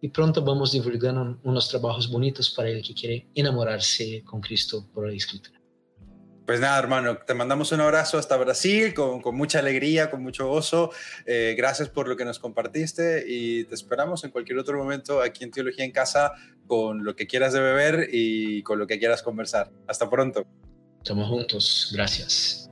e 0.00 0.08
pronto 0.08 0.40
vamos 0.44 0.70
divulgando 0.70 1.40
uns 1.44 1.66
trabalhos 1.66 2.06
bonitos 2.06 2.48
para 2.48 2.70
ele 2.70 2.80
que 2.80 2.94
quer 2.94 3.24
enamorar-se 3.34 4.20
com 4.22 4.40
Cristo 4.40 4.88
por 4.92 5.06
a 5.06 5.14
Escritura. 5.14 5.61
Pues 6.46 6.58
nada, 6.58 6.78
hermano, 6.78 7.18
te 7.18 7.34
mandamos 7.34 7.70
un 7.70 7.80
abrazo 7.80 8.18
hasta 8.18 8.36
Brasil 8.36 8.94
con, 8.94 9.22
mucha 9.36 9.60
alegría, 9.60 10.10
con 10.10 10.22
mucho 10.22 10.48
gozo. 10.48 10.90
Eh, 11.24 11.54
gracias 11.56 11.88
por 11.88 12.08
lo 12.08 12.16
que 12.16 12.24
nos 12.24 12.38
compartiste 12.40 13.24
y 13.26 13.64
te 13.64 13.74
esperamos 13.74 14.24
en 14.24 14.30
cualquier 14.30 14.58
otro 14.58 14.76
momento 14.76 15.22
aquí 15.22 15.44
en 15.44 15.52
Teología 15.52 15.84
en 15.84 15.92
Casa 15.92 16.32
con 16.66 17.04
lo 17.04 17.14
que 17.14 17.26
quieras 17.26 17.52
de 17.52 17.60
beber 17.60 18.08
y 18.10 18.62
con 18.64 18.78
lo 18.78 18.86
que 18.86 18.98
quieras 18.98 19.22
conversar. 19.22 19.70
Hasta 19.86 20.10
pronto. 20.10 20.44
Estamos 20.98 21.28
juntos. 21.28 21.92
Gracias. 21.94 22.71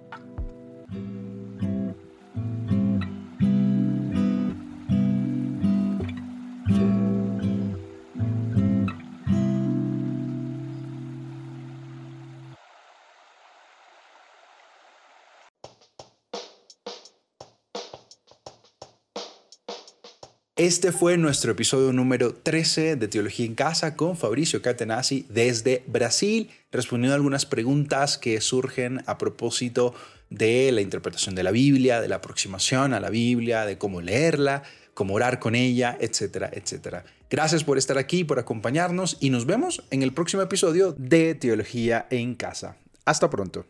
Este 20.61 20.93
fue 20.93 21.17
nuestro 21.17 21.53
episodio 21.53 21.91
número 21.91 22.35
13 22.35 22.97
de 22.97 23.09
Teología 23.09 23.47
en 23.47 23.55
Casa 23.55 23.97
con 23.97 24.15
Fabricio 24.15 24.61
Catenazzi 24.61 25.25
desde 25.31 25.83
Brasil, 25.87 26.51
respondiendo 26.71 27.15
a 27.15 27.17
algunas 27.17 27.47
preguntas 27.47 28.19
que 28.19 28.39
surgen 28.43 29.03
a 29.07 29.17
propósito 29.17 29.95
de 30.29 30.71
la 30.71 30.83
interpretación 30.83 31.35
de 31.35 31.45
la 31.45 31.51
Biblia, 31.51 32.03
de 32.03 32.09
la 32.09 32.17
aproximación 32.17 32.93
a 32.93 33.01
la 33.01 33.09
Biblia, 33.09 33.65
de 33.65 33.79
cómo 33.79 34.03
leerla, 34.03 34.63
cómo 34.93 35.15
orar 35.15 35.39
con 35.39 35.55
ella, 35.55 35.97
etcétera, 35.99 36.51
etcétera. 36.53 37.07
Gracias 37.31 37.65
por 37.65 37.79
estar 37.79 37.97
aquí, 37.97 38.25
por 38.25 38.39
acompañarnos 38.39 39.17
y 39.19 39.31
nos 39.31 39.47
vemos 39.47 39.83
en 39.91 40.03
el 40.03 40.13
próximo 40.13 40.43
episodio 40.43 40.95
de 40.99 41.35
Teología 41.37 42.07
en 42.11 42.35
Casa. 42.35 42.77
Hasta 43.07 43.31
pronto. 43.31 43.65